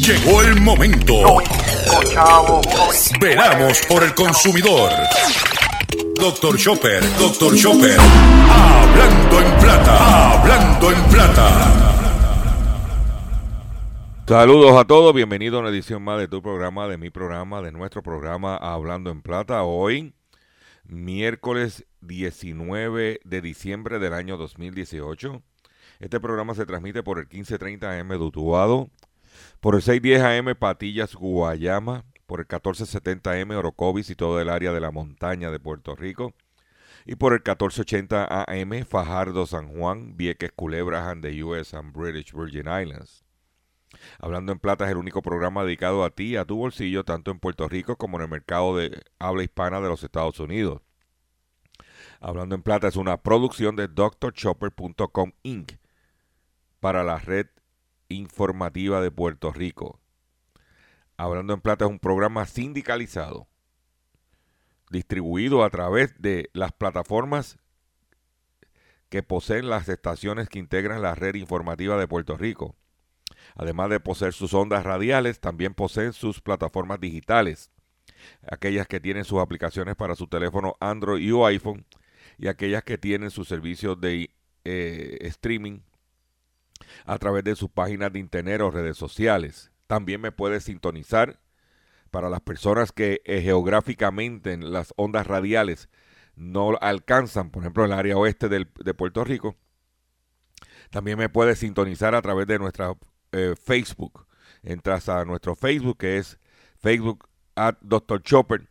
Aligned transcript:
Llegó 0.00 0.40
el 0.40 0.58
momento. 0.62 1.14
Veramos 3.20 3.80
por 3.86 4.02
el 4.02 4.14
consumidor. 4.14 4.90
Doctor 6.18 6.56
Chopper, 6.56 7.02
Doctor 7.18 7.54
Chopper. 7.54 7.98
Hablando 8.00 9.40
en 9.40 9.60
plata. 9.60 10.40
Hablando 10.40 10.92
en 10.92 11.02
plata. 11.04 12.50
Saludos 14.26 14.76
a 14.78 14.86
todos, 14.86 15.14
bienvenido 15.14 15.58
a 15.58 15.60
una 15.60 15.68
edición 15.68 16.02
más 16.02 16.18
de 16.18 16.28
tu 16.28 16.40
programa, 16.40 16.88
de 16.88 16.96
mi 16.96 17.10
programa, 17.10 17.60
de 17.60 17.70
nuestro 17.70 18.02
programa 18.02 18.56
Hablando 18.56 19.10
en 19.10 19.20
Plata. 19.20 19.64
Hoy, 19.64 20.14
miércoles 20.84 21.84
19 22.00 23.20
de 23.22 23.40
diciembre 23.42 23.98
del 23.98 24.14
año 24.14 24.38
2018. 24.38 25.42
Este 25.98 26.20
programa 26.20 26.54
se 26.54 26.64
transmite 26.64 27.02
por 27.02 27.18
el 27.18 27.24
1530 27.24 28.00
AM 28.00 28.08
de 28.08 28.16
Utuado, 28.16 28.88
por 29.60 29.74
el 29.74 29.82
610 29.82 30.22
AM 30.22 30.54
Patillas 30.58 31.14
Guayama, 31.14 32.06
por 32.26 32.40
el 32.40 32.46
1470 32.46 33.32
AM 33.32 33.50
Orocovis 33.50 34.08
y 34.08 34.14
todo 34.14 34.40
el 34.40 34.48
área 34.48 34.72
de 34.72 34.80
la 34.80 34.90
montaña 34.90 35.50
de 35.50 35.60
Puerto 35.60 35.94
Rico, 35.94 36.32
y 37.04 37.16
por 37.16 37.32
el 37.32 37.40
1480 37.40 38.44
AM 38.44 38.84
Fajardo 38.86 39.46
San 39.46 39.68
Juan, 39.68 40.16
Vieques 40.16 40.52
Culebras 40.52 41.06
and 41.08 41.22
the 41.22 41.44
US 41.44 41.74
and 41.74 41.92
British 41.92 42.32
Virgin 42.32 42.68
Islands. 42.68 43.24
Hablando 44.18 44.52
en 44.52 44.60
Plata 44.60 44.86
es 44.86 44.92
el 44.92 44.96
único 44.96 45.20
programa 45.20 45.64
dedicado 45.64 46.04
a 46.04 46.10
ti 46.10 46.36
a 46.36 46.46
tu 46.46 46.56
bolsillo, 46.56 47.04
tanto 47.04 47.30
en 47.30 47.38
Puerto 47.38 47.68
Rico 47.68 47.96
como 47.96 48.16
en 48.16 48.22
el 48.22 48.30
mercado 48.30 48.76
de 48.76 49.02
habla 49.18 49.42
hispana 49.42 49.80
de 49.80 49.88
los 49.88 50.02
Estados 50.02 50.40
Unidos. 50.40 50.80
Hablando 52.20 52.54
en 52.54 52.62
Plata 52.62 52.88
es 52.88 52.96
una 52.96 53.18
producción 53.18 53.76
de 53.76 53.88
drchopper.com 53.88 55.32
Inc. 55.42 55.72
para 56.78 57.02
la 57.02 57.18
red 57.18 57.46
informativa 58.10 59.00
de 59.00 59.10
Puerto 59.10 59.52
Rico. 59.52 59.98
Hablando 61.16 61.54
en 61.54 61.60
Plata 61.60 61.84
es 61.86 61.90
un 61.90 61.98
programa 61.98 62.46
sindicalizado, 62.46 63.48
distribuido 64.90 65.64
a 65.64 65.70
través 65.70 66.20
de 66.20 66.50
las 66.52 66.72
plataformas 66.72 67.58
que 69.08 69.22
poseen 69.22 69.68
las 69.68 69.88
estaciones 69.88 70.48
que 70.48 70.58
integran 70.58 71.02
la 71.02 71.14
red 71.14 71.34
informativa 71.34 71.98
de 71.98 72.08
Puerto 72.08 72.36
Rico. 72.36 72.76
Además 73.54 73.90
de 73.90 74.00
poseer 74.00 74.32
sus 74.32 74.54
ondas 74.54 74.84
radiales, 74.84 75.40
también 75.40 75.74
poseen 75.74 76.12
sus 76.12 76.40
plataformas 76.40 77.00
digitales, 77.00 77.70
aquellas 78.50 78.86
que 78.86 79.00
tienen 79.00 79.24
sus 79.24 79.40
aplicaciones 79.40 79.96
para 79.96 80.14
su 80.14 80.26
teléfono 80.26 80.76
Android 80.80 81.34
o 81.34 81.46
iPhone 81.46 81.86
y 82.38 82.48
aquellas 82.48 82.84
que 82.84 82.98
tienen 82.98 83.30
sus 83.30 83.48
servicios 83.48 84.00
de 84.00 84.30
eh, 84.64 85.18
streaming 85.22 85.80
a 87.04 87.18
través 87.18 87.44
de 87.44 87.56
sus 87.56 87.70
páginas 87.70 88.12
de 88.12 88.18
internet 88.18 88.60
o 88.60 88.70
redes 88.70 88.96
sociales. 88.96 89.70
También 89.86 90.20
me 90.20 90.32
puede 90.32 90.60
sintonizar 90.60 91.40
para 92.10 92.28
las 92.28 92.40
personas 92.40 92.92
que 92.92 93.22
eh, 93.24 93.40
geográficamente 93.42 94.52
en 94.52 94.72
las 94.72 94.92
ondas 94.96 95.26
radiales 95.26 95.88
no 96.34 96.76
alcanzan, 96.80 97.50
por 97.50 97.62
ejemplo, 97.62 97.84
el 97.84 97.92
área 97.92 98.16
oeste 98.16 98.48
de 98.48 98.94
Puerto 98.94 99.24
Rico. 99.24 99.56
También 100.90 101.18
me 101.18 101.28
puede 101.28 101.54
sintonizar 101.54 102.14
a 102.14 102.22
través 102.22 102.46
de 102.46 102.58
nuestra 102.58 102.94
eh, 103.32 103.54
Facebook. 103.62 104.26
Entras 104.62 105.08
a 105.08 105.24
nuestro 105.24 105.54
Facebook 105.54 105.98
que 105.98 106.18
es 106.18 106.38
Facebook 106.78 107.28
at 107.54 107.76
Dr. 107.80 108.22
Chopper 108.22 108.68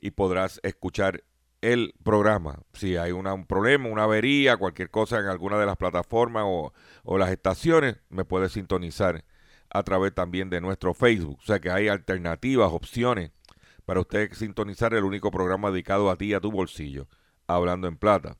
y 0.00 0.10
podrás 0.10 0.60
escuchar 0.62 1.24
el 1.72 1.94
programa. 2.04 2.60
Si 2.74 2.96
hay 2.96 3.10
un 3.10 3.44
problema, 3.44 3.88
una 3.88 4.04
avería, 4.04 4.56
cualquier 4.56 4.88
cosa 4.88 5.18
en 5.18 5.26
alguna 5.26 5.58
de 5.58 5.66
las 5.66 5.76
plataformas 5.76 6.44
o, 6.46 6.72
o, 7.02 7.18
las 7.18 7.30
estaciones, 7.30 7.96
me 8.08 8.24
puedes 8.24 8.52
sintonizar 8.52 9.24
a 9.70 9.82
través 9.82 10.14
también 10.14 10.48
de 10.48 10.60
nuestro 10.60 10.94
Facebook. 10.94 11.38
O 11.42 11.44
sea 11.44 11.58
que 11.58 11.70
hay 11.70 11.88
alternativas, 11.88 12.70
opciones 12.72 13.32
para 13.84 14.00
usted 14.00 14.32
sintonizar 14.32 14.94
el 14.94 15.02
único 15.02 15.32
programa 15.32 15.72
dedicado 15.72 16.08
a 16.08 16.16
ti 16.16 16.34
a 16.34 16.40
tu 16.40 16.52
bolsillo, 16.52 17.08
hablando 17.48 17.88
en 17.88 17.96
plata. 17.96 18.36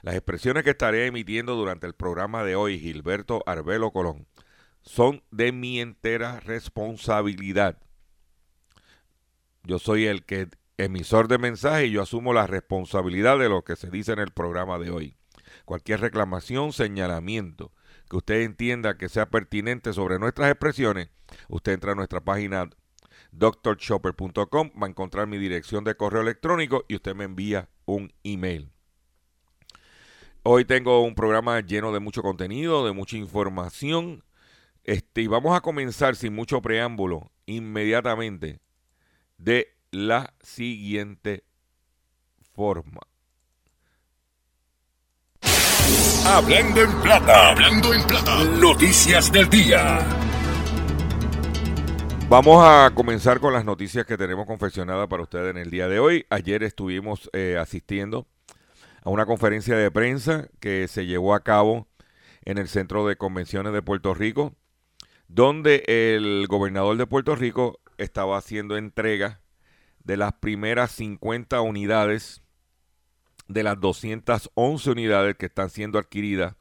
Las 0.00 0.14
expresiones 0.14 0.64
que 0.64 0.70
estaré 0.70 1.06
emitiendo 1.06 1.56
durante 1.56 1.86
el 1.86 1.92
programa 1.92 2.44
de 2.44 2.56
hoy, 2.56 2.78
Gilberto 2.78 3.42
Arbelo 3.44 3.90
Colón, 3.90 4.26
son 4.80 5.22
de 5.30 5.52
mi 5.52 5.80
entera 5.80 6.40
responsabilidad. 6.40 7.78
Yo 9.64 9.78
soy 9.78 10.06
el 10.06 10.24
que 10.24 10.48
emisor 10.84 11.28
de 11.28 11.38
mensaje 11.38 11.86
y 11.86 11.92
yo 11.92 12.02
asumo 12.02 12.32
la 12.32 12.46
responsabilidad 12.46 13.38
de 13.38 13.48
lo 13.48 13.62
que 13.62 13.76
se 13.76 13.90
dice 13.90 14.12
en 14.12 14.18
el 14.18 14.30
programa 14.30 14.78
de 14.78 14.90
hoy. 14.90 15.16
Cualquier 15.64 16.00
reclamación, 16.00 16.72
señalamiento 16.72 17.72
que 18.08 18.16
usted 18.16 18.40
entienda 18.40 18.96
que 18.96 19.08
sea 19.08 19.30
pertinente 19.30 19.92
sobre 19.92 20.18
nuestras 20.18 20.50
expresiones, 20.50 21.10
usted 21.48 21.72
entra 21.72 21.92
a 21.92 21.94
nuestra 21.94 22.20
página 22.20 22.68
drchopper.com, 23.32 24.70
va 24.82 24.86
a 24.86 24.90
encontrar 24.90 25.28
mi 25.28 25.38
dirección 25.38 25.84
de 25.84 25.94
correo 25.94 26.22
electrónico 26.22 26.84
y 26.88 26.96
usted 26.96 27.14
me 27.14 27.24
envía 27.24 27.68
un 27.84 28.12
email. 28.24 28.72
Hoy 30.42 30.64
tengo 30.64 31.02
un 31.02 31.14
programa 31.14 31.60
lleno 31.60 31.92
de 31.92 32.00
mucho 32.00 32.22
contenido, 32.22 32.84
de 32.84 32.92
mucha 32.92 33.16
información. 33.16 34.24
Este, 34.84 35.20
y 35.20 35.26
vamos 35.26 35.54
a 35.54 35.60
comenzar 35.60 36.16
sin 36.16 36.34
mucho 36.34 36.62
preámbulo 36.62 37.30
inmediatamente 37.44 38.60
de 39.36 39.79
la 39.90 40.32
siguiente 40.40 41.44
forma. 42.54 43.00
Hablando 46.26 46.82
en 46.82 47.02
plata, 47.02 47.50
hablando 47.50 47.92
en 47.92 48.06
plata, 48.06 48.44
noticias 48.44 49.32
del 49.32 49.48
día. 49.48 49.98
Vamos 52.28 52.64
a 52.64 52.92
comenzar 52.94 53.40
con 53.40 53.52
las 53.52 53.64
noticias 53.64 54.06
que 54.06 54.16
tenemos 54.16 54.46
confeccionadas 54.46 55.08
para 55.08 55.24
ustedes 55.24 55.50
en 55.50 55.56
el 55.56 55.70
día 55.70 55.88
de 55.88 55.98
hoy. 55.98 56.26
Ayer 56.30 56.62
estuvimos 56.62 57.28
eh, 57.32 57.56
asistiendo 57.58 58.28
a 59.02 59.10
una 59.10 59.26
conferencia 59.26 59.76
de 59.76 59.90
prensa 59.90 60.46
que 60.60 60.86
se 60.86 61.06
llevó 61.06 61.34
a 61.34 61.42
cabo 61.42 61.88
en 62.44 62.58
el 62.58 62.68
Centro 62.68 63.04
de 63.08 63.16
Convenciones 63.16 63.72
de 63.72 63.82
Puerto 63.82 64.14
Rico, 64.14 64.54
donde 65.26 65.82
el 65.86 66.46
gobernador 66.46 66.96
de 66.96 67.06
Puerto 67.06 67.34
Rico 67.34 67.80
estaba 67.98 68.38
haciendo 68.38 68.76
entrega 68.76 69.39
de 70.04 70.16
las 70.16 70.34
primeras 70.34 70.92
50 70.92 71.60
unidades 71.60 72.42
de 73.48 73.62
las 73.62 73.78
211 73.80 74.90
unidades 74.90 75.36
que 75.36 75.46
están 75.46 75.70
siendo 75.70 75.98
adquiridas 75.98 76.56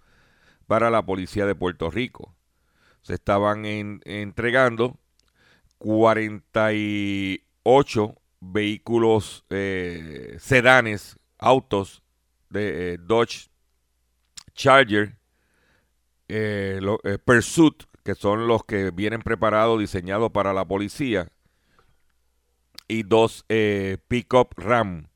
para 0.68 0.90
la 0.90 1.06
policía 1.06 1.46
de 1.46 1.56
Puerto 1.56 1.92
Rico. 1.92 2.34
Se 3.02 3.14
estaban 3.14 3.66
entregando 3.66 5.00
48 5.78 8.16
vehículos 8.42 9.46
eh, 9.50 10.38
sedanes, 10.40 11.18
autos 11.38 12.04
de 12.50 12.94
eh, 12.94 12.98
Dodge 13.00 13.50
Charger, 14.54 15.18
eh, 16.28 16.80
Pursuit, 17.24 17.84
que 18.04 18.16
son 18.16 18.48
los 18.48 18.64
que 18.64 18.92
vienen 18.92 19.22
preparados, 19.22 19.80
diseñados 19.80 20.32
para 20.32 20.54
la 20.54 20.66
policía, 20.66 21.30
y 22.90 23.04
dos 23.04 23.46
eh, 23.48 23.98
Pickup 24.10 24.58
Ram, 24.58 25.08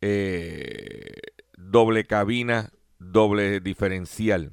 eh, 0.00 1.14
doble 1.56 2.04
cabina, 2.06 2.72
doble 2.98 3.60
diferencial. 3.60 4.52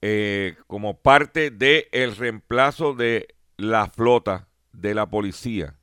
Eh, 0.00 0.56
como 0.66 1.00
parte 1.00 1.50
del 1.50 1.86
el 1.92 2.16
reemplazo 2.16 2.94
de 2.94 3.34
la 3.56 3.88
flota 3.88 4.48
de 4.72 4.94
la 4.94 5.10
policía. 5.10 5.78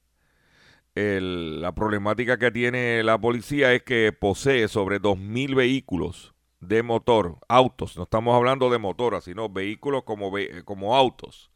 la 0.96 1.74
problemática 1.74 2.38
que 2.38 2.52
tiene 2.52 3.02
la 3.04 3.18
policía 3.20 3.74
es 3.74 3.84
que 3.84 4.12
posee 4.12 4.68
sobre 4.68 5.02
2.000 5.02 5.56
vehículos 5.56 6.34
de 6.60 6.84
motor, 6.84 7.40
autos, 7.48 7.98
no 7.98 8.04
estamos 8.04 8.36
hablando 8.36 8.70
de 8.70 8.78
motoras, 8.78 9.24
sino 9.24 9.50
vehículos 9.50 10.04
como, 10.04 10.32
como 10.66 10.96
autos, 10.96 11.50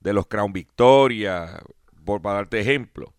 de 0.00 0.12
los 0.12 0.26
Crown 0.26 0.52
Victoria, 0.52 1.60
por 2.04 2.22
para 2.22 2.36
darte 2.36 2.60
ejemplo, 2.60 3.12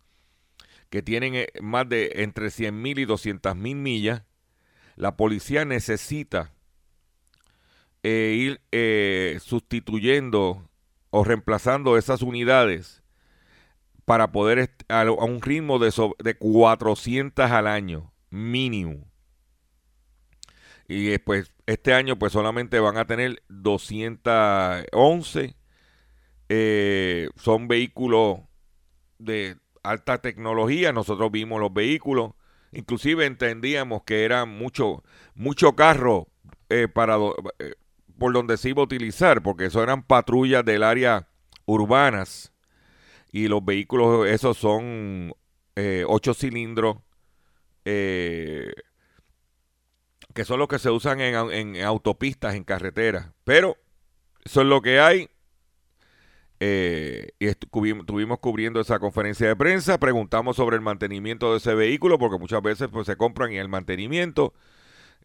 que 0.89 1.01
tienen 1.01 1.35
eh, 1.35 1.47
más 1.61 1.89
de 1.89 2.11
entre 2.17 2.51
100 2.51 2.81
mil 2.81 2.99
y 2.99 3.05
200 3.05 3.55
mil 3.55 3.75
millas, 3.75 4.23
la 4.95 5.17
policía 5.17 5.65
necesita 5.65 6.53
eh, 8.03 8.35
ir 8.37 8.61
eh, 8.71 9.39
sustituyendo 9.41 10.69
o 11.09 11.23
reemplazando 11.23 11.97
esas 11.97 12.21
unidades 12.21 13.01
para 14.05 14.31
poder 14.31 14.75
a, 14.89 15.09
un 15.09 15.41
ritmo 15.41 15.79
de, 15.79 15.91
de 16.19 16.37
400 16.37 17.49
al 17.49 17.65
año 17.67 18.13
mínimo. 18.29 19.07
Y 20.87 21.17
pues 21.19 21.53
este 21.65 21.93
año 21.93 22.19
pues 22.19 22.33
solamente 22.33 22.79
van 22.79 22.97
a 22.97 23.07
tener 23.07 23.41
211. 23.47 25.55
son 27.35 27.67
vehículos 27.67 28.41
de 29.19 29.57
alta 29.83 30.19
tecnología, 30.19 30.93
nosotros 30.93 31.31
vimos 31.31 31.59
los 31.59 31.73
vehículos, 31.73 32.31
inclusive 32.71 33.25
entendíamos 33.25 34.03
que 34.03 34.25
era 34.25 34.45
mucho, 34.45 35.03
mucho 35.35 35.75
carro 35.75 36.27
eh, 36.69 36.87
para, 36.87 37.17
eh, 37.59 37.73
por 38.17 38.33
donde 38.33 38.57
se 38.57 38.69
iba 38.69 38.81
a 38.81 38.85
utilizar, 38.85 39.43
porque 39.43 39.65
eso 39.65 39.83
eran 39.83 40.03
patrullas 40.03 40.63
del 40.65 40.83
área 40.83 41.27
urbanas 41.65 42.53
y 43.31 43.47
los 43.47 43.63
vehículos 43.63 44.27
esos 44.27 44.57
son 44.57 45.33
eh, 45.75 46.05
ocho 46.07 46.33
cilindros 46.33 46.97
que 50.33 50.45
son 50.45 50.59
los 50.59 50.67
que 50.67 50.79
se 50.79 50.89
usan 50.89 51.21
en, 51.21 51.83
autopistas, 51.83 52.55
en 52.55 52.63
carreteras. 52.63 53.27
Pero 53.43 53.77
eso 54.43 54.61
es 54.61 54.67
lo 54.67 54.81
que 54.81 54.99
hay. 54.99 55.29
Eh, 56.65 57.31
y 57.39 57.47
estuvimos 57.47 58.39
cubriendo 58.39 58.79
esa 58.79 58.97
conferencia 58.97 59.45
de 59.45 59.55
prensa, 59.57 59.97
preguntamos 59.97 60.55
sobre 60.55 60.77
el 60.77 60.81
mantenimiento 60.81 61.51
de 61.51 61.57
ese 61.57 61.75
vehículo, 61.75 62.17
porque 62.17 62.39
muchas 62.39 62.61
veces 62.61 62.87
pues, 62.89 63.05
se 63.05 63.17
compran 63.17 63.51
y 63.51 63.57
el 63.57 63.67
mantenimiento, 63.67 64.53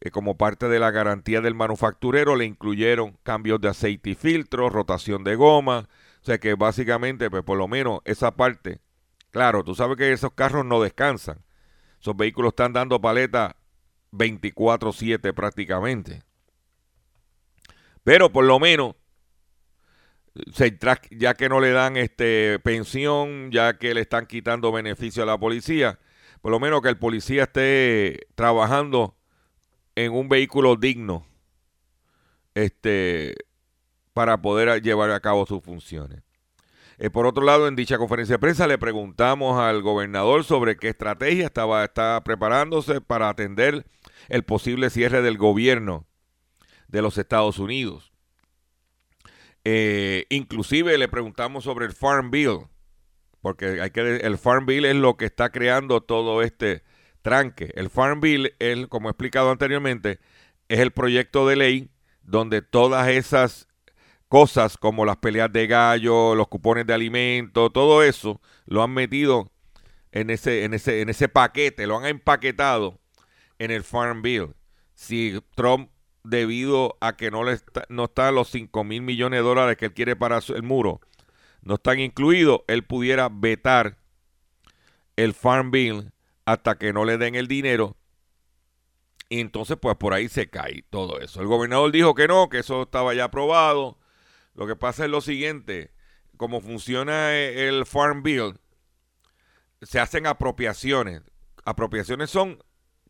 eh, 0.00 0.11
como 0.11 0.37
parte 0.37 0.69
de 0.69 0.81
la 0.81 0.90
garantía 0.90 1.40
del 1.40 1.55
manufacturero, 1.55 2.35
le 2.35 2.44
incluyeron 2.44 3.17
cambios 3.23 3.61
de 3.61 3.69
aceite 3.69 4.11
y 4.11 4.14
filtro, 4.17 4.69
rotación 4.69 5.23
de 5.23 5.37
goma, 5.37 5.88
o 6.23 6.25
sea 6.25 6.38
que 6.38 6.55
básicamente, 6.55 7.31
pues 7.31 7.44
por 7.44 7.56
lo 7.56 7.69
menos 7.69 8.00
esa 8.05 8.34
parte, 8.34 8.81
claro, 9.31 9.62
tú 9.62 9.76
sabes 9.76 9.96
que 9.96 10.12
esos 10.12 10.32
carros 10.32 10.64
no 10.64 10.82
descansan, 10.82 11.44
esos 12.00 12.17
vehículos 12.17 12.49
están 12.50 12.73
dando 12.73 13.00
paleta 13.00 13.55
24/7 14.11 15.32
prácticamente. 15.32 16.25
Pero 18.02 18.32
por 18.32 18.44
lo 18.44 18.58
menos, 18.58 18.96
ya 21.11 21.35
que 21.35 21.49
no 21.49 21.61
le 21.61 21.70
dan 21.70 21.96
este 21.96 22.58
pensión, 22.61 23.50
ya 23.50 23.79
que 23.79 23.94
le 23.94 24.00
están 24.00 24.26
quitando 24.26 24.73
beneficio 24.73 25.23
a 25.23 25.26
la 25.26 25.38
policía, 25.38 25.99
por 26.40 26.50
lo 26.52 26.61
menos 26.61 26.82
que 26.82 26.88
el 26.88 26.99
policía 26.99 27.44
esté 27.44 28.26
trabajando 28.35 29.17
en 29.94 30.12
un 30.12 30.29
vehículo 30.29 30.76
digno 30.76 31.26
este, 32.55 33.35
para 34.12 34.40
poder 34.40 34.82
llevar 34.82 35.11
a 35.11 35.20
cabo 35.20 35.46
sus 35.46 35.62
funciones. 35.62 36.23
Eh, 36.99 37.11
por 37.11 37.26
otro 37.26 37.44
lado, 37.44 37.69
en 37.69 37.76
dicha 37.76 37.99
conferencia 37.99 38.34
de 38.34 38.41
prensa 38.41 38.67
le 38.67 38.76
preguntamos 38.76 39.58
al 39.58 39.82
gobernador 39.82 40.43
sobre 40.43 40.76
qué 40.76 40.88
estrategia 40.88 41.46
estaba 41.46 41.88
preparándose 42.25 43.00
para 43.00 43.29
atender 43.29 43.87
el 44.29 44.43
posible 44.43 44.91
cierre 44.91 45.23
del 45.23 45.38
gobierno 45.38 46.06
de 46.88 47.02
los 47.02 47.17
Estados 47.17 47.61
Unidos. 47.61 48.07
Eh, 49.64 50.26
inclusive 50.31 50.96
le 50.99 51.08
preguntamos 51.08 51.64
sobre 51.64 51.87
el 51.87 51.93
Farm 51.93 52.31
Bill, 52.31 52.66
porque 53.40 53.81
hay 53.81 53.90
que 53.90 54.16
el 54.16 54.38
Farm 54.38 54.66
Bill 54.66 54.84
es 54.84 54.96
lo 54.96 55.16
que 55.16 55.26
está 55.26 55.50
creando 55.50 56.00
todo 56.00 56.43
este 56.43 56.82
tranque. 57.22 57.72
El 57.75 57.90
Farm 57.90 58.20
Bill, 58.20 58.55
es, 58.58 58.87
como 58.87 59.08
he 59.08 59.12
explicado 59.12 59.50
anteriormente, 59.50 60.20
es 60.69 60.81
el 60.81 60.90
proyecto 60.93 61.46
de 61.46 61.56
ley 61.56 61.90
donde 62.22 62.62
todas 62.62 63.08
esas 63.08 63.69
cosas 64.28 64.76
como 64.76 65.05
las 65.05 65.16
peleas 65.16 65.52
de 65.52 65.66
gallo, 65.66 66.34
los 66.34 66.49
cupones 66.49 66.87
de 66.87 66.94
alimento, 66.94 67.70
todo 67.70 68.02
eso 68.02 68.40
lo 68.66 68.82
han 68.82 68.93
metido 68.93 69.50
en 70.12 70.31
ese, 70.31 70.64
en 70.64 70.75
ese, 70.75 71.00
en 71.00 71.08
ese 71.08 71.28
paquete, 71.28 71.87
lo 71.87 71.96
han 71.96 72.06
empaquetado 72.06 73.00
en 73.58 73.70
el 73.70 73.82
Farm 73.82 74.22
Bill. 74.22 74.55
Si 74.94 75.40
Trump, 75.55 75.90
debido 76.29 76.97
a 77.01 77.17
que 77.17 77.31
no, 77.31 77.45
le 77.45 77.59
no 77.89 78.05
están 78.05 78.35
los 78.35 78.49
5 78.51 78.85
mil 78.85 79.03
millones 79.03 79.39
de 79.39 79.45
dólares 79.45 79.77
que 79.77 79.87
él 79.87 79.95
quiere 79.95 80.17
para 80.17 80.39
el 80.39 80.63
muro, 80.63 81.01
no 81.63 81.75
están 81.75 82.01
incluidos, 82.01 82.61
él 82.67 82.85
pudiera 82.85 83.29
vetar 83.31 83.99
el 85.17 85.35
Farm 85.35 85.71
Bill 85.71 86.13
hasta 86.45 86.79
que 86.79 86.93
no 86.93 87.05
le 87.05 87.19
den 87.19 87.35
el 87.35 87.49
dinero. 87.49 87.97
Y 89.29 89.41
entonces, 89.41 89.77
pues 89.81 89.97
por 89.97 90.15
ahí 90.15 90.29
se 90.29 90.49
cae 90.49 90.85
todo 90.89 91.21
eso. 91.21 91.43
El 91.43 91.49
gobernador 91.49 91.93
dijo 91.93 92.15
que 92.15 92.29
no, 92.29 92.49
que 92.49 92.61
eso 92.61 92.83
estaba 92.83 93.13
ya 93.13 93.25
aprobado 93.25 93.99
lo 94.59 94.67
que 94.67 94.75
pasa 94.75 95.05
es 95.05 95.11
lo 95.11 95.21
siguiente, 95.21 95.93
como 96.37 96.61
funciona 96.61 97.33
e, 97.37 97.69
el 97.69 97.87
Farm 97.87 98.25
Bill, 98.25 98.59
se 99.83 100.01
hacen 100.01 100.27
apropiaciones. 100.27 101.23
Apropiaciones 101.65 102.29
son 102.29 102.61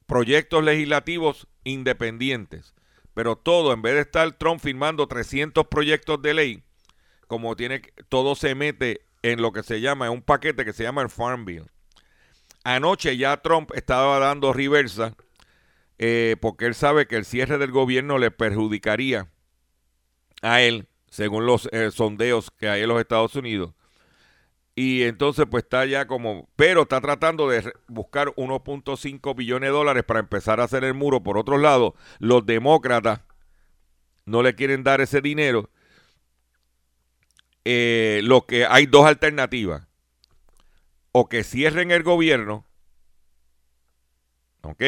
proyectos 0.05 0.63
legislativos 0.63 1.49
independientes, 1.65 2.75
pero 3.19 3.35
todo, 3.35 3.73
en 3.73 3.83
vez 3.83 3.95
de 3.95 4.03
estar 4.03 4.31
Trump 4.35 4.61
firmando 4.61 5.09
300 5.09 5.67
proyectos 5.67 6.23
de 6.23 6.35
ley, 6.35 6.63
como 7.27 7.57
tiene, 7.57 7.83
todo 8.09 8.37
se 8.37 8.55
mete 8.55 9.01
en 9.23 9.43
lo 9.43 9.51
que 9.51 9.65
se 9.65 9.81
llama, 9.81 10.07
en 10.07 10.13
un 10.13 10.23
paquete 10.23 10.65
que 10.65 10.73
se 10.73 10.85
llama 10.85 11.03
el 11.03 11.09
Farm 11.09 11.45
Bill. 11.45 11.65
Anoche 12.63 13.17
ya 13.17 13.39
Trump 13.39 13.73
estaba 13.75 14.21
dando 14.21 14.53
reversa 14.53 15.17
eh, 15.99 16.37
porque 16.41 16.67
él 16.67 16.77
sabe 16.77 17.09
que 17.09 17.17
el 17.17 17.25
cierre 17.25 17.59
del 17.59 17.73
gobierno 17.73 18.19
le 18.19 18.31
perjudicaría 18.31 19.27
a 20.41 20.61
él 20.61 20.87
según 21.11 21.45
los 21.45 21.69
eh, 21.73 21.91
sondeos 21.91 22.53
que 22.53 22.69
hay 22.69 22.83
en 22.83 22.89
los 22.89 23.01
Estados 23.01 23.35
Unidos. 23.35 23.75
Y 24.81 25.03
entonces 25.03 25.45
pues 25.51 25.65
está 25.65 25.87
ya 25.87 26.07
como, 26.07 26.49
pero 26.55 26.83
está 26.83 27.01
tratando 27.01 27.49
de 27.49 27.73
buscar 27.89 28.29
1.5 28.37 29.35
billones 29.35 29.71
de 29.71 29.73
dólares 29.73 30.05
para 30.05 30.21
empezar 30.21 30.61
a 30.61 30.65
hacer 30.65 30.85
el 30.85 30.95
muro. 30.95 31.21
Por 31.21 31.37
otro 31.37 31.59
lado, 31.59 31.97
los 32.21 32.47
demócratas 32.47 33.23
no 34.25 34.41
le 34.41 34.55
quieren 34.55 34.85
dar 34.85 35.01
ese 35.01 35.21
dinero. 35.21 35.69
Eh, 37.65 38.21
lo 38.23 38.47
que 38.47 38.67
hay 38.67 38.87
dos 38.87 39.05
alternativas. 39.05 39.83
O 41.11 41.29
que 41.29 41.43
cierren 41.43 41.91
el 41.91 42.05
gobierno, 42.05 42.65
¿ok? 44.63 44.85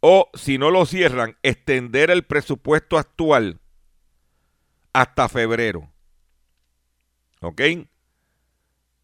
O 0.00 0.28
si 0.34 0.58
no 0.58 0.70
lo 0.70 0.84
cierran, 0.84 1.38
extender 1.42 2.10
el 2.10 2.24
presupuesto 2.24 2.98
actual 2.98 3.58
hasta 4.92 5.30
febrero. 5.30 5.90
¿Ok? 7.40 7.62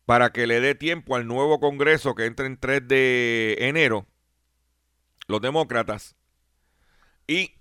Para 0.08 0.32
que 0.32 0.46
le 0.46 0.62
dé 0.62 0.74
tiempo 0.74 1.16
al 1.16 1.26
nuevo 1.26 1.60
Congreso 1.60 2.14
que 2.14 2.24
entra 2.24 2.46
en 2.46 2.56
3 2.56 2.88
de 2.88 3.56
enero, 3.60 4.06
los 5.26 5.42
demócratas, 5.42 6.16
y 7.26 7.56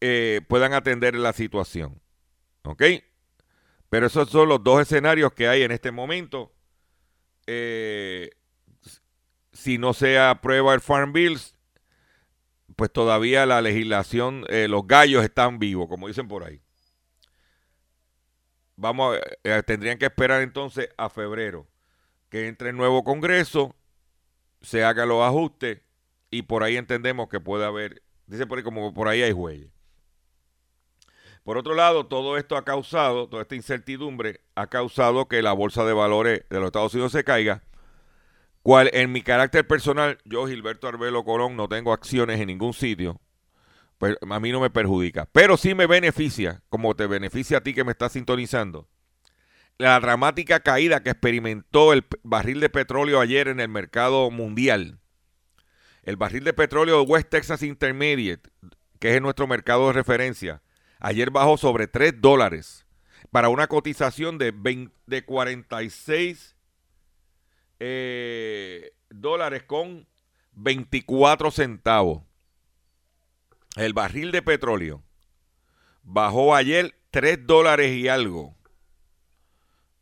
eh, 0.00 0.40
puedan 0.48 0.72
atender 0.72 1.14
la 1.14 1.32
situación. 1.32 2.02
¿Ok? 2.64 2.82
Pero 3.90 4.06
esos 4.08 4.28
son 4.28 4.48
los 4.48 4.64
dos 4.64 4.82
escenarios 4.82 5.32
que 5.34 5.46
hay 5.46 5.62
en 5.62 5.70
este 5.70 5.92
momento. 5.92 6.52
Eh, 7.46 8.30
si 9.52 9.78
no 9.78 9.94
se 9.94 10.18
aprueba 10.18 10.74
el 10.74 10.80
Farm 10.80 11.12
Bills, 11.12 11.54
pues 12.74 12.92
todavía 12.92 13.46
la 13.46 13.62
legislación, 13.62 14.44
eh, 14.48 14.66
los 14.66 14.84
gallos 14.88 15.22
están 15.22 15.60
vivos, 15.60 15.86
como 15.88 16.08
dicen 16.08 16.26
por 16.26 16.42
ahí 16.42 16.60
vamos, 18.74 19.16
eh, 19.44 19.62
tendrían 19.64 19.96
que 19.96 20.06
esperar 20.06 20.42
entonces 20.42 20.88
a 20.96 21.08
febrero 21.08 21.68
que 22.34 22.48
entre 22.48 22.70
el 22.70 22.76
nuevo 22.76 23.04
Congreso, 23.04 23.76
se 24.60 24.82
hagan 24.82 25.08
los 25.08 25.22
ajustes 25.22 25.82
y 26.32 26.42
por 26.42 26.64
ahí 26.64 26.76
entendemos 26.76 27.28
que 27.28 27.38
puede 27.38 27.64
haber, 27.64 28.02
dice 28.26 28.44
por 28.44 28.58
ahí 28.58 28.64
como 28.64 28.92
por 28.92 29.06
ahí 29.06 29.22
hay 29.22 29.30
jueyes. 29.30 29.70
Por 31.44 31.58
otro 31.58 31.76
lado, 31.76 32.06
todo 32.06 32.36
esto 32.36 32.56
ha 32.56 32.64
causado, 32.64 33.28
toda 33.28 33.42
esta 33.42 33.54
incertidumbre 33.54 34.40
ha 34.56 34.66
causado 34.66 35.28
que 35.28 35.42
la 35.42 35.52
bolsa 35.52 35.84
de 35.84 35.92
valores 35.92 36.44
de 36.50 36.58
los 36.58 36.66
Estados 36.66 36.92
Unidos 36.94 37.12
se 37.12 37.22
caiga, 37.22 37.62
cual 38.64 38.90
en 38.94 39.12
mi 39.12 39.22
carácter 39.22 39.64
personal, 39.68 40.18
yo 40.24 40.48
Gilberto 40.48 40.88
Arbelo 40.88 41.22
Colón 41.22 41.54
no 41.54 41.68
tengo 41.68 41.92
acciones 41.92 42.40
en 42.40 42.48
ningún 42.48 42.74
sitio, 42.74 43.20
pues 43.96 44.16
a 44.28 44.40
mí 44.40 44.50
no 44.50 44.58
me 44.58 44.70
perjudica. 44.70 45.28
Pero 45.30 45.56
sí 45.56 45.76
me 45.76 45.86
beneficia, 45.86 46.64
como 46.68 46.96
te 46.96 47.06
beneficia 47.06 47.58
a 47.58 47.60
ti 47.60 47.74
que 47.74 47.84
me 47.84 47.92
estás 47.92 48.10
sintonizando, 48.10 48.88
la 49.78 49.98
dramática 49.98 50.60
caída 50.60 51.02
que 51.02 51.10
experimentó 51.10 51.92
el 51.92 52.06
barril 52.22 52.60
de 52.60 52.70
petróleo 52.70 53.20
ayer 53.20 53.48
en 53.48 53.60
el 53.60 53.68
mercado 53.68 54.30
mundial. 54.30 55.00
El 56.02 56.16
barril 56.16 56.44
de 56.44 56.52
petróleo 56.52 56.98
de 56.98 57.10
West 57.10 57.30
Texas 57.30 57.62
Intermediate, 57.62 58.50
que 59.00 59.16
es 59.16 59.22
nuestro 59.22 59.46
mercado 59.46 59.88
de 59.88 59.94
referencia, 59.94 60.62
ayer 61.00 61.30
bajó 61.30 61.56
sobre 61.56 61.86
3 61.86 62.20
dólares 62.20 62.86
para 63.30 63.48
una 63.48 63.66
cotización 63.66 64.38
de, 64.38 64.52
de 65.06 65.24
46 65.24 66.56
eh, 67.80 68.92
dólares 69.10 69.64
con 69.64 70.06
24 70.52 71.50
centavos. 71.50 72.22
El 73.76 73.92
barril 73.92 74.30
de 74.30 74.42
petróleo 74.42 75.02
bajó 76.02 76.54
ayer 76.54 76.94
3 77.10 77.46
dólares 77.46 77.92
y 77.92 78.08
algo. 78.08 78.53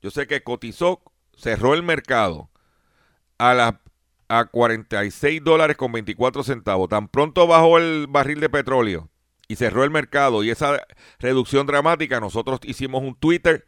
Yo 0.02 0.10
sé 0.10 0.26
que 0.26 0.42
cotizó, 0.42 1.00
cerró 1.36 1.74
el 1.74 1.82
mercado 1.82 2.50
a, 3.38 3.54
la, 3.54 3.80
a 4.28 4.46
46 4.46 5.42
dólares 5.44 5.76
con 5.76 5.92
24 5.92 6.42
centavos. 6.42 6.88
Tan 6.88 7.08
pronto 7.08 7.46
bajó 7.46 7.78
el 7.78 8.06
barril 8.08 8.40
de 8.40 8.50
petróleo 8.50 9.08
y 9.48 9.56
cerró 9.56 9.84
el 9.84 9.90
mercado 9.90 10.42
y 10.42 10.50
esa 10.50 10.84
reducción 11.18 11.66
dramática, 11.66 12.20
nosotros 12.20 12.60
hicimos 12.64 13.02
un 13.02 13.14
Twitter 13.14 13.66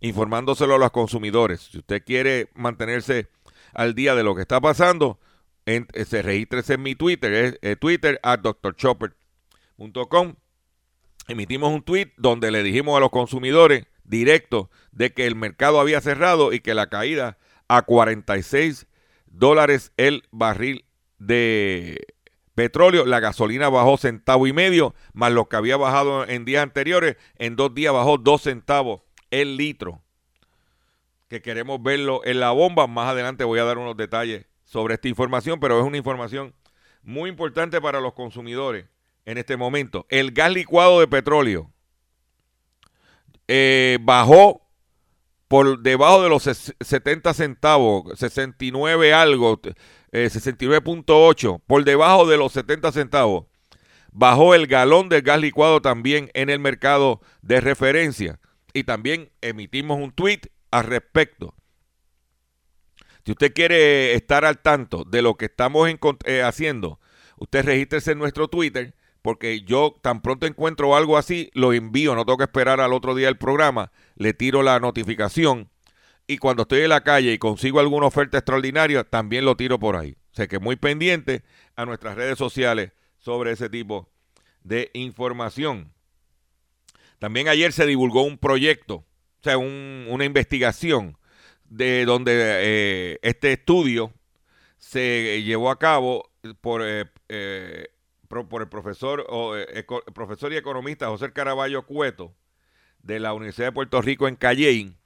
informándoselo 0.00 0.74
a 0.74 0.78
los 0.78 0.90
consumidores. 0.90 1.68
Si 1.72 1.78
usted 1.78 2.04
quiere 2.04 2.50
mantenerse 2.54 3.28
al 3.72 3.94
día 3.94 4.14
de 4.14 4.22
lo 4.22 4.34
que 4.34 4.42
está 4.42 4.60
pasando, 4.60 5.18
se 5.64 6.22
registre 6.22 6.62
en 6.68 6.82
mi 6.82 6.94
Twitter, 6.94 7.58
eh, 7.62 7.76
Twitter 7.76 8.20
a 8.22 8.36
Dr. 8.36 8.76
Chopper 8.76 9.16
.com. 10.08 10.34
emitimos 11.26 11.72
un 11.72 11.82
tweet 11.82 12.12
donde 12.16 12.50
le 12.50 12.62
dijimos 12.62 12.96
a 12.96 13.00
los 13.00 13.10
consumidores 13.10 13.86
directos 14.04 14.68
de 14.92 15.12
que 15.12 15.26
el 15.26 15.34
mercado 15.34 15.80
había 15.80 16.00
cerrado 16.00 16.52
y 16.52 16.60
que 16.60 16.74
la 16.74 16.88
caída 16.88 17.38
a 17.68 17.82
46 17.82 18.86
dólares 19.26 19.92
el 19.96 20.24
barril 20.30 20.84
de 21.18 22.06
petróleo, 22.54 23.04
la 23.04 23.20
gasolina 23.20 23.68
bajó 23.68 23.96
centavo 23.96 24.46
y 24.46 24.52
medio, 24.52 24.94
más 25.12 25.32
lo 25.32 25.48
que 25.48 25.56
había 25.56 25.76
bajado 25.76 26.26
en 26.26 26.44
días 26.44 26.62
anteriores, 26.62 27.16
en 27.36 27.56
dos 27.56 27.74
días 27.74 27.92
bajó 27.92 28.18
dos 28.18 28.42
centavos 28.42 29.02
el 29.30 29.56
litro. 29.56 30.00
Que 31.28 31.42
queremos 31.42 31.82
verlo 31.82 32.20
en 32.24 32.38
la 32.38 32.52
bomba. 32.52 32.86
Más 32.86 33.08
adelante 33.08 33.42
voy 33.44 33.58
a 33.58 33.64
dar 33.64 33.78
unos 33.78 33.96
detalles 33.96 34.46
sobre 34.64 34.94
esta 34.94 35.08
información, 35.08 35.58
pero 35.58 35.80
es 35.80 35.84
una 35.84 35.96
información 35.96 36.54
muy 37.02 37.28
importante 37.30 37.80
para 37.80 38.00
los 38.00 38.14
consumidores 38.14 38.86
en 39.24 39.38
este 39.38 39.56
momento. 39.56 40.06
El 40.08 40.30
gas 40.30 40.52
licuado 40.52 41.00
de 41.00 41.08
petróleo 41.08 41.73
eh, 43.48 43.98
bajó 44.00 44.64
por 45.48 45.80
debajo 45.80 46.22
de 46.22 46.28
los 46.28 46.42
70 46.42 47.34
centavos, 47.34 48.18
69 48.18 49.12
algo, 49.12 49.60
69.8, 50.12 51.56
eh, 51.56 51.62
por 51.66 51.84
debajo 51.84 52.26
de 52.26 52.36
los 52.36 52.52
70 52.52 52.92
centavos. 52.92 53.46
Bajó 54.12 54.54
el 54.54 54.66
galón 54.66 55.08
del 55.08 55.22
gas 55.22 55.40
licuado 55.40 55.82
también 55.82 56.30
en 56.34 56.48
el 56.48 56.60
mercado 56.60 57.20
de 57.42 57.60
referencia. 57.60 58.40
Y 58.72 58.84
también 58.84 59.30
emitimos 59.40 59.98
un 60.00 60.12
tweet 60.12 60.40
al 60.70 60.84
respecto. 60.84 61.54
Si 63.24 63.32
usted 63.32 63.52
quiere 63.52 64.14
estar 64.14 64.44
al 64.44 64.58
tanto 64.60 65.04
de 65.04 65.22
lo 65.22 65.36
que 65.36 65.46
estamos 65.46 65.88
eh, 66.26 66.42
haciendo, 66.42 67.00
usted 67.36 67.64
regístrese 67.64 68.12
en 68.12 68.18
nuestro 68.18 68.48
Twitter, 68.48 68.94
porque 69.24 69.62
yo 69.62 69.96
tan 70.02 70.20
pronto 70.20 70.46
encuentro 70.46 70.94
algo 70.94 71.16
así, 71.16 71.50
lo 71.54 71.72
envío, 71.72 72.14
no 72.14 72.26
tengo 72.26 72.36
que 72.36 72.44
esperar 72.44 72.82
al 72.82 72.92
otro 72.92 73.14
día 73.14 73.28
del 73.28 73.38
programa, 73.38 73.90
le 74.16 74.34
tiro 74.34 74.62
la 74.62 74.78
notificación 74.80 75.70
y 76.26 76.36
cuando 76.36 76.64
estoy 76.64 76.82
en 76.82 76.90
la 76.90 77.04
calle 77.04 77.32
y 77.32 77.38
consigo 77.38 77.80
alguna 77.80 78.04
oferta 78.04 78.36
extraordinaria, 78.36 79.02
también 79.02 79.46
lo 79.46 79.56
tiro 79.56 79.78
por 79.78 79.96
ahí. 79.96 80.14
O 80.32 80.34
sea 80.34 80.46
que 80.46 80.58
muy 80.58 80.76
pendiente 80.76 81.42
a 81.74 81.86
nuestras 81.86 82.16
redes 82.16 82.36
sociales 82.36 82.92
sobre 83.16 83.52
ese 83.52 83.70
tipo 83.70 84.10
de 84.62 84.90
información. 84.92 85.94
También 87.18 87.48
ayer 87.48 87.72
se 87.72 87.86
divulgó 87.86 88.24
un 88.24 88.36
proyecto, 88.36 88.96
o 88.96 89.42
sea, 89.42 89.56
una 89.56 90.26
investigación 90.26 91.16
de 91.64 92.04
donde 92.04 92.32
eh, 92.36 93.18
este 93.22 93.54
estudio 93.54 94.12
se 94.76 95.42
llevó 95.42 95.70
a 95.70 95.78
cabo 95.78 96.30
por, 96.60 96.82
eh, 96.84 97.06
eh, 97.30 97.86
por 98.48 98.62
el 98.62 98.68
profesor, 98.68 99.26
profesor 100.12 100.52
y 100.52 100.56
economista 100.56 101.08
José 101.08 101.32
Caraballo 101.32 101.86
Cueto 101.86 102.34
de 103.02 103.20
la 103.20 103.32
Universidad 103.34 103.68
de 103.68 103.72
Puerto 103.72 104.00
Rico 104.02 104.28
en 104.28 104.36
Calley 104.36 104.96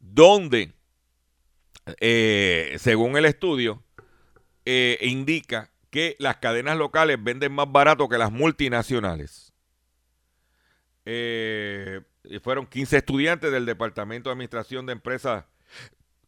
donde, 0.00 0.72
eh, 2.00 2.76
según 2.78 3.16
el 3.16 3.24
estudio, 3.24 3.82
eh, 4.64 4.98
indica 5.02 5.70
que 5.90 6.16
las 6.18 6.36
cadenas 6.36 6.76
locales 6.76 7.22
venden 7.22 7.52
más 7.52 7.70
barato 7.70 8.08
que 8.08 8.18
las 8.18 8.32
multinacionales. 8.32 9.52
Eh, 11.04 12.00
fueron 12.42 12.66
15 12.66 12.98
estudiantes 12.98 13.52
del 13.52 13.66
Departamento 13.66 14.28
de 14.28 14.32
Administración 14.32 14.86
de 14.86 14.92
Empresas 14.92 15.44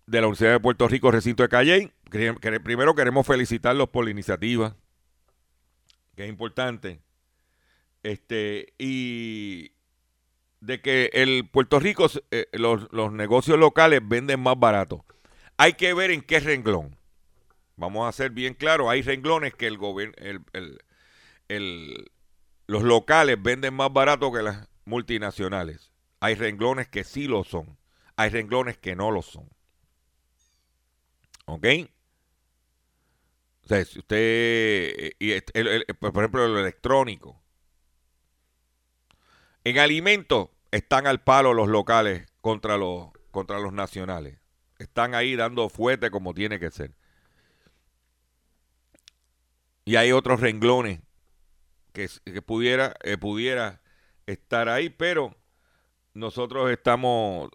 de 0.07 0.21
la 0.21 0.29
Universidad 0.29 0.53
de 0.53 0.61
Puerto 0.61 0.89
Rico, 0.89 1.11
recinto 1.11 1.43
de 1.43 1.49
Calle. 1.49 1.93
Primero 2.63 2.95
queremos 2.95 3.27
felicitarlos 3.27 3.89
por 3.89 4.05
la 4.05 4.13
iniciativa, 4.13 4.77
que 6.19 6.25
es 6.25 6.31
importante. 6.31 7.01
Este, 8.03 8.75
y 8.77 9.71
de 10.59 10.81
que 10.83 11.11
el 11.13 11.49
Puerto 11.49 11.79
Rico, 11.79 12.09
eh, 12.33 12.49
los, 12.55 13.13
negocios 13.13 13.57
locales 13.57 14.01
venden 14.03 14.41
más 14.41 14.59
barato. 14.59 15.05
Hay 15.59 15.75
que 15.75 15.95
ver 15.95 16.11
en 16.11 16.23
qué 16.23 16.41
renglón. 16.41 16.97
Vamos 17.77 18.09
a 18.09 18.11
ser 18.11 18.33
bien 18.33 18.55
claros, 18.55 18.89
hay 18.89 19.03
renglones 19.03 19.55
que 19.55 19.69
el 19.69 19.79
gobierno, 19.79 20.17
el, 21.47 22.11
los 22.67 22.83
locales 22.83 23.41
venden 23.41 23.75
más 23.75 23.93
barato 23.93 24.33
que 24.33 24.43
las 24.43 24.69
multinacionales. 24.87 25.93
Hay 26.19 26.35
renglones 26.35 26.89
que 26.89 27.05
sí 27.05 27.29
lo 27.29 27.45
son. 27.45 27.79
Hay 28.17 28.31
renglones 28.31 28.77
que 28.77 28.97
no 28.97 29.13
lo 29.13 29.23
son. 29.23 29.49
¿Ok? 31.45 31.65
Si 33.69 33.99
usted, 33.99 34.17
eh, 34.17 35.17
y 35.19 35.41
por 35.95 36.17
ejemplo, 36.17 36.47
el 36.47 36.57
electrónico, 36.57 37.39
en 39.65 39.79
alimentos 39.79 40.49
están 40.71 41.07
al 41.07 41.23
palo 41.23 41.53
los 41.53 41.69
locales 41.69 42.27
contra 42.41 42.79
los, 42.79 43.11
contra 43.31 43.59
los 43.59 43.75
nacionales. 43.75 44.39
Están 44.79 45.15
ahí 45.15 45.37
dando 45.37 45.69
fuerte 45.69 46.11
como 46.11 46.33
tiene 46.33 46.59
que 46.59 46.71
ser. 46.71 46.95
Y 49.85 49.97
hay 49.97 50.13
otros 50.13 50.41
renglones 50.41 51.01
que, 51.93 52.09
pudiera, 52.43 52.95
eh, 53.03 53.19
pudiera 53.19 53.83
estar 54.27 54.69
ahí, 54.69 54.89
pero 54.89 55.35
nosotros 56.15 56.71
estamos, 56.71 57.51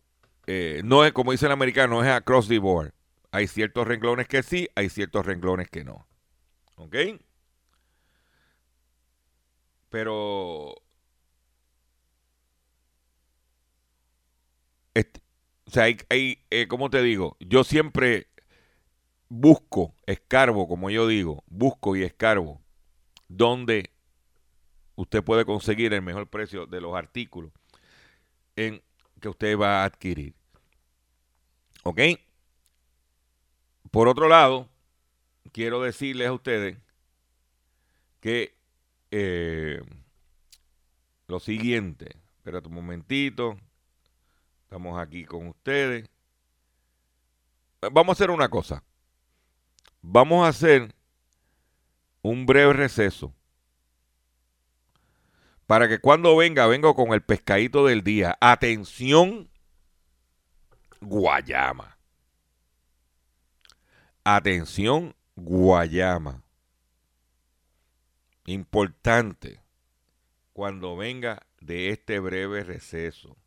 eh, 0.45 0.81
no 0.83 1.05
es 1.05 1.13
como 1.13 1.31
dice 1.31 1.45
el 1.45 1.51
americano, 1.51 1.95
no 1.95 2.03
es 2.03 2.09
across 2.09 2.47
the 2.47 2.59
board. 2.59 2.93
Hay 3.33 3.47
ciertos 3.47 3.85
renglones 3.85 4.29
que 4.29 4.43
sí, 4.43 4.69
hay 4.75 4.87
ciertos 4.87 5.25
renglones 5.25 5.69
que 5.69 5.83
no. 5.83 6.07
¿Ok? 6.77 6.95
Pero 9.89 10.75
o 15.65 15.71
sea, 15.71 15.83
hay, 16.09 16.39
eh, 16.49 16.67
¿cómo 16.67 16.89
te 16.89 17.01
digo? 17.01 17.37
Yo 17.39 17.63
siempre 17.63 18.27
busco, 19.29 19.95
escarbo, 20.05 20.67
como 20.67 20.89
yo 20.89 21.07
digo, 21.07 21.43
busco 21.47 21.95
y 21.95 22.03
escarbo 22.03 22.61
donde 23.27 23.91
usted 24.95 25.23
puede 25.23 25.45
conseguir 25.45 25.93
el 25.93 26.01
mejor 26.01 26.27
precio 26.29 26.65
de 26.65 26.81
los 26.81 26.95
artículos 26.95 27.51
en 28.55 28.81
que 29.21 29.29
usted 29.29 29.57
va 29.57 29.81
a 29.81 29.85
adquirir. 29.85 30.33
¿Ok? 31.83 31.99
Por 33.93 34.07
otro 34.07 34.27
lado, 34.27 34.67
quiero 35.51 35.79
decirles 35.79 36.27
a 36.27 36.33
ustedes 36.33 36.79
que 38.21 38.55
eh, 39.11 39.83
lo 41.27 41.39
siguiente, 41.39 42.17
espérate 42.37 42.69
un 42.69 42.73
momentito. 42.73 43.55
Estamos 44.63 44.99
aquí 44.99 45.25
con 45.25 45.45
ustedes. 45.45 46.09
Vamos 47.81 48.09
a 48.09 48.11
hacer 48.13 48.31
una 48.31 48.49
cosa. 48.49 48.83
Vamos 50.01 50.43
a 50.43 50.49
hacer 50.49 50.95
un 52.23 52.47
breve 52.47 52.73
receso. 52.73 53.31
Para 55.67 55.87
que 55.87 55.99
cuando 55.99 56.35
venga, 56.35 56.65
vengo 56.65 56.95
con 56.95 57.13
el 57.13 57.21
pescadito 57.21 57.85
del 57.85 58.03
día. 58.03 58.39
Atención, 58.41 59.51
Guayama. 60.99 61.93
Atención, 64.25 65.15
Guayama. 65.35 66.43
Importante 68.45 69.61
cuando 70.53 70.95
venga 70.95 71.45
de 71.59 71.89
este 71.89 72.19
breve 72.19 72.63
receso 72.63 73.37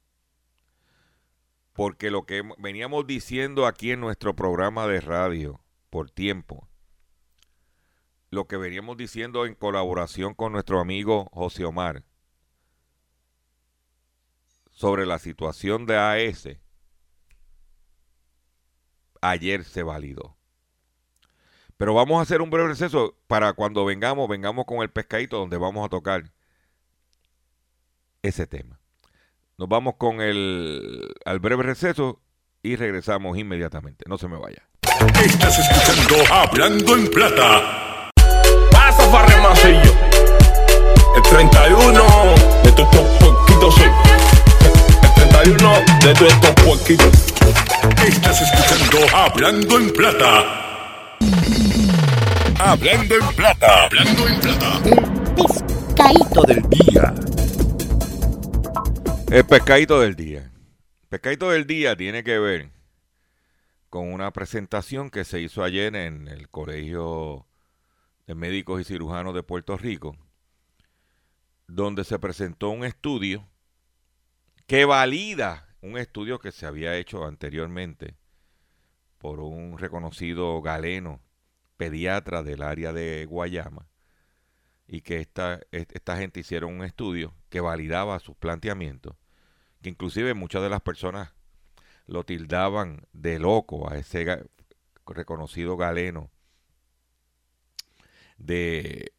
porque 1.76 2.10
lo 2.10 2.24
que 2.24 2.42
veníamos 2.56 3.06
diciendo 3.06 3.66
aquí 3.66 3.90
en 3.90 4.00
nuestro 4.00 4.34
programa 4.34 4.86
de 4.86 5.02
radio 5.02 5.60
por 5.90 6.10
tiempo, 6.10 6.66
lo 8.30 8.46
que 8.46 8.56
veníamos 8.56 8.96
diciendo 8.96 9.44
en 9.44 9.54
colaboración 9.54 10.32
con 10.32 10.52
nuestro 10.52 10.80
amigo 10.80 11.28
José 11.32 11.66
Omar 11.66 12.02
sobre 14.70 15.04
la 15.04 15.18
situación 15.18 15.84
de 15.84 15.96
AS, 15.98 16.48
ayer 19.20 19.62
se 19.64 19.82
validó. 19.82 20.36
Pero 21.76 21.94
vamos 21.94 22.18
a 22.18 22.22
hacer 22.22 22.40
un 22.40 22.50
breve 22.50 22.68
receso 22.68 23.16
para 23.26 23.52
cuando 23.52 23.84
vengamos, 23.84 24.28
vengamos 24.28 24.64
con 24.64 24.78
el 24.78 24.90
pescadito 24.90 25.38
donde 25.38 25.58
vamos 25.58 25.84
a 25.84 25.88
tocar 25.88 26.32
ese 28.22 28.46
tema. 28.46 28.80
Nos 29.58 29.68
vamos 29.68 29.94
con 29.98 30.20
el 30.20 31.14
al 31.24 31.38
breve 31.38 31.62
receso 31.62 32.20
y 32.62 32.76
regresamos 32.76 33.36
inmediatamente. 33.38 34.04
No 34.08 34.18
se 34.18 34.28
me 34.28 34.38
vaya. 34.38 34.66
Estás 35.22 35.58
escuchando 35.58 36.34
Hablando 36.34 36.96
en 36.96 37.10
Plata. 37.10 38.10
Pasa 38.70 39.10
Farremasillo. 39.10 39.92
El 41.16 41.22
31 41.22 42.02
de 42.64 42.72
todos 42.72 42.94
estos 42.94 43.08
poquitos 43.18 43.74
soy. 43.74 43.90
El 45.02 45.30
31 45.30 45.72
de 46.04 46.14
todos 46.14 46.32
estos 46.32 46.54
poquitos. 46.64 47.34
Estás 48.06 48.42
escuchando 48.42 49.16
Hablando 49.16 49.78
en 49.78 49.92
Plata. 49.92 50.65
Hablando 52.68 53.14
en 53.14 53.36
Plata. 53.36 53.84
Hablando 53.84 54.26
en 54.26 54.40
Plata. 54.40 54.82
El 54.88 55.86
pescadito 55.86 56.42
del 56.42 56.62
día. 56.68 57.14
El 59.30 59.46
pescadito 59.46 60.00
del 60.00 60.16
día. 60.16 60.40
El 61.02 61.08
pescadito 61.08 61.50
del 61.50 61.66
día 61.68 61.96
tiene 61.96 62.24
que 62.24 62.40
ver 62.40 62.70
con 63.88 64.12
una 64.12 64.32
presentación 64.32 65.10
que 65.10 65.22
se 65.22 65.40
hizo 65.40 65.62
ayer 65.62 65.94
en 65.94 66.26
el 66.26 66.48
Colegio 66.48 67.46
de 68.26 68.34
Médicos 68.34 68.80
y 68.80 68.84
Cirujanos 68.84 69.32
de 69.32 69.44
Puerto 69.44 69.76
Rico, 69.76 70.16
donde 71.68 72.02
se 72.02 72.18
presentó 72.18 72.70
un 72.70 72.84
estudio 72.84 73.48
que 74.66 74.84
valida 74.84 75.68
un 75.82 75.98
estudio 75.98 76.40
que 76.40 76.50
se 76.50 76.66
había 76.66 76.96
hecho 76.96 77.26
anteriormente 77.26 78.16
por 79.18 79.38
un 79.38 79.78
reconocido 79.78 80.60
galeno 80.62 81.20
pediatra 81.76 82.42
del 82.42 82.62
área 82.62 82.92
de 82.92 83.26
Guayama 83.26 83.88
y 84.86 85.00
que 85.00 85.20
esta, 85.20 85.60
esta 85.72 86.16
gente 86.16 86.40
hicieron 86.40 86.74
un 86.74 86.84
estudio 86.84 87.34
que 87.48 87.60
validaba 87.60 88.18
sus 88.20 88.36
planteamientos, 88.36 89.16
que 89.82 89.90
inclusive 89.90 90.34
muchas 90.34 90.62
de 90.62 90.70
las 90.70 90.80
personas 90.80 91.32
lo 92.06 92.24
tildaban 92.24 93.06
de 93.12 93.38
loco 93.38 93.90
a 93.90 93.96
ese 93.96 94.48
reconocido 95.06 95.76
galeno 95.76 96.30
de, 98.38 99.12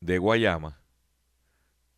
de 0.00 0.18
Guayama. 0.18 0.80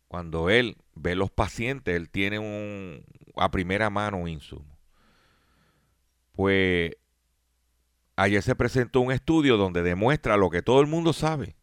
Cuando 0.07 0.49
él 0.49 0.77
ve 0.95 1.15
los 1.15 1.29
pacientes, 1.29 1.95
él 1.95 2.09
tiene 2.09 2.39
un, 2.39 3.05
a 3.35 3.51
primera 3.51 3.89
mano 3.89 4.17
un 4.17 4.29
insumo. 4.29 4.79
Pues 6.31 6.93
ayer 8.19 8.43
se 8.43 8.53
presentó 8.53 8.99
un 8.99 9.13
estudio 9.13 9.55
donde 9.55 9.81
demuestra 9.81 10.35
lo 10.35 10.49
que 10.49 10.61
todo 10.61 10.81
el 10.81 10.87
mundo 10.87 11.13
sabe, 11.13 11.55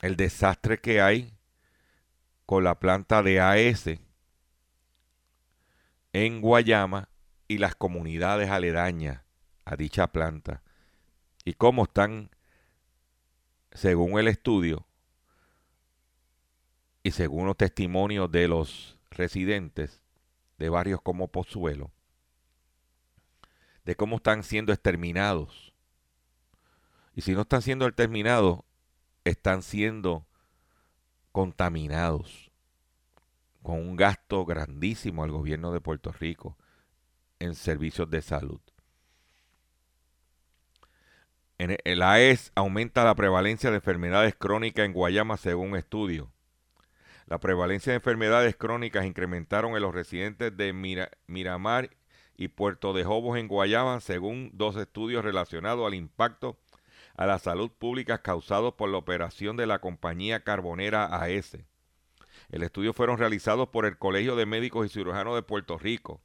el 0.00 0.16
desastre 0.16 0.78
que 0.78 1.00
hay 1.00 1.34
con 2.44 2.62
la 2.62 2.78
planta 2.78 3.22
de 3.22 3.40
AS 3.40 3.88
en 6.12 6.40
Guayama 6.42 7.08
y 7.48 7.56
las 7.56 7.74
comunidades 7.74 8.50
aledañas 8.50 9.22
a 9.64 9.76
dicha 9.76 10.08
planta. 10.08 10.62
Y 11.42 11.54
cómo 11.54 11.84
están, 11.84 12.30
según 13.72 14.18
el 14.18 14.28
estudio 14.28 14.86
y 17.02 17.12
según 17.12 17.46
los 17.46 17.56
testimonios 17.56 18.30
de 18.30 18.46
los 18.46 18.98
residentes 19.10 20.02
de 20.58 20.68
barrios 20.68 21.00
como 21.00 21.28
Pozuelo, 21.28 21.93
de 23.84 23.96
cómo 23.96 24.16
están 24.16 24.42
siendo 24.42 24.72
exterminados. 24.72 25.74
Y 27.14 27.22
si 27.22 27.32
no 27.32 27.42
están 27.42 27.62
siendo 27.62 27.86
exterminados, 27.86 28.60
están 29.24 29.62
siendo 29.62 30.26
contaminados 31.32 32.50
con 33.62 33.76
un 33.76 33.96
gasto 33.96 34.44
grandísimo 34.44 35.24
al 35.24 35.30
gobierno 35.30 35.72
de 35.72 35.80
Puerto 35.80 36.12
Rico 36.12 36.58
en 37.38 37.54
servicios 37.54 38.10
de 38.10 38.22
salud. 38.22 38.60
En 41.56 41.76
el 41.84 42.02
AES 42.02 42.52
aumenta 42.54 43.04
la 43.04 43.14
prevalencia 43.14 43.70
de 43.70 43.76
enfermedades 43.76 44.34
crónicas 44.34 44.84
en 44.84 44.92
Guayama 44.92 45.36
según 45.36 45.76
estudio. 45.76 46.30
La 47.26 47.38
prevalencia 47.38 47.92
de 47.92 47.96
enfermedades 47.96 48.56
crónicas 48.56 49.06
incrementaron 49.06 49.74
en 49.76 49.82
los 49.82 49.94
residentes 49.94 50.54
de 50.56 50.72
Miramar 51.26 51.90
y 52.36 52.48
Puerto 52.48 52.92
de 52.92 53.04
Jobos 53.04 53.38
en 53.38 53.48
Guayama 53.48 54.00
según 54.00 54.50
dos 54.54 54.76
estudios 54.76 55.24
relacionados 55.24 55.86
al 55.86 55.94
impacto 55.94 56.58
a 57.16 57.26
la 57.26 57.38
salud 57.38 57.70
pública 57.70 58.22
causado 58.22 58.76
por 58.76 58.88
la 58.90 58.98
operación 58.98 59.56
de 59.56 59.66
la 59.66 59.80
compañía 59.80 60.40
carbonera 60.40 61.04
AS. 61.04 61.58
El 62.50 62.62
estudio 62.62 62.92
fueron 62.92 63.18
realizados 63.18 63.68
por 63.68 63.86
el 63.86 63.98
Colegio 63.98 64.36
de 64.36 64.46
Médicos 64.46 64.86
y 64.86 64.88
Cirujanos 64.88 65.34
de 65.34 65.42
Puerto 65.42 65.78
Rico 65.78 66.20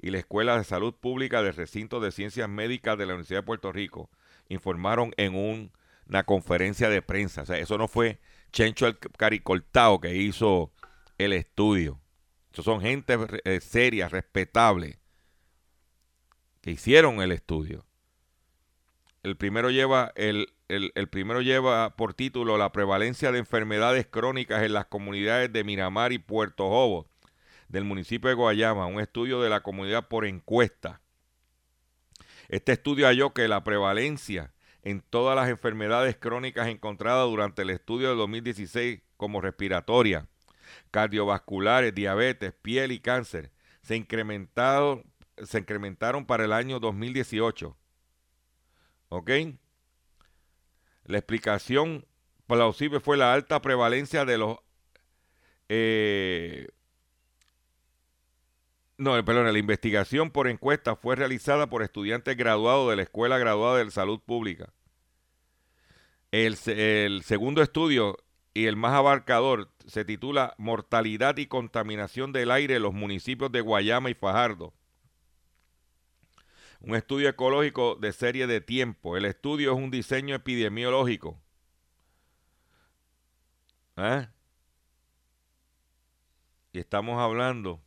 y 0.00 0.10
la 0.10 0.18
Escuela 0.18 0.56
de 0.56 0.64
Salud 0.64 0.94
Pública 0.94 1.42
del 1.42 1.54
Recinto 1.54 2.00
de 2.00 2.12
Ciencias 2.12 2.48
Médicas 2.48 2.96
de 2.96 3.06
la 3.06 3.14
Universidad 3.14 3.40
de 3.40 3.46
Puerto 3.46 3.72
Rico, 3.72 4.10
informaron 4.48 5.12
en 5.16 5.34
una 5.34 6.24
conferencia 6.24 6.88
de 6.88 7.02
prensa. 7.02 7.42
Eso 7.58 7.78
no 7.78 7.88
fue 7.88 8.20
Chencho 8.52 8.86
el 8.86 8.98
Caricoltao 8.98 10.00
que 10.00 10.14
hizo 10.14 10.72
el 11.18 11.32
estudio. 11.32 12.00
Son 12.52 12.80
gente 12.80 13.16
eh, 13.44 13.60
seria, 13.60 14.08
respetable, 14.08 14.98
hicieron 16.70 17.20
el 17.20 17.32
estudio. 17.32 17.84
El 19.22 19.36
primero 19.36 19.70
lleva 19.70 20.12
el, 20.14 20.52
el, 20.68 21.08
primero 21.08 21.40
lleva 21.40 21.96
por 21.96 22.14
título 22.14 22.56
la 22.58 22.72
prevalencia 22.72 23.32
de 23.32 23.38
enfermedades 23.38 24.06
crónicas 24.06 24.62
en 24.62 24.72
las 24.72 24.86
comunidades 24.86 25.52
de 25.52 25.64
Miramar 25.64 26.12
y 26.12 26.18
Puerto 26.18 26.68
Jobo 26.68 27.08
del 27.68 27.84
municipio 27.84 28.28
de 28.28 28.34
Guayama, 28.34 28.86
un 28.86 29.00
estudio 29.00 29.40
de 29.40 29.50
la 29.50 29.60
comunidad 29.62 30.08
por 30.08 30.24
encuesta. 30.24 31.00
Este 32.48 32.72
estudio 32.72 33.06
halló 33.06 33.34
que 33.34 33.48
la 33.48 33.62
prevalencia 33.62 34.54
en 34.82 35.02
todas 35.02 35.36
las 35.36 35.50
enfermedades 35.50 36.16
crónicas 36.16 36.68
encontradas 36.68 37.26
durante 37.28 37.62
el 37.62 37.70
estudio 37.70 38.08
de 38.08 38.16
2016 38.16 39.02
como 39.16 39.40
respiratoria, 39.40 40.28
cardiovasculares, 40.90 41.94
diabetes, 41.94 42.54
piel 42.62 42.92
y 42.92 43.00
cáncer 43.00 43.50
se 43.82 43.96
incrementaron, 43.96 45.04
se 45.44 45.58
incrementaron 45.58 46.26
para 46.26 46.44
el 46.44 46.52
año 46.52 46.80
2018 46.80 47.76
¿Ok? 49.08 49.30
La 51.04 51.18
explicación 51.18 52.06
plausible 52.46 53.00
fue 53.00 53.16
la 53.16 53.32
alta 53.32 53.60
prevalencia 53.62 54.24
de 54.24 54.38
los... 54.38 54.58
Eh, 55.68 56.68
no, 58.98 59.12
perdón, 59.24 59.50
la 59.50 59.58
investigación 59.58 60.30
por 60.30 60.48
encuesta 60.48 60.96
fue 60.96 61.16
realizada 61.16 61.68
por 61.70 61.82
estudiantes 61.82 62.36
graduados 62.36 62.90
de 62.90 62.96
la 62.96 63.02
Escuela 63.02 63.38
Graduada 63.38 63.82
de 63.82 63.90
Salud 63.90 64.20
Pública. 64.20 64.72
El, 66.30 66.58
el, 66.66 67.22
segundo 67.22 67.62
estudio 67.62 68.18
y 68.52 68.66
el 68.66 68.76
más 68.76 68.92
abarcador 68.92 69.70
se 69.86 70.04
titula 70.04 70.54
Mortalidad 70.58 71.38
y 71.38 71.46
contaminación 71.46 72.32
del 72.32 72.50
aire 72.50 72.76
en 72.76 72.82
los 72.82 72.92
municipios 72.92 73.50
de 73.52 73.62
Guayama 73.62 74.10
y 74.10 74.14
Fajardo 74.14 74.74
un 76.88 76.94
estudio 76.94 77.28
ecológico 77.28 77.96
de 77.96 78.12
serie 78.14 78.46
de 78.46 78.62
tiempo. 78.62 79.18
El 79.18 79.26
estudio 79.26 79.72
es 79.72 79.78
un 79.78 79.90
diseño 79.90 80.34
epidemiológico. 80.34 81.38
¿Eh? 83.98 84.26
Y 86.72 86.78
estamos 86.78 87.20
hablando 87.20 87.82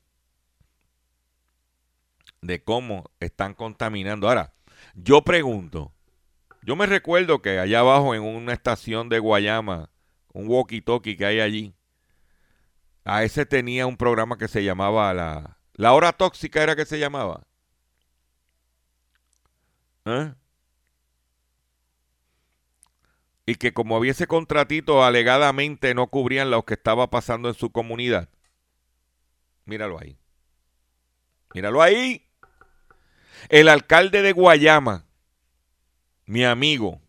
de 2.41 2.63
cómo 2.63 3.09
están 3.19 3.55
contaminando. 3.55 4.29
Ahora, 4.29 4.53
yo 4.93 5.23
pregunto, 5.23 5.91
yo 6.61 6.75
me 6.75 6.85
recuerdo 6.85 7.41
que 7.41 7.57
allá 7.57 7.79
abajo 7.79 8.13
en 8.13 8.21
una 8.21 8.53
estación 8.53 9.09
de 9.09 9.17
Guayama, 9.17 9.89
un 10.31 10.47
walkie-talkie 10.47 11.17
que 11.17 11.25
hay 11.25 11.39
allí, 11.39 11.73
a 13.03 13.23
ese 13.23 13.47
tenía 13.47 13.87
un 13.87 13.97
programa 13.97 14.37
que 14.37 14.47
se 14.47 14.63
llamaba 14.63 15.11
la, 15.15 15.57
la 15.73 15.93
hora 15.93 16.13
tóxica, 16.13 16.61
era 16.61 16.75
que 16.75 16.85
se 16.85 16.99
llamaba. 16.99 17.47
¿Eh? 20.05 20.33
Y 23.45 23.55
que 23.55 23.73
como 23.73 23.97
había 23.97 24.11
ese 24.11 24.27
contratito, 24.27 25.03
alegadamente 25.03 25.93
no 25.93 26.07
cubrían 26.07 26.51
lo 26.51 26.63
que 26.63 26.75
estaba 26.75 27.09
pasando 27.09 27.49
en 27.49 27.55
su 27.55 27.71
comunidad. 27.71 28.29
Míralo 29.65 29.99
ahí. 29.99 30.17
Míralo 31.53 31.81
ahí. 31.81 32.27
El 33.49 33.67
alcalde 33.69 34.21
de 34.21 34.31
Guayama, 34.31 35.05
mi 36.25 36.45
amigo, 36.45 37.01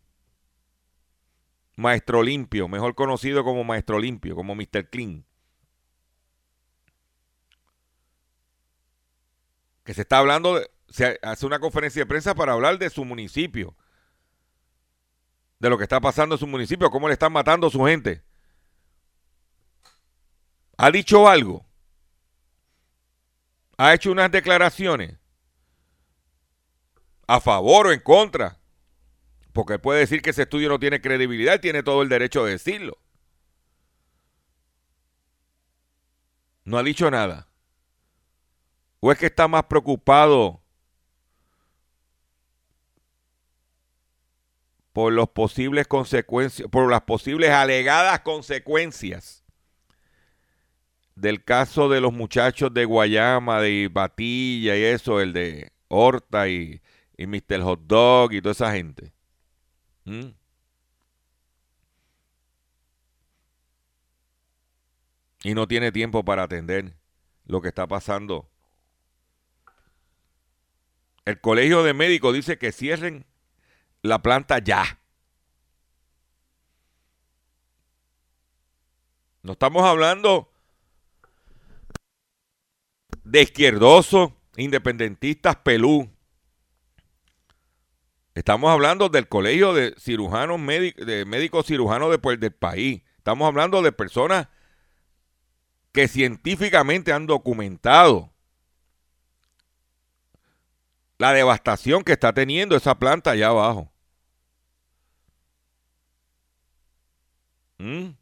Maestro 1.76 2.22
Limpio, 2.22 2.68
mejor 2.68 2.94
conocido 2.94 3.44
como 3.44 3.64
Maestro 3.64 3.98
Limpio, 3.98 4.35
como 4.35 4.55
Mr. 4.55 4.88
Clean. 4.90 5.24
Que 9.85 9.94
se 9.94 10.02
está 10.02 10.18
hablando 10.18 10.57
de, 10.57 10.70
se 10.92 11.18
hace 11.22 11.46
una 11.46 11.59
conferencia 11.59 12.02
de 12.02 12.07
prensa 12.07 12.35
para 12.35 12.52
hablar 12.52 12.78
de 12.78 12.90
su 12.90 13.05
municipio, 13.05 13.74
de 15.59 15.70
lo 15.70 15.78
que 15.78 15.85
está 15.85 16.00
pasando 16.00 16.35
en 16.35 16.38
su 16.38 16.46
municipio, 16.46 16.90
cómo 16.90 17.09
le 17.09 17.14
están 17.14 17.33
matando 17.33 17.68
a 17.68 17.70
su 17.70 17.83
gente. 17.85 18.22
¿Ha 20.76 20.90
dicho 20.90 21.28
algo? 21.28 21.64
¿Ha 23.78 23.94
hecho 23.94 24.12
unas 24.12 24.31
declaraciones 24.31 25.18
a 27.26 27.40
favor 27.40 27.87
o 27.87 27.92
en 27.92 28.00
contra? 28.00 28.59
Porque 29.52 29.74
él 29.74 29.81
puede 29.81 30.00
decir 30.00 30.20
que 30.20 30.31
ese 30.31 30.42
estudio 30.42 30.68
no 30.68 30.78
tiene 30.78 31.00
credibilidad 31.00 31.61
tiene 31.61 31.83
todo 31.83 32.02
el 32.02 32.09
derecho 32.09 32.44
de 32.44 32.52
decirlo. 32.52 32.98
No 36.64 36.78
ha 36.78 36.83
dicho 36.83 37.11
nada. 37.11 37.48
¿O 39.00 39.11
es 39.11 39.18
que 39.18 39.26
está 39.26 39.48
más 39.48 39.64
preocupado 39.64 40.62
por 44.92 45.12
los 45.12 45.28
posibles 45.31 45.87
consecuencias, 45.87 46.68
por 46.68 46.90
las 46.90 47.02
posibles 47.02 47.50
alegadas 47.50 48.20
consecuencias 48.20 49.42
del 51.14 51.44
caso 51.44 51.88
de 51.88 52.00
los 52.00 52.12
muchachos 52.12 52.72
de 52.72 52.85
Guayama, 52.85 53.61
de 53.61 53.88
Batilla 53.92 54.76
y 54.76 54.83
eso, 54.85 55.20
el 55.20 55.33
de 55.33 55.72
Horta 55.88 56.48
y, 56.48 56.81
y 57.16 57.26
Mr. 57.26 57.62
Hot 57.62 57.81
Dog 57.87 58.33
y 58.33 58.42
toda 58.42 58.52
esa 58.52 58.72
gente. 58.72 59.12
¿Mm? 60.05 60.31
Y 65.44 65.55
no 65.55 65.66
tiene 65.66 65.92
tiempo 65.92 66.24
para 66.24 66.44
atender 66.44 66.94
lo 67.46 67.61
que 67.61 67.68
está 67.68 67.87
pasando. 67.87 68.48
El 71.24 71.40
colegio 71.40 71.83
de 71.83 71.94
médicos 71.94 72.35
dice 72.35 72.59
que 72.59 72.72
cierren 72.72 73.26
la 74.02 74.20
planta 74.20 74.58
ya. 74.58 74.98
No 79.42 79.52
estamos 79.52 79.84
hablando 79.84 80.52
de 83.24 83.42
izquierdosos, 83.42 84.32
independentistas, 84.56 85.56
pelú. 85.56 86.10
Estamos 88.34 88.70
hablando 88.70 89.08
del 89.08 89.28
colegio 89.28 89.74
de 89.74 89.94
cirujanos 89.98 90.60
de 90.66 91.24
médicos 91.26 91.66
cirujanos 91.66 92.10
del 92.10 92.52
país. 92.52 93.02
Estamos 93.18 93.46
hablando 93.46 93.82
de 93.82 93.92
personas 93.92 94.48
que 95.92 96.08
científicamente 96.08 97.12
han 97.12 97.26
documentado 97.26 98.32
la 101.18 101.32
devastación 101.32 102.02
que 102.02 102.12
está 102.12 102.32
teniendo 102.32 102.74
esa 102.74 102.98
planta 102.98 103.32
allá 103.32 103.48
abajo. 103.48 103.91
¿Mm? 107.82 108.14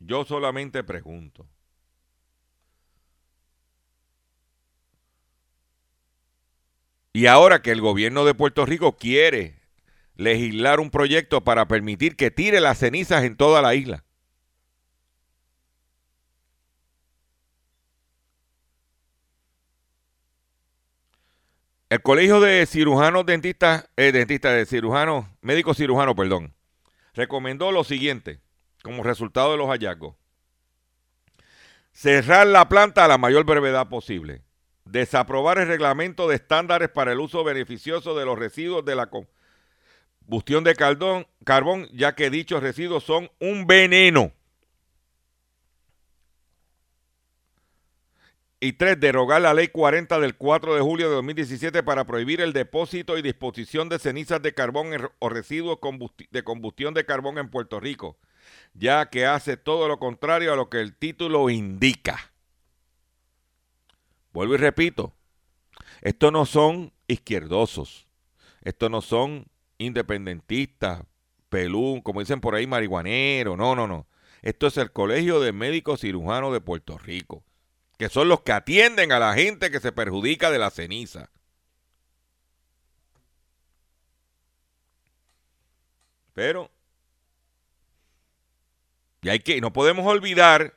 yo 0.00 0.24
solamente 0.24 0.82
pregunto. 0.82 1.46
Y 7.12 7.26
ahora 7.26 7.62
que 7.62 7.70
el 7.70 7.80
gobierno 7.80 8.24
de 8.24 8.34
Puerto 8.34 8.66
Rico 8.66 8.96
quiere 8.96 9.60
legislar 10.16 10.80
un 10.80 10.90
proyecto 10.90 11.44
para 11.44 11.68
permitir 11.68 12.16
que 12.16 12.32
tire 12.32 12.60
las 12.60 12.78
cenizas 12.78 13.22
en 13.22 13.36
toda 13.36 13.62
la 13.62 13.76
isla. 13.76 14.04
El 21.92 22.00
Colegio 22.00 22.40
de 22.40 22.64
Cirujanos 22.64 23.26
Dentistas, 23.26 23.86
eh, 23.98 24.12
dentistas 24.12 24.54
de 24.54 24.64
cirujanos, 24.64 25.26
médicos 25.42 25.76
cirujanos, 25.76 26.14
perdón, 26.14 26.54
recomendó 27.12 27.70
lo 27.70 27.84
siguiente 27.84 28.40
como 28.82 29.02
resultado 29.02 29.52
de 29.52 29.58
los 29.58 29.68
hallazgos. 29.68 30.14
Cerrar 31.92 32.46
la 32.46 32.66
planta 32.70 33.04
a 33.04 33.08
la 33.08 33.18
mayor 33.18 33.44
brevedad 33.44 33.90
posible. 33.90 34.40
Desaprobar 34.86 35.58
el 35.58 35.68
reglamento 35.68 36.28
de 36.28 36.36
estándares 36.36 36.88
para 36.88 37.12
el 37.12 37.20
uso 37.20 37.44
beneficioso 37.44 38.16
de 38.16 38.24
los 38.24 38.38
residuos 38.38 38.86
de 38.86 38.96
la 38.96 39.10
combustión 39.10 40.64
de 40.64 40.74
carbón, 40.74 41.26
carbón 41.44 41.88
ya 41.92 42.14
que 42.14 42.30
dichos 42.30 42.62
residuos 42.62 43.04
son 43.04 43.30
un 43.38 43.66
veneno. 43.66 44.32
Y 48.64 48.74
tres, 48.74 49.00
derogar 49.00 49.42
la 49.42 49.54
ley 49.54 49.68
40 49.68 50.20
del 50.20 50.36
4 50.36 50.76
de 50.76 50.80
julio 50.80 51.08
de 51.08 51.16
2017 51.16 51.82
para 51.82 52.06
prohibir 52.06 52.40
el 52.40 52.52
depósito 52.52 53.18
y 53.18 53.22
disposición 53.22 53.88
de 53.88 53.98
cenizas 53.98 54.40
de 54.40 54.54
carbón 54.54 54.90
o 55.18 55.28
residuos 55.28 55.78
de 56.30 56.44
combustión 56.44 56.94
de 56.94 57.04
carbón 57.04 57.38
en 57.38 57.50
Puerto 57.50 57.80
Rico 57.80 58.18
ya 58.74 59.10
que 59.10 59.26
hace 59.26 59.56
todo 59.56 59.88
lo 59.88 59.98
contrario 59.98 60.52
a 60.52 60.56
lo 60.56 60.68
que 60.68 60.80
el 60.80 60.94
título 60.94 61.50
indica. 61.50 62.32
Vuelvo 64.32 64.54
y 64.54 64.58
repito, 64.58 65.12
estos 66.00 66.32
no 66.32 66.46
son 66.46 66.92
izquierdosos, 67.06 68.08
estos 68.62 68.90
no 68.90 69.02
son 69.02 69.46
independentistas, 69.78 71.02
pelú, 71.48 72.00
como 72.02 72.20
dicen 72.20 72.40
por 72.40 72.54
ahí, 72.54 72.66
marihuanero, 72.66 73.56
no, 73.56 73.76
no, 73.76 73.86
no. 73.86 74.06
Esto 74.40 74.66
es 74.66 74.76
el 74.78 74.90
Colegio 74.90 75.38
de 75.40 75.52
Médicos 75.52 76.00
Cirujanos 76.00 76.52
de 76.52 76.60
Puerto 76.60 76.96
Rico, 76.96 77.44
que 78.02 78.08
son 78.08 78.28
los 78.28 78.40
que 78.40 78.50
atienden 78.50 79.12
a 79.12 79.20
la 79.20 79.32
gente 79.32 79.70
que 79.70 79.78
se 79.78 79.92
perjudica 79.92 80.50
de 80.50 80.58
la 80.58 80.70
ceniza. 80.70 81.30
Pero 86.32 86.68
y 89.20 89.28
hay 89.28 89.38
que, 89.38 89.60
no 89.60 89.72
podemos 89.72 90.04
olvidar 90.04 90.74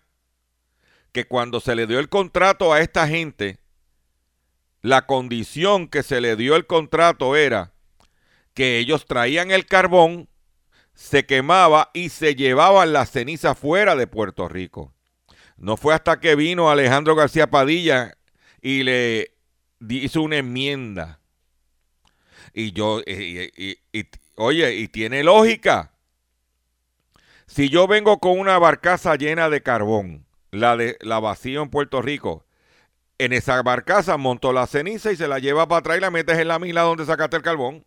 que 1.13 1.25
cuando 1.25 1.59
se 1.61 1.73
le 1.73 1.87
dio 1.87 1.97
el 1.97 2.09
contrato 2.09 2.71
a 2.71 2.79
esta 2.79 3.07
gente, 3.07 3.57
la 4.83 5.07
condición 5.07 5.87
que 5.87 6.03
se 6.03 6.21
le 6.21 6.35
dio 6.35 6.55
el 6.55 6.67
contrato 6.67 7.35
era 7.35 7.73
que 8.53 8.77
ellos 8.77 9.07
traían 9.07 9.49
el 9.49 9.65
carbón, 9.65 10.29
se 10.93 11.25
quemaba 11.25 11.89
y 11.95 12.09
se 12.09 12.35
llevaban 12.35 12.93
la 12.93 13.07
ceniza 13.07 13.55
fuera 13.55 13.95
de 13.95 14.05
Puerto 14.05 14.47
Rico. 14.47 14.94
No 15.57 15.77
fue 15.77 15.93
hasta 15.93 16.19
que 16.19 16.35
vino 16.35 16.69
Alejandro 16.69 17.15
García 17.15 17.49
Padilla 17.49 18.17
y 18.61 18.83
le 18.83 19.35
hizo 19.87 20.21
una 20.21 20.37
enmienda. 20.37 21.19
Y 22.53 22.71
yo, 22.71 23.01
oye, 24.35 24.75
y 24.75 24.87
tiene 24.87 25.23
lógica. 25.23 25.93
Si 27.47 27.69
yo 27.69 27.87
vengo 27.87 28.19
con 28.19 28.39
una 28.39 28.57
barcaza 28.57 29.15
llena 29.15 29.49
de 29.49 29.61
carbón, 29.61 30.25
la 30.51 30.77
de 30.77 30.97
la 31.01 31.19
vacío 31.19 31.61
en 31.61 31.69
Puerto 31.69 32.01
Rico, 32.01 32.45
en 33.17 33.33
esa 33.33 33.61
barcaza 33.61 34.17
monto 34.17 34.51
la 34.51 34.67
ceniza 34.67 35.11
y 35.11 35.15
se 35.15 35.27
la 35.27 35.39
lleva 35.39 35.67
para 35.67 35.79
atrás 35.79 35.97
y 35.97 36.01
la 36.01 36.11
metes 36.11 36.37
en 36.39 36.47
la 36.47 36.59
misma 36.59 36.81
donde 36.81 37.05
sacaste 37.05 37.37
el 37.37 37.43
carbón. 37.43 37.85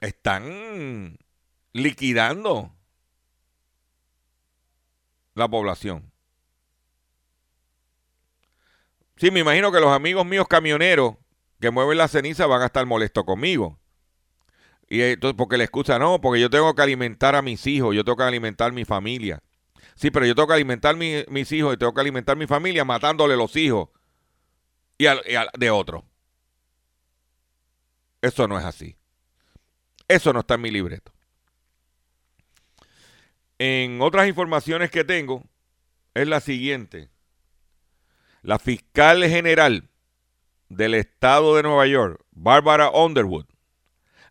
Están 0.00 1.18
liquidando 1.72 2.75
la 5.36 5.48
población. 5.48 6.10
Sí, 9.16 9.30
me 9.30 9.40
imagino 9.40 9.70
que 9.70 9.80
los 9.80 9.92
amigos 9.92 10.26
míos 10.26 10.46
camioneros 10.48 11.14
que 11.60 11.70
mueven 11.70 11.98
la 11.98 12.08
ceniza 12.08 12.46
van 12.46 12.62
a 12.62 12.66
estar 12.66 12.84
molestos 12.84 13.24
conmigo. 13.24 13.78
Y 14.88 15.00
entonces, 15.02 15.36
porque 15.36 15.56
la 15.56 15.64
excusa 15.64 15.98
no, 15.98 16.20
porque 16.20 16.40
yo 16.40 16.50
tengo 16.50 16.74
que 16.74 16.82
alimentar 16.82 17.34
a 17.34 17.42
mis 17.42 17.66
hijos, 17.66 17.94
yo 17.94 18.04
tengo 18.04 18.16
que 18.16 18.24
alimentar 18.24 18.70
a 18.70 18.74
mi 18.74 18.84
familia. 18.84 19.42
Sí, 19.94 20.10
pero 20.10 20.26
yo 20.26 20.34
tengo 20.34 20.48
que 20.48 20.54
alimentar 20.54 20.94
a 20.94 20.98
mis 20.98 21.52
hijos 21.52 21.74
y 21.74 21.76
tengo 21.76 21.94
que 21.94 22.00
alimentar 22.00 22.34
a 22.34 22.38
mi 22.38 22.46
familia 22.46 22.84
matándole 22.84 23.36
los 23.36 23.56
hijos 23.56 23.88
y, 24.98 25.06
de 25.58 25.70
otro. 25.70 26.04
Eso 28.20 28.48
no 28.48 28.58
es 28.58 28.64
así. 28.64 28.96
Eso 30.08 30.32
no 30.32 30.40
está 30.40 30.54
en 30.54 30.60
mi 30.62 30.70
libreto. 30.70 31.15
En 33.58 34.02
otras 34.02 34.28
informaciones 34.28 34.90
que 34.90 35.04
tengo, 35.04 35.44
es 36.14 36.28
la 36.28 36.40
siguiente. 36.40 37.08
La 38.42 38.58
fiscal 38.58 39.24
general 39.24 39.88
del 40.68 40.94
estado 40.94 41.56
de 41.56 41.62
Nueva 41.62 41.86
York, 41.86 42.22
Barbara 42.32 42.90
Underwood, 42.90 43.46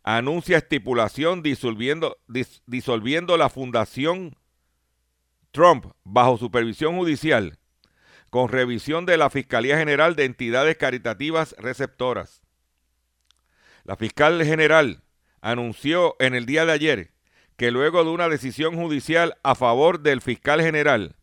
anuncia 0.04 0.58
estipulación 0.58 1.42
disolviendo, 1.42 2.18
disolviendo 2.68 3.38
la 3.38 3.50
Fundación 3.50 4.38
Trump 5.52 5.88
bajo 6.04 6.38
supervisión 6.38 6.96
judicial 6.96 7.58
con 8.30 8.50
revisión 8.50 9.06
de 9.06 9.18
la 9.18 9.30
Fiscalía 9.30 9.78
General 9.78 10.16
de 10.16 10.26
Entidades 10.26 10.78
Caritativas 10.78 11.56
Receptoras. 11.58 12.44
La 13.86 13.96
fiscal 13.96 14.44
general 14.44 15.04
anunció 15.42 16.16
en 16.20 16.36
el 16.36 16.46
día 16.46 16.66
de 16.66 16.72
ayer 16.74 17.15
que 17.58 17.72
luego 17.72 18.04
de 18.04 18.10
una 18.12 18.30
decisión 18.30 18.76
judicial 18.76 19.38
a 19.44 19.56
favor 19.56 20.02
del 20.02 20.22
fiscal 20.22 20.62
general, 20.62 21.16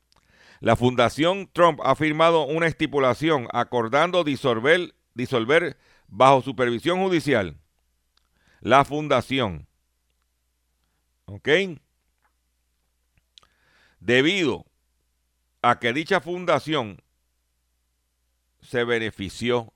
la 0.60 0.76
Fundación 0.76 1.50
Trump 1.52 1.80
ha 1.82 1.94
firmado 1.96 2.44
una 2.44 2.66
estipulación 2.66 3.48
acordando 3.52 4.24
disolver, 4.24 5.76
bajo 6.08 6.42
supervisión 6.42 7.00
judicial 7.00 7.56
la 8.62 8.84
fundación. 8.84 9.66
¿Ok? 11.24 11.48
Debido 13.98 14.66
a 15.62 15.78
que 15.78 15.92
dicha 15.92 16.20
fundación 16.20 17.02
se 18.60 18.84
benefició 18.84 19.72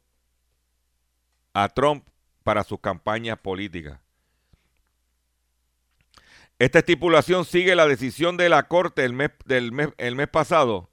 a 1.53 1.69
Trump 1.69 2.07
para 2.45 2.63
sus 2.63 2.81
campañas 2.81 3.39
políticas. 3.39 4.01
Esta 6.59 6.79
estipulación 6.79 7.45
sigue 7.45 7.75
la 7.75 7.87
decisión 7.87 8.39
de 8.39 8.49
la 8.49 8.67
Corte 8.67 9.05
el 9.05 9.13
mes, 9.13 9.31
del 9.45 9.73
mes, 9.73 9.89
el 9.99 10.17
mes 10.17 10.29
pasado, 10.29 10.91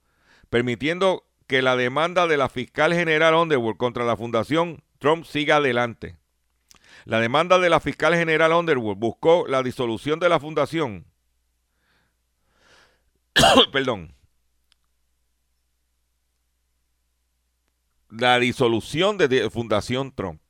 permitiendo 0.50 1.26
que 1.48 1.62
la 1.62 1.78
demanda 1.78 2.28
de 2.28 2.36
la 2.36 2.50
fiscal 2.50 2.94
general 2.94 3.36
Underwood 3.36 3.78
contra 3.78 4.04
la 4.04 4.18
Fundación 4.18 4.84
Trump 5.00 5.26
siga 5.26 5.58
adelante. 5.58 6.18
La 7.06 7.20
demanda 7.20 7.60
de 7.60 7.70
la 7.70 7.80
fiscal 7.80 8.14
general 8.14 8.52
Underwood 8.52 8.98
buscó 8.98 9.46
la 9.48 9.64
disolución 9.64 10.20
de 10.20 10.30
la 10.30 10.40
fundación. 10.40 11.06
Perdón. 13.72 14.14
La 18.10 18.38
disolución 18.38 19.18
de 19.18 19.50
Fundación 19.50 20.14
Trump. 20.14 20.42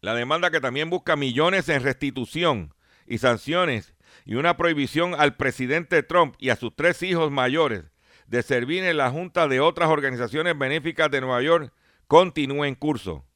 La 0.00 0.14
demanda 0.14 0.50
que 0.50 0.60
también 0.60 0.88
busca 0.88 1.14
millones 1.14 1.68
en 1.68 1.82
restitución 1.82 2.74
y 3.12 3.18
sanciones 3.18 3.92
y 4.24 4.36
una 4.36 4.56
prohibición 4.56 5.14
al 5.14 5.36
presidente 5.36 6.02
Trump 6.02 6.34
y 6.38 6.48
a 6.48 6.56
sus 6.56 6.74
tres 6.74 7.02
hijos 7.02 7.30
mayores 7.30 7.84
de 8.26 8.42
servir 8.42 8.84
en 8.84 8.96
la 8.96 9.10
junta 9.10 9.48
de 9.48 9.60
otras 9.60 9.90
organizaciones 9.90 10.56
benéficas 10.56 11.10
de 11.10 11.20
Nueva 11.20 11.42
York 11.42 11.74
continúa 12.08 12.66
en 12.66 12.74
curso. 12.74 13.26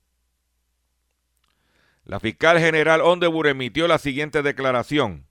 La 2.07 2.21
fiscal 2.21 2.59
general 2.59 3.03
Underwood 3.03 3.49
emitió 3.49 3.87
la 3.87 3.99
siguiente 3.99 4.41
declaración. 4.41 5.27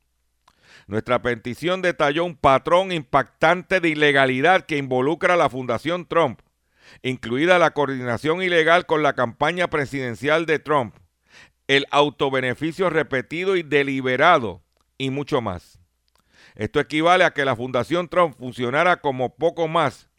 Nuestra 0.85 1.23
petición 1.23 1.81
detalló 1.81 2.23
un 2.23 2.35
patrón 2.35 2.91
impactante 2.91 3.79
de 3.79 3.89
ilegalidad 3.89 4.67
que 4.67 4.77
involucra 4.77 5.33
a 5.33 5.37
la 5.37 5.49
Fundación 5.49 6.05
Trump, 6.05 6.41
incluida 7.01 7.57
la 7.57 7.71
coordinación 7.71 8.43
ilegal 8.43 8.85
con 8.85 9.01
la 9.01 9.13
campaña 9.13 9.71
presidencial 9.71 10.45
de 10.45 10.59
Trump, 10.59 10.95
el 11.67 11.85
autobeneficio 11.91 12.89
repetido 12.89 13.55
y 13.55 13.63
deliberado 13.63 14.61
y 14.97 15.09
mucho 15.09 15.41
más. 15.41 15.79
Esto 16.55 16.79
equivale 16.79 17.23
a 17.23 17.31
que 17.31 17.45
la 17.45 17.55
Fundación 17.55 18.07
Trump 18.07 18.37
funcionara 18.37 19.01
como 19.01 19.35
poco 19.35 19.67
más 19.67 20.09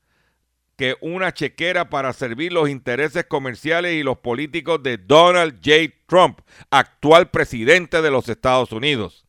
que 0.77 0.97
una 1.01 1.33
chequera 1.33 1.89
para 1.89 2.13
servir 2.13 2.53
los 2.53 2.69
intereses 2.69 3.25
comerciales 3.25 3.95
y 3.95 4.03
los 4.03 4.19
políticos 4.19 4.83
de 4.83 4.99
Donald 4.99 5.61
J. 5.65 5.95
Trump, 6.07 6.41
actual 6.71 7.31
presidente 7.31 8.03
de 8.03 8.11
los 8.11 8.29
Estados 8.29 8.73
Unidos. 8.73 9.25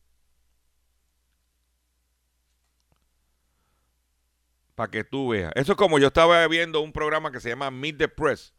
Para 4.76 4.92
que 4.92 5.04
tú 5.06 5.30
veas. 5.30 5.54
Eso 5.56 5.72
es 5.72 5.78
como 5.78 5.98
yo 5.98 6.08
estaba 6.08 6.46
viendo 6.48 6.82
un 6.82 6.92
programa 6.92 7.32
que 7.32 7.40
se 7.40 7.50
llama 7.50 7.72
Meet 7.72 7.98
the 7.98 8.08
Press 8.10 8.54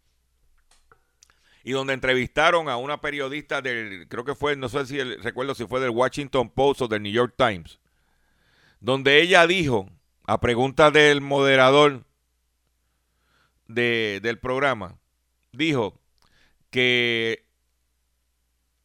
y 1.64 1.72
donde 1.72 1.94
entrevistaron 1.94 2.68
a 2.68 2.76
una 2.76 3.00
periodista 3.00 3.60
del, 3.60 4.06
creo 4.08 4.24
que 4.24 4.34
fue, 4.34 4.56
no 4.56 4.68
sé 4.68 4.86
si 4.86 5.02
recuerdo 5.02 5.54
si 5.54 5.66
fue 5.66 5.80
del 5.80 5.90
Washington 5.90 6.50
Post 6.50 6.82
o 6.82 6.88
del 6.88 7.02
New 7.02 7.12
York 7.12 7.34
Times, 7.36 7.80
donde 8.80 9.20
ella 9.20 9.46
dijo, 9.46 9.90
a 10.24 10.40
pregunta 10.40 10.90
del 10.90 11.20
moderador 11.20 12.04
del 13.66 14.38
programa, 14.38 14.98
dijo 15.52 16.00
que 16.70 17.44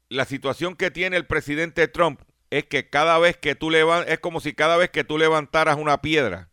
la 0.10 0.26
situación 0.26 0.76
que 0.76 0.92
tiene 0.92 1.18
el 1.18 1.26
presidente 1.26 1.88
Trump 1.88 2.22
es 2.50 2.66
que 2.66 2.90
cada 2.90 3.18
vez 3.18 3.38
que 3.38 3.56
tú 3.56 3.72
levantas, 3.72 4.12
es 4.12 4.20
como 4.20 4.40
si 4.40 4.54
cada 4.54 4.78
vez 4.78 4.90
que 4.90 5.04
tú 5.04 5.18
levantaras 5.18 5.78
una 5.78 6.02
piedra, 6.02 6.50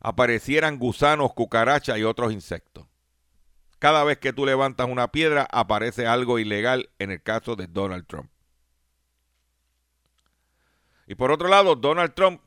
aparecieran 0.00 0.78
gusanos, 0.78 1.32
cucarachas 1.34 1.98
y 1.98 2.04
otros 2.04 2.32
insectos. 2.32 2.86
Cada 3.80 4.04
vez 4.04 4.18
que 4.18 4.34
tú 4.34 4.44
levantas 4.44 4.88
una 4.88 5.10
piedra 5.10 5.48
aparece 5.50 6.06
algo 6.06 6.38
ilegal 6.38 6.90
en 6.98 7.10
el 7.10 7.22
caso 7.22 7.56
de 7.56 7.66
Donald 7.66 8.06
Trump. 8.06 8.30
Y 11.06 11.14
por 11.14 11.32
otro 11.32 11.48
lado, 11.48 11.74
Donald 11.76 12.12
Trump, 12.12 12.42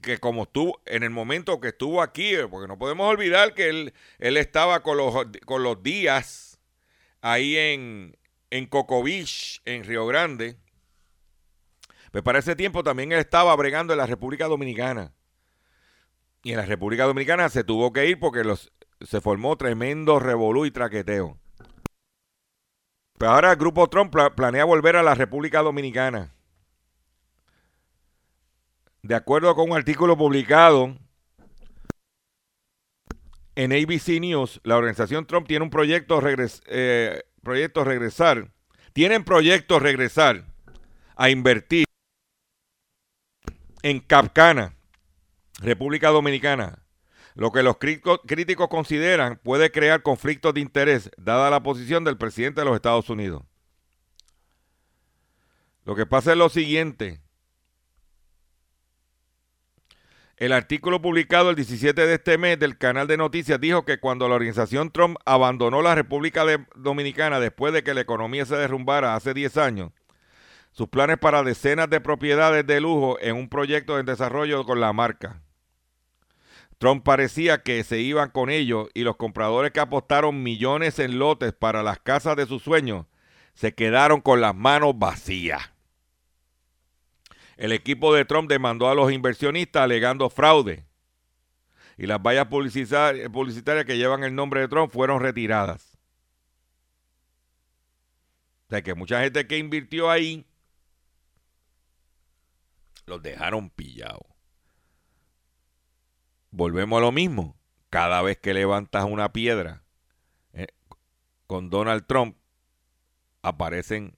que 0.00 0.16
como 0.16 0.44
estuvo 0.44 0.80
en 0.86 1.02
el 1.02 1.10
momento 1.10 1.60
que 1.60 1.68
estuvo 1.68 2.00
aquí, 2.00 2.34
eh, 2.34 2.48
porque 2.48 2.66
no 2.66 2.78
podemos 2.78 3.10
olvidar 3.10 3.52
que 3.52 3.68
él, 3.68 3.92
él 4.18 4.38
estaba 4.38 4.82
con 4.82 4.96
los, 4.96 5.14
con 5.44 5.62
los 5.62 5.82
días 5.82 6.58
ahí 7.20 7.58
en, 7.58 8.16
en 8.48 8.70
en 9.66 9.84
Río 9.84 10.06
Grande, 10.06 10.56
pues 12.10 12.24
para 12.24 12.38
ese 12.38 12.56
tiempo 12.56 12.82
también 12.82 13.12
él 13.12 13.18
estaba 13.18 13.54
bregando 13.54 13.92
en 13.92 13.98
la 13.98 14.06
República 14.06 14.46
Dominicana. 14.46 15.12
Y 16.42 16.52
en 16.52 16.56
la 16.56 16.64
República 16.64 17.04
Dominicana 17.04 17.50
se 17.50 17.64
tuvo 17.64 17.92
que 17.92 18.06
ir 18.06 18.18
porque 18.18 18.44
los, 18.44 18.72
se 19.00 19.20
formó 19.20 19.56
tremendo 19.56 20.18
revolú 20.18 20.66
y 20.66 20.70
traqueteo. 20.70 21.38
Pero 23.18 23.32
ahora 23.32 23.52
el 23.52 23.56
grupo 23.56 23.88
Trump 23.88 24.14
planea 24.34 24.64
volver 24.64 24.96
a 24.96 25.02
la 25.02 25.14
República 25.14 25.62
Dominicana. 25.62 26.34
De 29.02 29.14
acuerdo 29.14 29.54
con 29.54 29.70
un 29.70 29.76
artículo 29.76 30.16
publicado 30.16 30.96
en 33.54 33.72
ABC 33.72 34.20
News, 34.20 34.60
la 34.64 34.76
organización 34.76 35.26
Trump 35.26 35.46
tiene 35.46 35.64
un 35.64 35.70
proyecto, 35.70 36.20
eh, 36.66 37.22
proyecto 37.42 37.84
regresar. 37.84 38.52
Tienen 38.92 39.24
proyecto 39.24 39.78
regresar 39.78 40.46
a 41.16 41.30
invertir 41.30 41.84
en 43.82 44.00
Capcana, 44.00 44.74
República 45.60 46.08
Dominicana, 46.08 46.82
lo 47.34 47.52
que 47.52 47.62
los 47.62 47.76
críticos 47.78 48.68
consideran 48.68 49.40
puede 49.42 49.70
crear 49.70 50.02
conflictos 50.02 50.54
de 50.54 50.60
interés, 50.60 51.10
dada 51.16 51.50
la 51.50 51.62
posición 51.62 52.04
del 52.04 52.18
presidente 52.18 52.60
de 52.60 52.64
los 52.64 52.74
Estados 52.74 53.08
Unidos. 53.08 53.42
Lo 55.84 55.94
que 55.94 56.06
pasa 56.06 56.32
es 56.32 56.38
lo 56.38 56.48
siguiente. 56.48 57.20
El 60.36 60.52
artículo 60.52 61.02
publicado 61.02 61.50
el 61.50 61.56
17 61.56 62.06
de 62.06 62.14
este 62.14 62.38
mes 62.38 62.58
del 62.58 62.78
canal 62.78 63.06
de 63.06 63.18
noticias 63.18 63.60
dijo 63.60 63.84
que 63.84 64.00
cuando 64.00 64.26
la 64.26 64.36
organización 64.36 64.90
Trump 64.90 65.18
abandonó 65.26 65.82
la 65.82 65.94
República 65.94 66.44
Dominicana 66.76 67.40
después 67.40 67.74
de 67.74 67.82
que 67.82 67.92
la 67.92 68.00
economía 68.00 68.46
se 68.46 68.56
derrumbara 68.56 69.14
hace 69.14 69.34
10 69.34 69.58
años, 69.58 69.92
sus 70.72 70.88
planes 70.88 71.18
para 71.18 71.42
decenas 71.42 71.90
de 71.90 72.00
propiedades 72.00 72.66
de 72.66 72.80
lujo 72.80 73.18
en 73.20 73.36
un 73.36 73.50
proyecto 73.50 73.98
en 73.98 74.06
desarrollo 74.06 74.64
con 74.64 74.80
la 74.80 74.94
marca. 74.94 75.42
Trump 76.80 77.04
parecía 77.04 77.62
que 77.62 77.84
se 77.84 78.00
iban 78.00 78.30
con 78.30 78.48
ellos 78.48 78.88
y 78.94 79.02
los 79.02 79.16
compradores 79.16 79.70
que 79.70 79.80
apostaron 79.80 80.42
millones 80.42 80.98
en 80.98 81.18
lotes 81.18 81.52
para 81.52 81.82
las 81.82 81.98
casas 81.98 82.36
de 82.36 82.46
sus 82.46 82.62
sueños 82.62 83.04
se 83.52 83.74
quedaron 83.74 84.22
con 84.22 84.40
las 84.40 84.54
manos 84.56 84.98
vacías. 84.98 85.60
El 87.58 87.72
equipo 87.72 88.14
de 88.14 88.24
Trump 88.24 88.48
demandó 88.48 88.88
a 88.88 88.94
los 88.94 89.12
inversionistas 89.12 89.82
alegando 89.82 90.30
fraude 90.30 90.86
y 91.98 92.06
las 92.06 92.22
vallas 92.22 92.46
publicitarias 92.46 93.84
que 93.84 93.98
llevan 93.98 94.24
el 94.24 94.34
nombre 94.34 94.62
de 94.62 94.68
Trump 94.68 94.90
fueron 94.90 95.20
retiradas. 95.20 95.98
O 98.68 98.70
sea 98.70 98.80
que 98.80 98.94
mucha 98.94 99.20
gente 99.20 99.46
que 99.46 99.58
invirtió 99.58 100.10
ahí 100.10 100.46
los 103.04 103.20
dejaron 103.20 103.68
pillados 103.68 104.29
volvemos 106.50 106.98
a 106.98 107.00
lo 107.00 107.12
mismo. 107.12 107.56
Cada 107.88 108.22
vez 108.22 108.38
que 108.38 108.54
levantas 108.54 109.04
una 109.04 109.32
piedra 109.32 109.82
eh, 110.52 110.68
con 111.46 111.70
Donald 111.70 112.06
Trump, 112.06 112.36
aparecen 113.42 114.16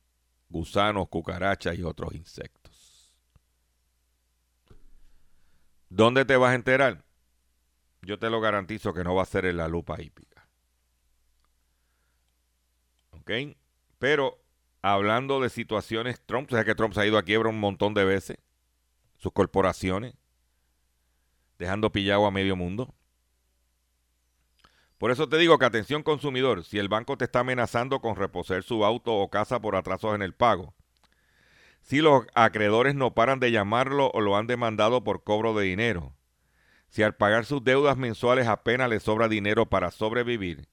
gusanos, 0.49 1.09
cucarachas 1.09 1.79
y 1.79 1.83
otros 1.83 2.15
insectos. 2.15 3.17
¿Dónde 5.89 6.25
te 6.25 6.37
vas 6.37 6.53
a 6.53 6.55
enterar? 6.55 7.05
Yo 8.03 8.19
te 8.19 8.31
lo 8.31 8.41
garantizo 8.41 8.93
que 8.93 9.05
no 9.05 9.15
va 9.15 9.23
a 9.23 9.27
ser 9.27 9.47
en 9.47 9.57
la 9.57 9.69
lupa 9.69 10.01
hípica. 10.01 10.49
¿Ok? 13.11 13.31
Pero 13.99 14.43
hablando 14.83 15.41
de 15.41 15.51
situaciones, 15.51 16.21
Trump, 16.27 16.51
o 16.51 16.55
sea 16.55 16.65
que 16.65 16.75
Trump 16.75 16.95
se 16.95 17.01
ha 17.01 17.07
ido 17.07 17.19
a 17.19 17.23
quiebra 17.23 17.49
un 17.49 17.61
montón 17.61 17.95
de 17.95 18.05
veces, 18.05 18.39
sus 19.19 19.33
corporaciones, 19.33 20.15
dejando 21.63 21.93
pillado 21.93 22.27
a 22.27 22.33
medio 22.33 22.57
mundo. 22.57 22.93
Por 24.99 25.13
eso 25.13 25.29
te 25.29 25.39
digo 25.39 25.59
que 25.59 25.65
atención 25.65 26.03
consumidor, 26.03 26.65
si 26.65 26.81
el 26.81 26.89
banco 26.89 27.17
te 27.17 27.25
está 27.25 27.41
amenazando 27.41 28.01
con 28.01 28.17
reposer 28.17 28.65
su 28.65 28.85
auto 28.85 29.15
o 29.15 29.31
casa 29.31 29.61
por 29.61 29.77
atrasos 29.77 30.17
en 30.17 30.23
el 30.23 30.35
pago, 30.35 30.75
si 31.83 32.01
los 32.01 32.27
acreedores 32.35 32.97
no 32.97 33.15
paran 33.15 33.39
de 33.39 33.53
llamarlo 33.53 34.11
o 34.13 34.21
lo 34.21 34.37
han 34.37 34.49
demandado 34.49 35.05
por 35.05 35.23
cobro 35.23 35.55
de 35.55 35.65
dinero, 35.67 36.15
si 36.89 37.05
al 37.05 37.15
pagar 37.15 37.45
sus 37.45 37.63
deudas 37.63 37.97
mensuales 37.97 38.49
apenas 38.49 38.91
le 38.91 38.99
sobra 38.99 39.29
dinero 39.29 39.67
para 39.67 39.93
sobrevivir, 39.93 40.69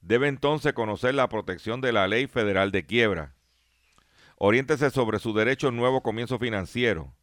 debe 0.00 0.28
entonces 0.28 0.72
conocer 0.72 1.14
la 1.14 1.28
protección 1.28 1.82
de 1.82 1.92
la 1.92 2.08
ley 2.08 2.26
federal 2.26 2.72
de 2.72 2.86
quiebra. 2.86 3.34
Oriéntese 4.36 4.88
sobre 4.88 5.18
su 5.18 5.34
derecho 5.34 5.66
a 5.66 5.70
un 5.70 5.76
nuevo 5.76 6.02
comienzo 6.02 6.38
financiero. 6.38 7.14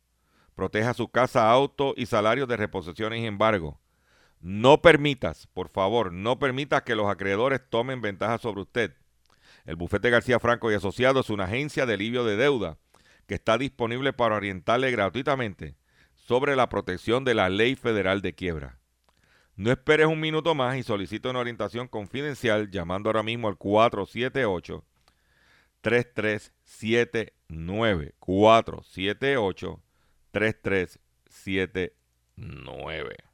Proteja 0.58 0.93
su 0.96 1.10
casa, 1.10 1.52
auto 1.52 1.93
y 1.96 2.08
salarios 2.08 2.48
de 2.48 2.58
reposiciones 2.58 3.22
y 3.22 3.28
embargo. 3.28 3.80
No 4.41 4.82
permitas, 4.82 5.46
por 5.54 5.70
favor, 5.70 6.12
no 6.12 6.39
permitas 6.39 6.82
que 6.82 6.96
los 6.96 7.06
acreedores 7.06 7.62
tomen 7.70 8.02
ventaja 8.02 8.39
sobre 8.39 8.62
usted. 8.62 8.96
El 9.65 9.76
bufete 9.76 10.10
García 10.10 10.39
Franco 10.39 10.72
y 10.72 10.74
Asociados 10.74 11.28
es 11.28 11.30
una 11.30 11.43
agencia 11.43 11.86
de 11.86 11.93
alivio 11.93 12.26
de 12.26 12.38
deuda 12.38 12.80
que 13.28 13.36
está 13.36 13.60
disponible 13.60 14.13
para 14.13 14.34
orientarle 14.34 14.89
gratuitamente 14.89 15.76
sobre 16.15 16.56
la 16.56 16.70
protección 16.70 17.24
de 17.24 17.36
la 17.36 17.50
ley 17.50 17.76
federal 17.76 18.24
de 18.24 18.34
quiebra. 18.34 18.80
No 19.56 19.70
esperes 19.70 20.08
un 20.08 20.20
minuto 20.20 20.56
más 20.56 20.76
y 20.78 20.82
solicita 20.82 21.30
una 21.30 21.38
orientación 21.38 21.88
confidencial 21.88 22.72
llamando 22.72 23.10
ahora 23.10 23.22
mismo 23.22 23.48
al 23.48 23.58
478 23.58 24.84
3379 25.82 28.15
478 28.17 29.84
3379 30.32 33.28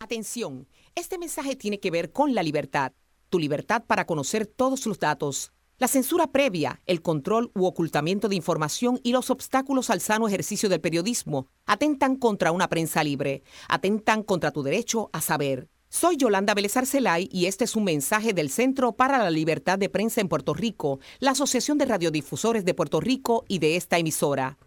Atención, 0.00 0.68
este 0.94 1.18
mensaje 1.18 1.56
tiene 1.56 1.80
que 1.80 1.90
ver 1.90 2.12
con 2.12 2.34
la 2.34 2.44
libertad, 2.44 2.92
tu 3.28 3.38
libertad 3.38 3.84
para 3.86 4.06
conocer 4.06 4.46
todos 4.46 4.86
los 4.86 5.00
datos. 5.00 5.52
La 5.78 5.88
censura 5.88 6.32
previa, 6.32 6.80
el 6.86 7.02
control 7.02 7.50
u 7.54 7.64
ocultamiento 7.64 8.28
de 8.28 8.36
información 8.36 9.00
y 9.02 9.12
los 9.12 9.30
obstáculos 9.30 9.90
al 9.90 10.00
sano 10.00 10.28
ejercicio 10.28 10.68
del 10.68 10.80
periodismo 10.80 11.48
atentan 11.66 12.16
contra 12.16 12.52
una 12.52 12.68
prensa 12.68 13.02
libre, 13.02 13.42
atentan 13.68 14.22
contra 14.22 14.50
tu 14.50 14.62
derecho 14.62 15.10
a 15.12 15.20
saber. 15.20 15.68
Soy 15.88 16.16
Yolanda 16.16 16.54
Vélez 16.54 16.76
Arcelay 16.76 17.28
y 17.32 17.46
este 17.46 17.64
es 17.64 17.74
un 17.74 17.84
mensaje 17.84 18.34
del 18.34 18.50
Centro 18.50 18.92
para 18.92 19.18
la 19.18 19.30
Libertad 19.30 19.78
de 19.78 19.88
Prensa 19.88 20.20
en 20.20 20.28
Puerto 20.28 20.52
Rico, 20.52 21.00
la 21.18 21.30
Asociación 21.30 21.78
de 21.78 21.86
Radiodifusores 21.86 22.64
de 22.64 22.74
Puerto 22.74 23.00
Rico 23.00 23.44
y 23.48 23.58
de 23.58 23.76
esta 23.76 23.98
emisora. 23.98 24.58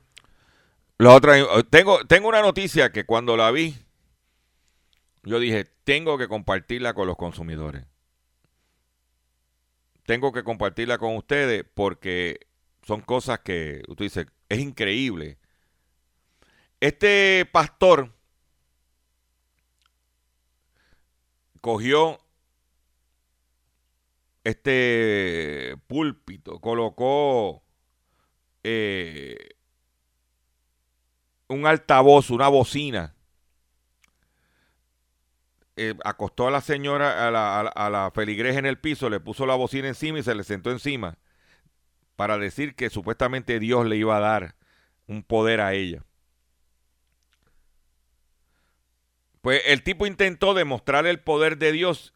La 1.02 1.16
otra, 1.16 1.34
tengo, 1.72 2.06
tengo 2.06 2.28
una 2.28 2.44
noticia 2.44 2.92
que 2.92 3.08
cuando 3.08 3.36
la 3.36 3.50
vi, 3.50 3.76
yo 5.24 5.40
dije, 5.40 5.66
tengo 5.84 6.16
que 6.20 6.28
compartirla 6.28 6.94
con 6.94 7.08
los 7.08 7.18
consumidores. 7.18 7.88
Tengo 10.06 10.32
que 10.32 10.44
compartirla 10.44 11.00
con 11.00 11.16
ustedes 11.16 11.66
porque 11.74 12.42
son 12.84 13.02
cosas 13.02 13.40
que 13.40 13.82
usted 13.88 14.06
dice, 14.06 14.28
es 14.48 14.60
increíble. 14.60 15.40
Este 16.80 17.50
pastor 17.52 18.14
cogió 21.62 22.20
este 24.44 25.78
púlpito, 25.88 26.60
colocó 26.60 27.64
eh, 28.64 29.56
un 31.52 31.66
altavoz, 31.66 32.30
una 32.30 32.48
bocina 32.48 33.16
eh, 35.78 35.96
acostó 36.04 36.48
a 36.48 36.52
la 36.52 36.62
señora, 36.62 37.28
a 37.28 37.32
la, 37.32 37.60
a, 37.62 37.90
la, 37.90 38.12
en 38.16 38.66
el 38.66 38.78
piso, 38.78 39.10
le 39.10 39.20
puso 39.20 39.46
la 39.46 39.56
bocina 39.56 39.88
encima 39.88 40.20
y 40.20 40.24
se 40.24 40.36
le 40.36 40.44
sentó 40.44 40.70
encima 40.70 41.18
para 42.16 42.38
decir 42.38 42.76
que 42.76 42.90
supuestamente 42.90 43.60
Dios 43.60 43.86
le 43.86 43.96
iba 43.96 44.18
a 44.18 44.20
dar 44.20 44.56
un 45.08 45.24
poder 45.24 45.62
a 45.62 45.74
ella. 45.74 46.04
Pues 49.42 49.64
el 49.66 49.82
tipo 49.82 50.06
intentó 50.06 50.54
demostrar 50.54 51.08
el 51.08 51.20
poder 51.20 51.58
de 51.58 51.72
Dios 51.72 52.14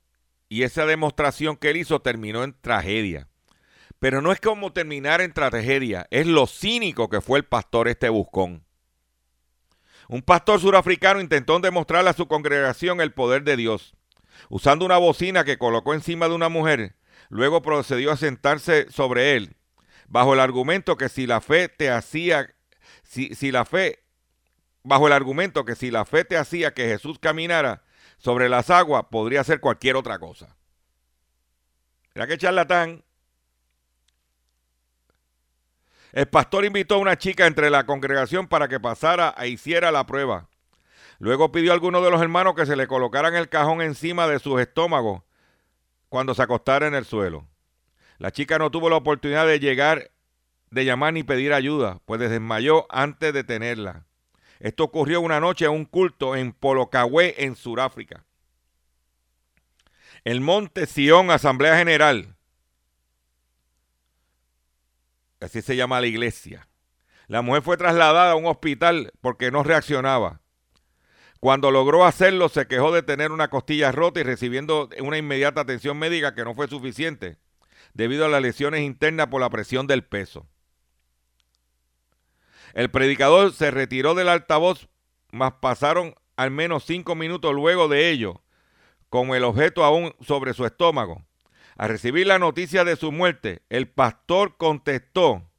y 0.47 0.61
esa 0.61 0.85
demostración 0.85 1.57
que 1.57 1.71
él 1.71 1.77
hizo 1.77 2.01
terminó 2.01 2.43
en 2.43 2.53
tragedia. 2.59 3.29
Pero 3.97 4.21
no 4.21 4.31
es 4.31 4.39
como 4.39 4.73
terminar 4.73 5.21
en 5.21 5.33
tragedia, 5.33 6.05
es 6.11 6.27
lo 6.27 6.45
cínico 6.45 7.09
que 7.09 7.21
fue 7.21 7.39
el 7.39 7.45
pastor 7.45 7.87
este 7.87 8.09
buscón. 8.09 8.63
Un 10.07 10.21
pastor 10.21 10.59
surafricano 10.59 11.19
intentó 11.19 11.59
demostrarle 11.59 12.09
a 12.09 12.13
su 12.13 12.27
congregación 12.27 13.01
el 13.01 13.13
poder 13.13 13.43
de 13.43 13.57
Dios. 13.57 13.95
Usando 14.49 14.85
una 14.85 14.97
bocina 14.97 15.43
que 15.43 15.57
colocó 15.57 15.93
encima 15.93 16.27
de 16.27 16.35
una 16.35 16.49
mujer, 16.49 16.95
luego 17.29 17.61
procedió 17.61 18.11
a 18.11 18.17
sentarse 18.17 18.91
sobre 18.91 19.35
él, 19.35 19.55
bajo 20.07 20.33
el 20.33 20.39
argumento 20.39 20.97
que 20.97 21.09
si 21.09 21.25
la 21.25 21.41
fe 21.41 21.69
te 21.69 21.89
hacía, 21.89 22.53
si, 23.03 23.33
si 23.33 23.51
la 23.51 23.65
fe, 23.65 24.03
bajo 24.83 25.07
el 25.07 25.13
argumento 25.13 25.65
que 25.65 25.75
si 25.75 25.89
la 25.89 26.05
fe 26.05 26.25
te 26.25 26.37
hacía 26.37 26.73
que 26.73 26.85
Jesús 26.87 27.17
caminara 27.19 27.83
sobre 28.17 28.49
las 28.49 28.69
aguas, 28.69 29.05
podría 29.09 29.41
hacer 29.41 29.59
cualquier 29.59 29.95
otra 29.95 30.19
cosa. 30.19 30.55
Mira 32.13 32.27
que 32.27 32.37
charlatán. 32.37 33.04
El 36.15 36.27
pastor 36.27 36.63
invitó 36.63 36.95
a 36.95 36.99
una 36.99 37.17
chica 37.17 37.45
entre 37.45 37.69
la 37.69 37.85
congregación 37.85 38.47
para 38.47 38.69
que 38.69 38.79
pasara 38.79 39.35
e 39.37 39.49
hiciera 39.49 39.91
la 39.91 40.05
prueba. 40.05 40.47
Luego 41.19 41.51
pidió 41.51 41.71
a 41.71 41.73
alguno 41.73 42.01
de 42.01 42.09
los 42.09 42.21
hermanos 42.21 42.55
que 42.55 42.65
se 42.65 42.77
le 42.77 42.87
colocaran 42.87 43.35
el 43.35 43.49
cajón 43.49 43.81
encima 43.81 44.25
de 44.25 44.39
sus 44.39 44.61
estómagos 44.61 45.23
cuando 46.07 46.33
se 46.33 46.41
acostara 46.41 46.87
en 46.87 46.95
el 46.95 47.03
suelo. 47.03 47.45
La 48.17 48.31
chica 48.31 48.57
no 48.57 48.71
tuvo 48.71 48.89
la 48.89 48.95
oportunidad 48.95 49.45
de 49.45 49.59
llegar, 49.59 50.09
de 50.71 50.85
llamar 50.85 51.11
ni 51.11 51.23
pedir 51.23 51.51
ayuda, 51.51 51.99
pues 52.05 52.21
desmayó 52.21 52.85
antes 52.89 53.33
de 53.33 53.43
tenerla. 53.43 54.05
Esto 54.61 54.85
ocurrió 54.85 55.19
una 55.19 55.41
noche 55.41 55.65
en 55.65 55.71
un 55.71 55.83
culto 55.83 56.37
en 56.37 56.53
Polocahue, 56.53 57.35
en 57.43 57.57
Sudáfrica. 57.57 58.23
El 60.23 60.39
Monte 60.39 60.85
Sion 60.85 61.29
Asamblea 61.29 61.75
General 61.75 62.34
así 65.45 65.61
se 65.61 65.75
llama 65.75 66.01
la 66.01 66.07
iglesia. 66.07 66.67
La 67.27 67.41
mujer 67.41 67.63
fue 67.63 67.77
trasladada 67.77 68.31
a 68.31 68.35
un 68.35 68.45
hospital 68.45 69.11
porque 69.21 69.51
no 69.51 69.63
reaccionaba. 69.63 70.41
Cuando 71.39 71.71
logró 71.71 72.05
hacerlo, 72.05 72.49
se 72.49 72.67
quejó 72.67 72.91
de 72.91 73.03
tener 73.03 73.31
una 73.31 73.49
costilla 73.49 73.91
rota 73.91 74.19
y 74.19 74.23
recibiendo 74.23 74.89
una 74.99 75.17
inmediata 75.17 75.61
atención 75.61 75.97
médica 75.97 76.33
que 76.33 76.43
no 76.43 76.55
fue 76.55 76.67
suficiente 76.67 77.37
debido 77.93 78.25
a 78.25 78.29
las 78.29 78.41
lesiones 78.41 78.81
internas 78.81 79.27
por 79.27 79.41
la 79.41 79.49
presión 79.49 79.87
del 79.87 80.03
peso. 80.03 80.47
El 82.73 82.91
predicador 82.91 83.53
se 83.53 83.71
retiró 83.71 84.15
del 84.15 84.27
altavoz, 84.27 84.89
mas 85.31 85.53
pasaron 85.61 86.15
al 86.35 86.51
menos 86.51 86.83
cinco 86.83 87.15
minutos 87.15 87.53
luego 87.53 87.87
de 87.87 88.09
ello, 88.09 88.41
con 89.09 89.29
el 89.29 89.45
objeto 89.45 89.85
aún 89.85 90.13
sobre 90.19 90.53
su 90.53 90.65
estómago. 90.65 91.24
Al 91.77 91.89
recibir 91.89 92.25
la 92.25 92.39
noticia 92.39 92.85
de 92.85 92.95
su 92.95 93.11
muerte, 93.11 93.61
el 93.69 93.89
pastor 93.89 94.55
contestó 94.55 95.51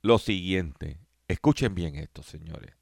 lo 0.00 0.18
siguiente. 0.18 1.00
Escuchen 1.26 1.74
bien 1.74 1.96
esto, 1.96 2.22
señores. 2.22 2.74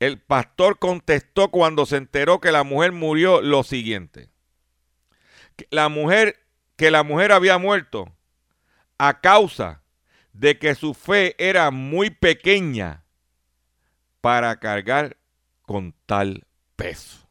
El 0.00 0.20
pastor 0.20 0.80
contestó 0.80 1.52
cuando 1.52 1.86
se 1.86 1.96
enteró 1.96 2.40
que 2.40 2.50
la 2.50 2.64
mujer 2.64 2.90
murió 2.90 3.40
lo 3.40 3.62
siguiente. 3.62 4.30
La 5.70 5.88
mujer, 5.88 6.40
que 6.74 6.90
la 6.90 7.04
mujer 7.04 7.30
había 7.30 7.58
muerto 7.58 8.12
a 8.98 9.20
causa 9.20 9.84
de 10.32 10.58
que 10.58 10.74
su 10.74 10.94
fe 10.94 11.36
era 11.38 11.70
muy 11.70 12.10
pequeña 12.10 13.04
para 14.20 14.58
cargar 14.58 15.18
con 15.62 15.94
tal 16.06 16.46
peso 16.74 17.21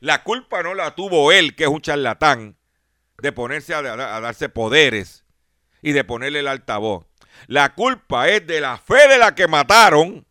la 0.00 0.22
culpa 0.22 0.62
no 0.62 0.74
la 0.74 0.94
tuvo 0.94 1.32
él, 1.32 1.54
que 1.56 1.64
es 1.64 1.70
un 1.70 1.80
charlatán, 1.80 2.56
de 3.18 3.32
ponerse 3.32 3.74
a, 3.74 3.82
darse 3.82 4.48
poderes 4.48 5.24
y 5.82 5.92
de 5.92 6.04
ponerle 6.04 6.40
el 6.40 6.48
altavoz. 6.48 7.06
La 7.46 7.74
culpa 7.74 8.28
es 8.28 8.46
de 8.46 8.60
la 8.60 8.78
fe 8.78 9.08
de 9.08 9.18
la 9.18 9.34
que 9.34 9.48
mataron, 9.48 10.26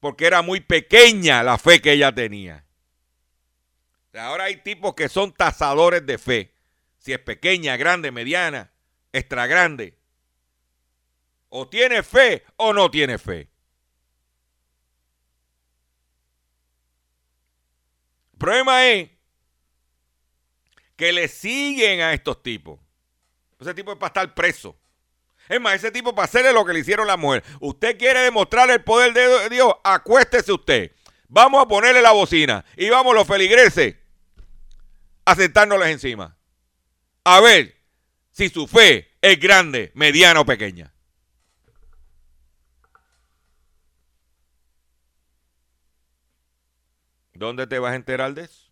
porque 0.00 0.26
era 0.26 0.42
muy 0.42 0.60
pequeña 0.60 1.42
la 1.42 1.56
fe 1.56 1.80
que 1.80 1.92
ella 1.92 2.14
tenía. 2.14 2.64
Ahora 4.12 4.44
hay 4.44 4.58
tipos 4.58 4.94
que 4.94 5.08
son 5.08 5.32
tasadores 5.32 6.04
de 6.06 6.18
fe. 6.18 6.54
Si 6.98 7.12
es 7.12 7.18
pequeña, 7.18 7.76
grande, 7.76 8.12
mediana, 8.12 8.70
extra 9.12 9.46
grande. 9.46 9.98
O 11.48 11.68
tiene 11.68 12.02
fe 12.02 12.44
o 12.56 12.72
no 12.72 12.90
tiene 12.90 13.18
fe. 13.18 13.53
Problema 18.44 18.86
es 18.86 19.08
que 20.96 21.12
le 21.12 21.28
siguen 21.28 22.00
a 22.00 22.12
estos 22.12 22.42
tipos. 22.42 22.78
Ese 23.58 23.74
tipo 23.74 23.92
es 23.92 23.98
para 23.98 24.08
estar 24.08 24.34
preso. 24.34 24.76
Es 25.48 25.60
más, 25.60 25.74
ese 25.74 25.90
tipo 25.90 26.14
para 26.14 26.26
hacerle 26.26 26.52
lo 26.52 26.64
que 26.64 26.72
le 26.72 26.80
hicieron 26.80 27.06
la 27.06 27.16
mujer. 27.16 27.42
Usted 27.60 27.98
quiere 27.98 28.20
demostrar 28.20 28.70
el 28.70 28.82
poder 28.82 29.12
de 29.12 29.48
Dios, 29.48 29.74
acuéstese 29.82 30.52
usted. 30.52 30.92
Vamos 31.28 31.62
a 31.62 31.68
ponerle 31.68 32.02
la 32.02 32.12
bocina 32.12 32.64
y 32.76 32.90
vamos 32.90 33.14
los 33.14 33.26
feligreses 33.26 33.96
a 35.24 35.34
sentárnosles 35.34 35.88
encima. 35.88 36.36
A 37.24 37.40
ver 37.40 37.76
si 38.30 38.48
su 38.48 38.66
fe 38.66 39.10
es 39.22 39.40
grande, 39.40 39.90
mediana 39.94 40.40
o 40.40 40.46
pequeña. 40.46 40.93
¿Dónde 47.34 47.66
te 47.66 47.78
vas 47.78 47.92
a 47.92 47.96
enterar 47.96 48.32
de 48.34 48.42
eso? 48.42 48.70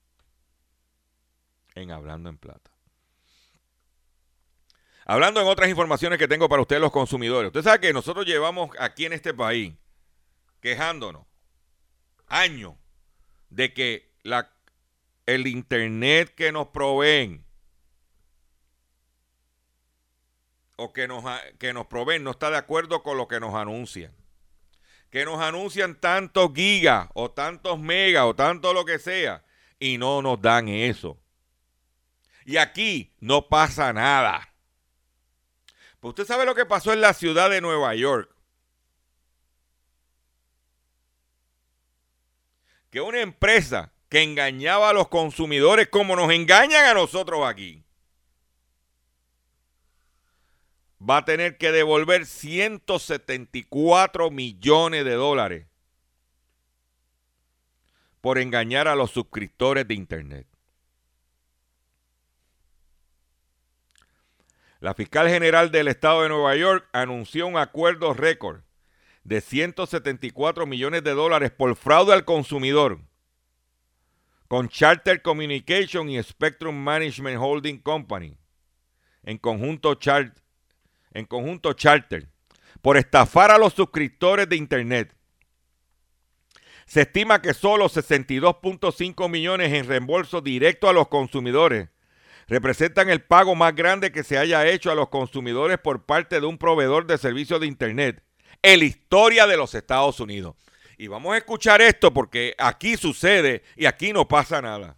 En 1.75 1.91
Hablando 1.91 2.29
en 2.29 2.39
Plata. 2.39 2.71
Hablando 5.05 5.41
en 5.41 5.49
otras 5.49 5.69
informaciones 5.69 6.19
que 6.19 6.29
tengo 6.29 6.49
para 6.49 6.63
ustedes 6.63 6.81
los 6.81 6.93
consumidores. 6.93 7.49
Usted 7.49 7.63
sabe 7.63 7.81
que 7.81 7.93
nosotros 7.93 8.25
llevamos 8.25 8.71
aquí 8.79 9.05
en 9.05 9.13
este 9.13 9.35
país 9.35 9.75
quejándonos 10.61 11.27
años 12.29 12.75
de 13.51 13.75
que 13.75 14.13
el 15.27 15.47
internet 15.49 16.33
que 16.35 16.53
nos 16.53 16.69
proveen 16.69 17.45
o 20.77 20.93
que 20.93 21.09
nos, 21.09 21.25
que 21.59 21.73
nos 21.73 21.87
proveen 21.87 22.23
no 22.23 22.31
está 22.31 22.51
de 22.51 22.59
acuerdo 22.59 23.03
con 23.03 23.17
lo 23.17 23.27
que 23.27 23.41
nos 23.41 23.55
anuncian 23.55 24.15
que 25.13 25.27
nos 25.27 25.43
anuncian 25.43 25.95
tantos 25.95 26.53
gigas 26.55 27.11
o 27.13 27.31
tantos 27.31 27.79
megas 27.79 28.25
o 28.25 28.35
tanto 28.35 28.73
lo 28.73 28.87
que 28.87 28.99
sea 28.99 29.45
y 29.79 29.99
no 29.99 30.23
nos 30.23 30.41
dan 30.41 30.69
eso. 30.69 31.21
Y 32.47 32.57
aquí 32.57 33.13
no 33.21 33.47
pasa 33.47 33.93
nada. 33.93 34.55
Pues 36.01 36.13
usted 36.13 36.25
sabe 36.25 36.47
lo 36.47 36.55
que 36.55 36.65
pasó 36.65 36.95
en 36.95 37.03
la 37.03 37.13
ciudad 37.13 37.51
de 37.51 37.61
Nueva 37.61 37.95
York. 37.95 38.35
Que 42.91 43.03
una 43.03 43.21
empresa 43.21 43.93
que 44.09 44.23
engañaba 44.23 44.89
a 44.89 44.93
los 44.95 45.09
consumidores 45.09 45.89
como 45.89 46.17
nos 46.17 46.33
engañan 46.33 46.87
a 46.87 46.95
nosotros 46.95 47.47
aquí, 47.47 47.82
va 51.09 51.19
a 51.19 51.25
tener 51.25 51.57
que 51.59 51.71
devolver 51.73 52.27
174 52.27 54.31
millones 54.31 55.05
de 55.05 55.15
dólares 55.15 55.67
por 58.21 58.39
engañar 58.39 58.87
a 58.87 58.95
los 58.95 59.11
suscriptores 59.11 59.89
de 59.89 59.95
Internet. 59.95 60.47
La 64.79 64.95
fiscal 64.95 65.29
general 65.29 65.71
del 65.71 65.89
estado 65.89 66.23
de 66.23 66.29
Nueva 66.29 66.55
York 66.57 66.89
anunció 66.93 67.47
un 67.47 67.57
acuerdo 67.57 68.15
récord 68.15 68.63
de 69.25 69.41
174 69.41 70.67
millones 70.67 71.05
de 71.05 71.13
dólares 71.13 71.53
por 71.53 71.77
fraude 71.77 72.13
al 72.13 72.25
consumidor 72.25 73.01
con 74.49 74.69
Charter 74.69 75.23
Communication 75.23 76.11
y 76.11 76.21
Spectrum 76.23 76.77
Management 76.77 77.39
Holding 77.41 77.79
Company, 77.79 78.37
en 79.23 79.39
conjunto, 79.39 79.95
en 81.15 81.27
conjunto 81.27 81.73
Charter, 81.73 82.29
por 82.81 82.97
estafar 82.97 83.51
a 83.51 83.59
los 83.59 83.75
suscriptores 83.75 84.49
de 84.49 84.57
Internet. 84.57 85.15
Se 86.87 87.03
estima 87.03 87.41
que 87.41 87.55
solo 87.55 87.89
62.5 87.89 89.29
millones 89.29 89.73
en 89.73 89.87
reembolso 89.87 90.41
directo 90.41 90.89
a 90.89 90.93
los 90.93 91.09
consumidores 91.09 91.89
representan 92.49 93.09
el 93.09 93.23
pago 93.23 93.55
más 93.55 93.75
grande 93.75 94.13
que 94.13 94.25
se 94.25 94.37
haya 94.37 94.67
hecho 94.67 94.91
a 94.91 94.95
los 94.95 95.09
consumidores 95.09 95.79
por 95.79 96.05
parte 96.05 96.41
de 96.41 96.47
un 96.47 96.59
proveedor 96.59 97.07
de 97.07 97.19
servicios 97.19 97.61
de 97.61 97.67
Internet 97.67 98.23
en 98.63 98.81
la 98.81 98.85
historia 98.85 99.47
de 99.47 99.57
los 99.57 99.75
Estados 99.75 100.21
Unidos. 100.21 100.57
Y 100.99 101.09
vamos 101.09 101.35
a 101.35 101.39
escuchar 101.39 101.81
esto 101.81 102.13
porque 102.13 102.55
aquí 102.59 102.97
sucede 102.97 103.63
y 103.77 103.87
aquí 103.87 104.13
no 104.13 104.29
pasa 104.29 104.61
nada. 104.61 104.97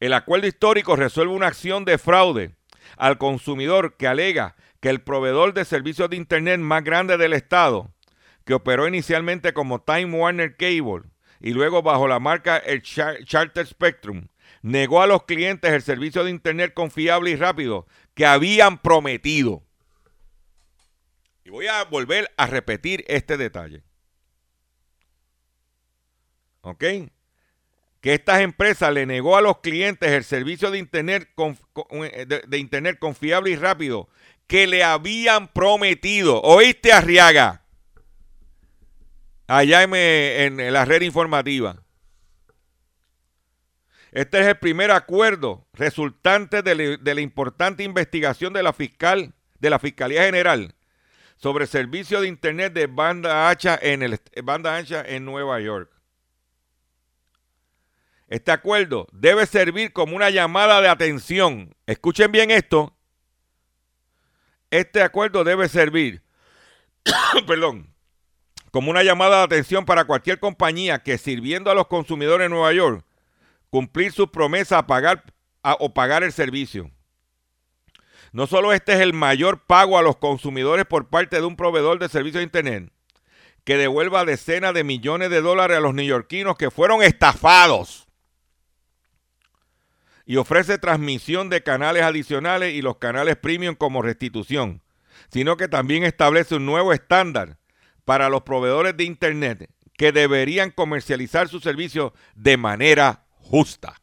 El 0.00 0.14
acuerdo 0.14 0.46
histórico 0.46 0.96
resuelve 0.96 1.34
una 1.34 1.48
acción 1.48 1.84
de 1.84 1.98
fraude 1.98 2.54
al 2.96 3.18
consumidor 3.18 3.96
que 3.96 4.06
alega 4.06 4.56
que 4.80 4.90
el 4.90 5.00
proveedor 5.00 5.54
de 5.54 5.64
servicios 5.64 6.10
de 6.10 6.16
Internet 6.16 6.60
más 6.60 6.82
grande 6.82 7.16
del 7.16 7.32
Estado, 7.32 7.92
que 8.44 8.54
operó 8.54 8.88
inicialmente 8.88 9.52
como 9.52 9.80
Time 9.80 10.14
Warner 10.16 10.56
Cable 10.56 11.02
y 11.40 11.52
luego 11.52 11.82
bajo 11.82 12.08
la 12.08 12.18
marca 12.18 12.62
Charter 13.24 13.66
Spectrum, 13.66 14.28
negó 14.62 15.02
a 15.02 15.06
los 15.06 15.24
clientes 15.24 15.72
el 15.72 15.82
servicio 15.82 16.24
de 16.24 16.30
Internet 16.30 16.74
confiable 16.74 17.30
y 17.30 17.36
rápido 17.36 17.86
que 18.14 18.26
habían 18.26 18.78
prometido. 18.78 19.62
Y 21.44 21.50
voy 21.50 21.66
a 21.66 21.84
volver 21.84 22.30
a 22.36 22.46
repetir 22.46 23.04
este 23.08 23.36
detalle. 23.36 23.82
¿Ok? 26.60 26.84
Que 28.02 28.14
estas 28.14 28.40
empresas 28.40 28.92
le 28.92 29.06
negó 29.06 29.36
a 29.36 29.40
los 29.40 29.60
clientes 29.60 30.10
el 30.10 30.24
servicio 30.24 30.72
de 30.72 30.78
internet, 30.78 31.28
eh, 32.02 32.26
de, 32.26 32.58
internet 32.58 32.98
confiable 32.98 33.50
y 33.50 33.56
rápido 33.56 34.08
que 34.48 34.66
le 34.66 34.82
habían 34.82 35.46
prometido. 35.46 36.42
¿Oíste, 36.42 36.92
Arriaga? 36.92 37.62
Allá 39.46 39.84
en, 39.84 40.72
la 40.72 40.84
red 40.84 41.02
informativa. 41.02 41.80
Este 44.10 44.40
es 44.40 44.48
el 44.48 44.56
primer 44.56 44.90
acuerdo 44.90 45.68
resultante 45.72 46.62
de, 46.62 46.98
la 47.02 47.20
importante 47.20 47.84
investigación 47.84 48.52
de 48.52 48.64
la 48.64 48.72
fiscal, 48.72 49.32
de 49.60 49.70
la 49.70 49.78
Fiscalía 49.78 50.24
General, 50.24 50.74
sobre 51.36 51.68
servicio 51.68 52.20
de 52.20 52.26
internet 52.26 52.72
de 52.72 52.88
banda 52.88 53.48
ancha 53.48 53.78
en 53.80 54.02
el 54.02 54.18
banda 54.42 54.76
ancha 54.76 55.04
en 55.06 55.24
Nueva 55.24 55.60
York. 55.60 55.91
Este 58.32 58.50
acuerdo 58.50 59.08
debe 59.12 59.44
servir 59.44 59.92
como 59.92 60.16
una 60.16 60.30
llamada 60.30 60.80
de 60.80 60.88
atención. 60.88 61.76
Escuchen 61.84 62.32
bien 62.32 62.50
esto. 62.50 62.96
Este 64.70 65.02
acuerdo 65.02 65.44
debe 65.44 65.68
servir, 65.68 66.22
perdón, 67.46 67.94
como 68.70 68.90
una 68.90 69.02
llamada 69.02 69.36
de 69.36 69.44
atención 69.44 69.84
para 69.84 70.06
cualquier 70.06 70.40
compañía 70.40 71.00
que 71.00 71.18
sirviendo 71.18 71.70
a 71.70 71.74
los 71.74 71.88
consumidores 71.88 72.46
en 72.46 72.52
Nueva 72.52 72.72
York 72.72 73.04
cumplir 73.68 74.12
su 74.12 74.32
promesa 74.32 74.78
a 74.78 74.86
pagar 74.86 75.24
o 75.62 75.92
pagar 75.92 76.22
el 76.22 76.32
servicio. 76.32 76.90
No 78.32 78.46
solo 78.46 78.72
este 78.72 78.94
es 78.94 79.00
el 79.00 79.12
mayor 79.12 79.66
pago 79.66 79.98
a 79.98 80.02
los 80.02 80.16
consumidores 80.16 80.86
por 80.86 81.10
parte 81.10 81.36
de 81.36 81.44
un 81.44 81.56
proveedor 81.56 81.98
de 81.98 82.08
servicios 82.08 82.40
de 82.40 82.44
Internet, 82.44 82.92
que 83.64 83.76
devuelva 83.76 84.24
decenas 84.24 84.72
de 84.72 84.84
millones 84.84 85.28
de 85.28 85.42
dólares 85.42 85.76
a 85.76 85.80
los 85.80 85.92
neoyorquinos 85.92 86.56
que 86.56 86.70
fueron 86.70 87.02
estafados 87.02 88.08
y 90.24 90.36
ofrece 90.36 90.78
transmisión 90.78 91.50
de 91.50 91.62
canales 91.62 92.02
adicionales 92.02 92.74
y 92.74 92.82
los 92.82 92.98
canales 92.98 93.36
premium 93.36 93.74
como 93.74 94.02
restitución, 94.02 94.82
sino 95.30 95.56
que 95.56 95.68
también 95.68 96.04
establece 96.04 96.56
un 96.56 96.66
nuevo 96.66 96.92
estándar 96.92 97.58
para 98.04 98.28
los 98.28 98.42
proveedores 98.42 98.96
de 98.96 99.04
Internet 99.04 99.70
que 99.96 100.12
deberían 100.12 100.70
comercializar 100.70 101.48
su 101.48 101.60
servicio 101.60 102.12
de 102.34 102.56
manera 102.56 103.24
justa. 103.38 104.00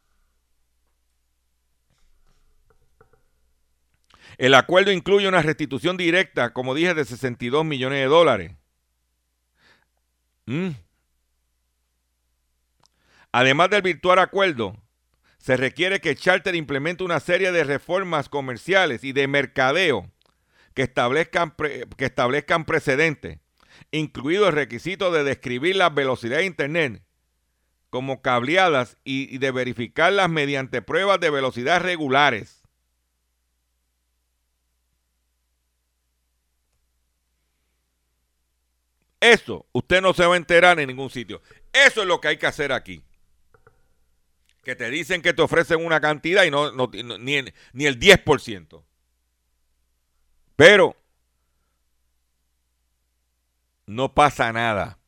El 4.37 4.53
acuerdo 4.53 4.93
incluye 4.93 5.27
una 5.27 5.41
restitución 5.41 5.97
directa, 5.97 6.53
como 6.53 6.73
dije, 6.73 6.93
de 6.93 7.03
62 7.03 7.65
millones 7.65 7.99
de 7.99 8.05
dólares. 8.05 8.51
Mm. 10.45 10.69
Además 13.33 13.69
del 13.69 13.81
virtual 13.81 14.19
acuerdo, 14.19 14.77
se 15.39 15.55
requiere 15.55 16.01
que 16.01 16.15
Charter 16.15 16.53
implemente 16.53 17.03
una 17.03 17.19
serie 17.19 17.51
de 17.51 17.63
reformas 17.63 18.27
comerciales 18.27 19.03
y 19.03 19.13
de 19.13 19.27
mercadeo 19.27 20.11
que 20.73 20.83
establezcan, 20.83 21.55
que 21.97 22.05
establezcan 22.05 22.65
precedentes, 22.65 23.39
incluido 23.91 24.47
el 24.47 24.53
requisito 24.53 25.11
de 25.11 25.23
describir 25.23 25.77
la 25.77 25.89
velocidad 25.89 26.37
de 26.37 26.45
Internet 26.45 27.03
como 27.89 28.21
cableadas 28.21 28.97
y, 29.03 29.33
y 29.33 29.39
de 29.39 29.51
verificarlas 29.51 30.29
mediante 30.29 30.81
pruebas 30.81 31.19
de 31.21 31.29
velocidad 31.29 31.81
regulares. 31.81 32.61
Eso 39.21 39.65
usted 39.71 40.01
no 40.01 40.13
se 40.13 40.25
va 40.25 40.33
a 40.35 40.37
enterar 40.37 40.79
en 40.79 40.87
ningún 40.87 41.09
sitio. 41.09 41.41
Eso 41.73 42.01
es 42.01 42.07
lo 42.07 42.21
que 42.21 42.27
hay 42.27 42.37
que 42.37 42.47
hacer 42.47 42.71
aquí 42.71 43.03
que 44.63 44.75
te 44.75 44.89
dicen 44.89 45.21
que 45.21 45.33
te 45.33 45.41
ofrecen 45.41 45.85
una 45.85 46.01
cantidad 46.01 46.43
y 46.43 46.51
no, 46.51 46.71
ni, 46.71 47.41
ni 47.73 47.85
el 47.85 47.99
10%. 47.99 48.83
Pero 50.55 50.95
no 53.85 54.13
pasa 54.13 54.53
nada. 54.53 54.99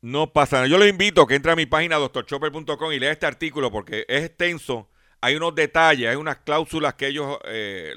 No 0.00 0.32
pasa 0.32 0.56
nada. 0.56 0.68
Yo 0.68 0.78
le 0.78 0.88
invito 0.88 1.22
a 1.22 1.26
que 1.26 1.34
entre 1.34 1.52
a 1.52 1.56
mi 1.56 1.66
página 1.66 1.96
doctorchopper.com 1.96 2.92
y 2.92 2.98
lea 3.00 3.12
este 3.12 3.26
artículo 3.26 3.70
porque 3.70 4.06
es 4.08 4.24
extenso. 4.24 4.88
Hay 5.20 5.34
unos 5.34 5.54
detalles, 5.54 6.08
hay 6.08 6.16
unas 6.16 6.38
cláusulas 6.38 6.94
que 6.94 7.08
ellos, 7.08 7.38
eh, 7.44 7.94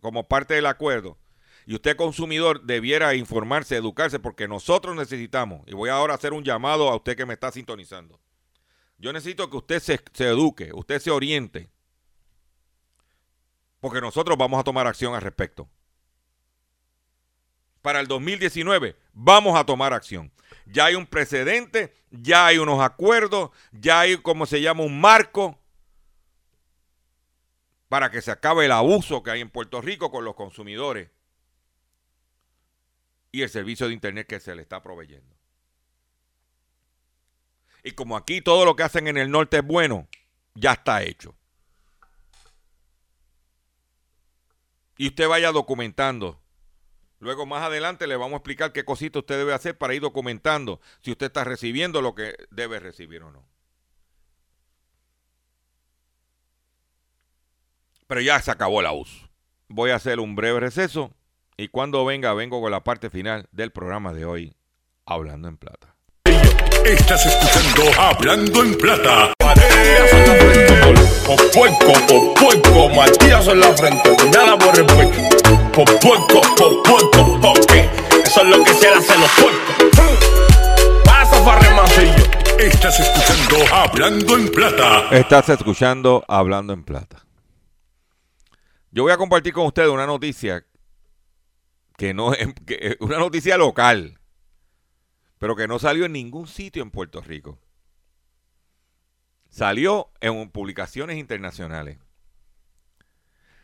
como 0.00 0.26
parte 0.26 0.54
del 0.54 0.66
acuerdo, 0.66 1.16
y 1.66 1.74
usted 1.74 1.96
consumidor 1.96 2.62
debiera 2.62 3.14
informarse, 3.14 3.76
educarse, 3.76 4.18
porque 4.18 4.48
nosotros 4.48 4.96
necesitamos, 4.96 5.62
y 5.66 5.74
voy 5.74 5.90
ahora 5.90 6.14
a 6.14 6.16
hacer 6.16 6.32
un 6.32 6.44
llamado 6.44 6.88
a 6.88 6.96
usted 6.96 7.16
que 7.16 7.26
me 7.26 7.34
está 7.34 7.52
sintonizando. 7.52 8.20
Yo 8.98 9.12
necesito 9.12 9.48
que 9.50 9.56
usted 9.56 9.80
se, 9.80 10.00
eduque, 10.24 10.70
usted 10.72 11.00
se 11.00 11.10
oriente, 11.10 11.68
porque 13.80 14.00
nosotros 14.00 14.36
vamos 14.38 14.60
a 14.60 14.64
tomar 14.64 14.86
acción 14.86 15.14
al 15.14 15.22
respecto. 15.22 15.68
Para 17.80 17.98
el 17.98 18.06
2019 18.06 18.96
vamos 19.12 19.58
a 19.58 19.64
tomar 19.64 19.92
acción. 19.92 20.30
Ya 20.66 20.84
hay 20.84 20.94
un 20.94 21.06
precedente, 21.06 21.92
ya 22.10 22.46
hay 22.46 22.58
unos 22.58 22.80
acuerdos, 22.80 23.50
ya 23.72 24.00
hay, 24.00 24.16
como 24.18 24.46
se 24.46 24.60
llama, 24.60 24.84
un 24.84 25.00
marco 25.00 25.58
para 27.88 28.10
que 28.10 28.22
se 28.22 28.30
acabe 28.30 28.66
el 28.66 28.72
abuso 28.72 29.22
que 29.24 29.32
hay 29.32 29.40
en 29.40 29.50
Puerto 29.50 29.80
Rico 29.80 30.12
con 30.12 30.24
los 30.24 30.36
consumidores 30.36 31.10
y 33.32 33.42
el 33.42 33.50
servicio 33.50 33.88
de 33.88 33.94
Internet 33.94 34.28
que 34.28 34.38
se 34.38 34.54
le 34.54 34.62
está 34.62 34.82
proveyendo. 34.82 35.34
Y 37.82 37.92
como 37.92 38.16
aquí 38.16 38.40
todo 38.40 38.64
lo 38.64 38.76
que 38.76 38.84
hacen 38.84 39.08
en 39.08 39.18
el 39.18 39.30
norte 39.30 39.56
es 39.56 39.66
bueno, 39.66 40.06
ya 40.54 40.74
está 40.74 41.02
hecho. 41.02 41.34
Y 44.96 45.08
usted 45.08 45.26
vaya 45.26 45.50
documentando 45.50 46.42
Luego 47.22 47.46
más 47.46 47.62
adelante 47.62 48.08
le 48.08 48.16
vamos 48.16 48.32
a 48.32 48.36
explicar 48.38 48.72
qué 48.72 48.84
cosita 48.84 49.20
usted 49.20 49.38
debe 49.38 49.54
hacer 49.54 49.78
para 49.78 49.94
ir 49.94 50.02
documentando 50.02 50.80
si 51.02 51.12
usted 51.12 51.26
está 51.26 51.44
recibiendo 51.44 52.02
lo 52.02 52.16
que 52.16 52.34
debe 52.50 52.80
recibir 52.80 53.22
o 53.22 53.30
no. 53.30 53.46
Pero 58.08 58.20
ya 58.20 58.42
se 58.42 58.50
acabó 58.50 58.82
la 58.82 58.90
uso. 58.90 59.30
Voy 59.68 59.90
a 59.90 59.94
hacer 59.94 60.18
un 60.18 60.34
breve 60.34 60.58
receso 60.58 61.14
y 61.62 61.68
cuando 61.68 62.04
venga 62.04 62.34
vengo 62.34 62.60
con 62.60 62.72
la 62.72 62.82
parte 62.82 63.08
final 63.08 63.46
del 63.52 63.70
programa 63.70 64.12
de 64.12 64.24
hoy, 64.24 64.52
Hablando 65.06 65.46
en 65.46 65.56
Plata. 65.56 65.94
Estás 66.84 67.24
escuchando 67.24 68.00
Hablando 68.00 68.64
en 68.64 68.76
Plata. 68.76 69.32
Por 71.24 71.50
puerco, 71.52 72.88
Matías 72.88 73.46
en 73.46 73.60
la 73.60 73.72
frente, 73.74 74.10
nada 74.34 74.58
por 74.58 74.74
por 75.72 76.00
puerco, 76.00 76.40
porque 77.40 77.88
eso 78.24 78.40
es 78.40 78.46
lo 78.48 78.64
que 78.64 78.74
se 78.74 78.88
hace 78.88 79.18
los 79.20 79.30
puercos. 79.30 80.24
Pasa 81.04 81.44
farremacillo. 81.44 82.24
Estás 82.58 82.98
escuchando 82.98 83.72
Hablando 83.72 84.36
en 84.36 84.50
Plata. 84.50 85.08
Estás 85.12 85.48
escuchando 85.48 86.24
Hablando 86.26 86.72
en 86.72 86.82
Plata. 86.82 87.24
Yo 88.90 89.04
voy 89.04 89.12
a 89.12 89.16
compartir 89.16 89.52
con 89.52 89.66
ustedes 89.66 89.88
una 89.88 90.06
noticia 90.06 90.64
que 92.02 92.14
no 92.14 92.34
es 92.34 92.48
una 92.98 93.18
noticia 93.18 93.56
local, 93.56 94.18
pero 95.38 95.54
que 95.54 95.68
no 95.68 95.78
salió 95.78 96.04
en 96.04 96.10
ningún 96.10 96.48
sitio 96.48 96.82
en 96.82 96.90
Puerto 96.90 97.20
Rico. 97.20 97.60
Salió 99.50 100.10
en 100.20 100.50
publicaciones 100.50 101.16
internacionales. 101.16 102.00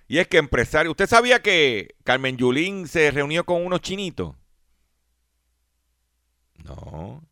Y 0.07 0.19
es 0.19 0.29
que 0.29 0.39
empresario, 0.39 0.93
¿usted 0.93 1.09
sabía 1.09 1.43
que 1.43 1.97
Carmen 2.05 2.37
Yulín 2.37 2.87
se 2.87 3.11
reunió 3.11 3.43
con 3.43 3.67
unos 3.67 3.81
chinitos? 3.81 4.37
No. 6.63 7.27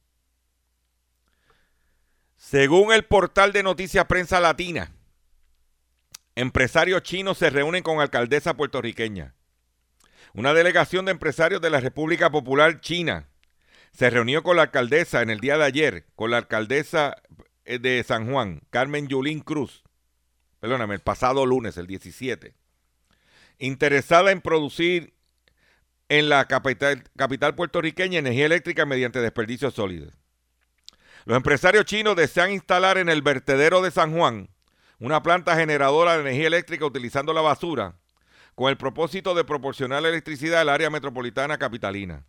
Según 2.34 2.92
el 2.92 3.04
portal 3.04 3.52
de 3.52 3.62
noticias 3.62 4.06
Prensa 4.06 4.40
Latina, 4.40 4.90
empresarios 6.34 7.04
chinos 7.04 7.38
se 7.38 7.50
reúnen 7.50 7.84
con 7.84 8.00
alcaldesa 8.00 8.56
puertorriqueña. 8.56 9.35
Una 10.36 10.52
delegación 10.52 11.06
de 11.06 11.12
empresarios 11.12 11.62
de 11.62 11.70
la 11.70 11.80
República 11.80 12.30
Popular 12.30 12.82
China 12.82 13.26
se 13.92 14.10
reunió 14.10 14.42
con 14.42 14.56
la 14.56 14.64
alcaldesa 14.64 15.22
en 15.22 15.30
el 15.30 15.40
día 15.40 15.56
de 15.56 15.64
ayer, 15.64 16.04
con 16.14 16.30
la 16.30 16.36
alcaldesa 16.36 17.16
eh, 17.64 17.78
de 17.78 18.04
San 18.04 18.30
Juan, 18.30 18.60
Carmen 18.68 19.08
Yulín 19.08 19.40
Cruz, 19.40 19.82
perdóname, 20.60 20.92
el 20.92 21.00
pasado 21.00 21.46
lunes, 21.46 21.78
el 21.78 21.86
17, 21.86 22.54
interesada 23.60 24.30
en 24.30 24.42
producir 24.42 25.14
en 26.10 26.28
la 26.28 26.44
capital, 26.44 27.04
capital 27.16 27.54
puertorriqueña 27.54 28.18
energía 28.18 28.44
eléctrica 28.44 28.84
mediante 28.84 29.20
desperdicios 29.20 29.72
sólidos. 29.72 30.18
Los 31.24 31.38
empresarios 31.38 31.86
chinos 31.86 32.14
desean 32.14 32.50
instalar 32.50 32.98
en 32.98 33.08
el 33.08 33.22
vertedero 33.22 33.80
de 33.80 33.90
San 33.90 34.14
Juan 34.14 34.50
una 34.98 35.22
planta 35.22 35.56
generadora 35.56 36.12
de 36.12 36.20
energía 36.20 36.48
eléctrica 36.48 36.84
utilizando 36.84 37.32
la 37.32 37.40
basura 37.40 37.94
con 38.56 38.70
el 38.70 38.78
propósito 38.78 39.34
de 39.34 39.44
proporcionar 39.44 40.04
electricidad 40.04 40.62
al 40.62 40.70
área 40.70 40.88
metropolitana 40.88 41.58
capitalina. 41.58 42.24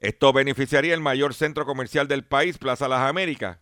Esto 0.00 0.34
beneficiaría 0.34 0.92
el 0.92 1.00
mayor 1.00 1.32
centro 1.32 1.64
comercial 1.64 2.08
del 2.08 2.24
país, 2.24 2.58
Plaza 2.58 2.86
Las 2.86 3.08
Américas, 3.08 3.58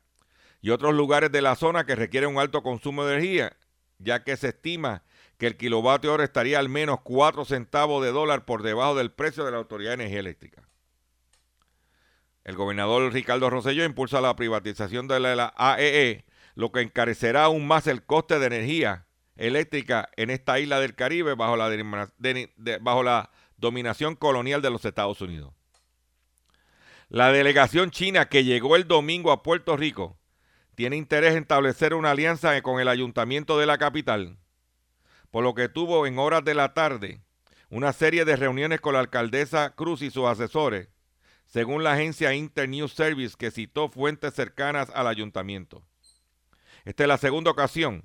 y 0.60 0.70
otros 0.70 0.92
lugares 0.92 1.30
de 1.30 1.40
la 1.40 1.54
zona 1.54 1.86
que 1.86 1.94
requieren 1.94 2.30
un 2.30 2.40
alto 2.40 2.64
consumo 2.64 3.04
de 3.04 3.14
energía, 3.14 3.56
ya 3.98 4.24
que 4.24 4.36
se 4.36 4.48
estima 4.48 5.04
que 5.38 5.46
el 5.46 5.56
kilovatio 5.56 6.12
hora 6.12 6.24
estaría 6.24 6.58
al 6.58 6.68
menos 6.68 7.00
4 7.04 7.44
centavos 7.44 8.04
de 8.04 8.10
dólar 8.10 8.44
por 8.44 8.64
debajo 8.64 8.96
del 8.96 9.12
precio 9.12 9.44
de 9.44 9.52
la 9.52 9.58
Autoridad 9.58 9.90
de 9.90 9.94
Energía 9.94 10.18
Eléctrica. 10.18 10.68
El 12.42 12.56
gobernador 12.56 13.12
Ricardo 13.12 13.50
Rosselló 13.50 13.84
impulsa 13.84 14.20
la 14.20 14.34
privatización 14.34 15.06
de 15.06 15.20
la, 15.20 15.54
AEE, 15.56 16.24
lo 16.56 16.72
que 16.72 16.80
encarecerá 16.80 17.44
aún 17.44 17.68
más 17.68 17.86
el 17.86 18.02
coste 18.02 18.40
de 18.40 18.46
energía 18.46 19.06
eléctrica 19.36 20.10
en 20.16 20.30
esta 20.30 20.58
isla 20.58 20.80
del 20.80 20.94
Caribe 20.94 21.34
bajo 21.34 21.56
la, 23.02 23.30
dominación 23.56 24.16
colonial 24.16 24.60
de 24.60 24.70
los 24.70 24.84
Estados 24.84 25.20
Unidos. 25.20 25.54
La 27.08 27.30
delegación 27.30 27.90
china 27.90 28.28
que 28.28 28.42
llegó 28.42 28.74
el 28.74 28.88
domingo 28.88 29.30
a 29.30 29.42
Puerto 29.42 29.76
Rico 29.76 30.18
tiene 30.74 30.96
interés 30.96 31.32
en 31.32 31.42
establecer 31.42 31.94
una 31.94 32.10
alianza 32.10 32.60
con 32.62 32.80
el 32.80 32.88
ayuntamiento 32.88 33.58
de 33.58 33.66
la 33.66 33.78
capital, 33.78 34.38
por 35.30 35.44
lo 35.44 35.54
que 35.54 35.68
tuvo 35.68 36.06
en 36.06 36.18
horas 36.18 36.44
de 36.44 36.54
la 36.54 36.74
tarde 36.74 37.20
una 37.68 37.92
serie 37.92 38.24
de 38.24 38.36
reuniones 38.36 38.80
con 38.80 38.94
la 38.94 39.00
alcaldesa 39.00 39.74
Cruz 39.74 40.02
y 40.02 40.10
sus 40.10 40.26
asesores, 40.26 40.88
según 41.46 41.84
la 41.84 41.92
agencia 41.92 42.34
Internews 42.34 42.92
Service 42.92 43.36
que 43.38 43.50
citó 43.50 43.88
fuentes 43.88 44.34
cercanas 44.34 44.90
al 44.94 45.06
ayuntamiento. 45.06 45.82
Esta 46.84 47.04
es 47.04 47.08
la 47.08 47.18
segunda 47.18 47.50
ocasión 47.50 48.04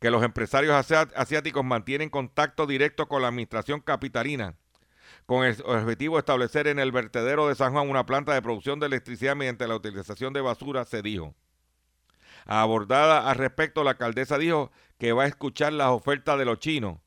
que 0.00 0.10
los 0.10 0.22
empresarios 0.24 0.74
asiáticos 1.14 1.64
mantienen 1.64 2.10
contacto 2.10 2.66
directo 2.66 3.06
con 3.08 3.22
la 3.22 3.28
administración 3.28 3.80
capitalina 3.80 4.56
con 5.26 5.44
el 5.44 5.56
objetivo 5.64 6.16
de 6.16 6.20
establecer 6.20 6.66
en 6.66 6.80
el 6.80 6.90
vertedero 6.92 7.46
de 7.46 7.54
San 7.54 7.72
Juan 7.72 7.88
una 7.88 8.04
planta 8.04 8.34
de 8.34 8.42
producción 8.42 8.80
de 8.80 8.86
electricidad 8.86 9.36
mediante 9.36 9.68
la 9.68 9.76
utilización 9.76 10.32
de 10.32 10.40
basura, 10.40 10.84
se 10.84 11.02
dijo. 11.02 11.36
Abordada 12.46 13.30
al 13.30 13.36
respecto, 13.36 13.84
la 13.84 13.92
alcaldesa 13.92 14.38
dijo 14.38 14.72
que 14.98 15.12
va 15.12 15.24
a 15.24 15.28
escuchar 15.28 15.72
las 15.72 15.90
ofertas 15.90 16.36
de 16.36 16.44
los 16.46 16.58
chinos, 16.58 16.98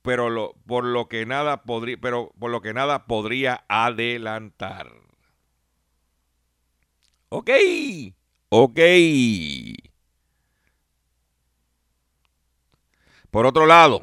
pero 0.00 0.30
lo, 0.30 0.54
por 0.66 0.84
lo 0.84 1.08
que 1.08 1.26
nada 1.26 1.62
pero 2.00 2.32
por 2.38 2.50
lo 2.50 2.62
que 2.62 2.72
nada 2.72 3.06
podría 3.06 3.64
adelantar. 3.68 4.90
Ok, 7.28 7.50
ok. 8.48 8.80
Por 13.30 13.46
otro 13.46 13.66
lado, 13.66 14.02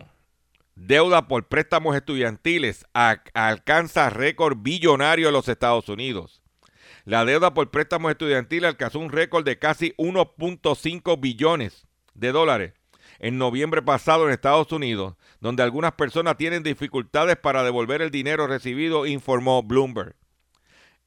deuda 0.76 1.28
por 1.28 1.48
préstamos 1.48 1.98
estudiantiles 1.98 2.86
alcanza 2.94 4.10
récord 4.10 4.58
billonario 4.58 5.28
en 5.28 5.34
los 5.34 5.50
Estados 5.50 5.90
Unidos. 5.90 6.42
La 7.04 7.26
deuda 7.26 7.54
por 7.54 7.70
préstamos 7.70 8.12
estudiantiles 8.12 8.70
alcanzó 8.70 9.00
un 9.00 9.12
récord 9.12 9.44
de 9.44 9.60
casi 9.60 9.94
1.5 9.98 11.20
billones 11.20 11.88
de 12.14 12.32
dólares 12.32 12.74
en 13.20 13.38
noviembre 13.38 13.82
pasado 13.82 14.28
en 14.28 14.34
Estados 14.34 14.72
Unidos, 14.72 15.16
donde 15.42 15.64
algunas 15.64 15.94
personas 15.94 16.38
tienen 16.38 16.64
dificultades 16.64 17.36
para 17.36 17.64
devolver 17.64 18.02
el 18.02 18.12
dinero 18.12 18.48
recibido, 18.48 19.06
informó 19.06 19.62
Bloomberg. 19.62 20.16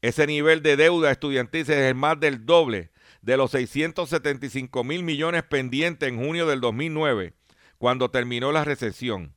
Ese 0.02 0.26
nivel 0.26 0.62
de 0.62 0.76
deuda 0.76 1.10
estudiantil 1.10 1.62
es 1.62 1.70
el 1.70 1.94
más 1.94 2.20
del 2.20 2.44
doble 2.44 2.90
de 3.22 3.38
los 3.38 3.52
675 3.52 4.84
mil 4.84 5.04
millones 5.04 5.42
pendientes 5.42 6.08
en 6.08 6.22
junio 6.22 6.46
del 6.46 6.60
2009, 6.60 7.34
cuando 7.80 8.10
terminó 8.10 8.52
la 8.52 8.62
recesión 8.62 9.34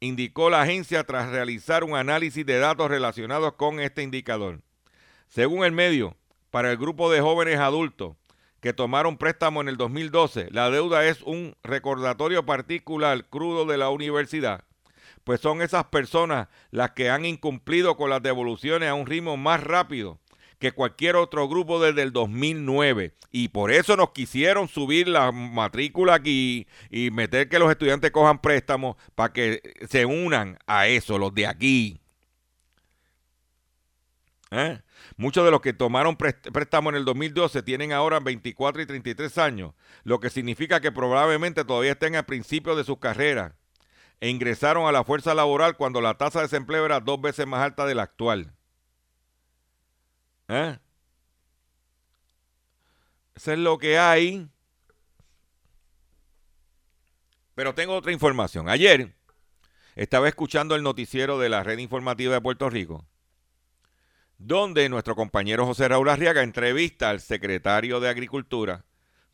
indicó 0.00 0.50
la 0.50 0.62
agencia 0.62 1.04
tras 1.04 1.28
realizar 1.28 1.84
un 1.84 1.94
análisis 1.94 2.44
de 2.44 2.58
datos 2.58 2.90
relacionados 2.90 3.52
con 3.52 3.78
este 3.78 4.02
indicador. 4.02 4.60
Según 5.28 5.64
el 5.64 5.70
medio, 5.70 6.16
para 6.50 6.72
el 6.72 6.78
grupo 6.78 7.12
de 7.12 7.20
jóvenes 7.20 7.60
adultos 7.60 8.16
que 8.60 8.72
tomaron 8.72 9.18
préstamo 9.18 9.60
en 9.60 9.68
el 9.68 9.76
2012, 9.76 10.48
la 10.50 10.68
deuda 10.68 11.06
es 11.06 11.22
un 11.22 11.54
recordatorio 11.62 12.44
particular 12.44 13.26
crudo 13.26 13.64
de 13.66 13.78
la 13.78 13.90
universidad, 13.90 14.64
pues 15.22 15.40
son 15.40 15.62
esas 15.62 15.84
personas 15.84 16.48
las 16.72 16.90
que 16.90 17.08
han 17.08 17.24
incumplido 17.24 17.96
con 17.96 18.10
las 18.10 18.20
devoluciones 18.20 18.88
a 18.88 18.94
un 18.94 19.06
ritmo 19.06 19.36
más 19.36 19.62
rápido 19.62 20.18
que 20.60 20.72
cualquier 20.72 21.16
otro 21.16 21.48
grupo 21.48 21.82
desde 21.82 22.02
el 22.02 22.12
2009. 22.12 23.14
Y 23.32 23.48
por 23.48 23.72
eso 23.72 23.96
nos 23.96 24.10
quisieron 24.10 24.68
subir 24.68 25.08
la 25.08 25.32
matrícula 25.32 26.14
aquí 26.14 26.68
y 26.90 27.10
meter 27.10 27.48
que 27.48 27.58
los 27.58 27.70
estudiantes 27.70 28.10
cojan 28.10 28.40
préstamos 28.40 28.96
para 29.14 29.32
que 29.32 29.62
se 29.88 30.04
unan 30.04 30.58
a 30.66 30.86
eso, 30.86 31.18
los 31.18 31.34
de 31.34 31.46
aquí. 31.46 32.00
¿Eh? 34.50 34.80
Muchos 35.16 35.44
de 35.44 35.50
los 35.50 35.60
que 35.60 35.72
tomaron 35.72 36.16
préstamo 36.16 36.90
en 36.90 36.96
el 36.96 37.04
2012 37.04 37.62
tienen 37.62 37.92
ahora 37.92 38.20
24 38.20 38.82
y 38.82 38.86
33 38.86 39.38
años, 39.38 39.74
lo 40.04 40.20
que 40.20 40.28
significa 40.28 40.80
que 40.80 40.92
probablemente 40.92 41.64
todavía 41.64 41.92
estén 41.92 42.16
al 42.16 42.26
principio 42.26 42.76
de 42.76 42.84
sus 42.84 42.98
carreras 42.98 43.52
e 44.20 44.28
ingresaron 44.28 44.86
a 44.86 44.92
la 44.92 45.04
fuerza 45.04 45.34
laboral 45.34 45.76
cuando 45.76 46.00
la 46.00 46.18
tasa 46.18 46.40
de 46.40 46.46
desempleo 46.46 46.84
era 46.84 47.00
dos 47.00 47.20
veces 47.20 47.46
más 47.46 47.62
alta 47.62 47.86
de 47.86 47.94
la 47.94 48.02
actual. 48.02 48.52
¿Eh? 50.50 50.78
Eso 53.36 53.52
es 53.52 53.58
lo 53.58 53.78
que 53.78 53.98
hay. 53.98 54.48
Pero 57.54 57.74
tengo 57.74 57.94
otra 57.94 58.10
información. 58.10 58.68
Ayer 58.68 59.14
estaba 59.94 60.28
escuchando 60.28 60.74
el 60.74 60.82
noticiero 60.82 61.38
de 61.38 61.48
la 61.48 61.62
red 61.62 61.78
informativa 61.78 62.34
de 62.34 62.40
Puerto 62.40 62.68
Rico, 62.68 63.06
donde 64.38 64.88
nuestro 64.88 65.14
compañero 65.14 65.66
José 65.66 65.86
Raúl 65.86 66.08
Arriaga 66.08 66.42
entrevista 66.42 67.10
al 67.10 67.20
secretario 67.20 68.00
de 68.00 68.08
Agricultura 68.08 68.84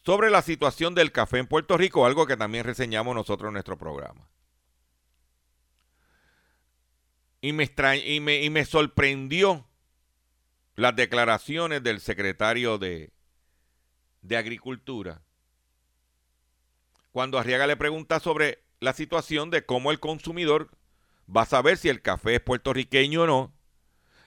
sobre 0.04 0.30
la 0.30 0.42
situación 0.42 0.94
del 0.94 1.12
café 1.12 1.38
en 1.38 1.46
Puerto 1.46 1.78
Rico, 1.78 2.04
algo 2.04 2.26
que 2.26 2.36
también 2.36 2.64
reseñamos 2.64 3.14
nosotros 3.14 3.48
en 3.48 3.54
nuestro 3.54 3.78
programa. 3.78 4.28
y 7.40 7.52
me, 7.52 8.64
sorprendió 8.64 9.66
las 10.76 10.94
declaraciones 10.94 11.82
del 11.82 12.00
secretario 12.00 12.78
de, 12.78 13.12
de 14.22 14.36
Agricultura 14.36 15.22
cuando 17.16 17.38
Arriaga 17.38 17.66
le 17.66 17.78
pregunta 17.78 18.20
sobre 18.20 18.62
la 18.78 18.92
situación 18.92 19.50
de 19.50 19.64
cómo 19.64 19.90
el 19.90 20.00
consumidor 20.00 20.70
va 21.34 21.42
a 21.42 21.46
saber 21.46 21.78
si 21.78 21.88
el 21.88 22.02
café 22.02 22.34
es 22.34 22.40
puertorriqueño 22.42 23.22
o 23.22 23.26
no 23.26 23.54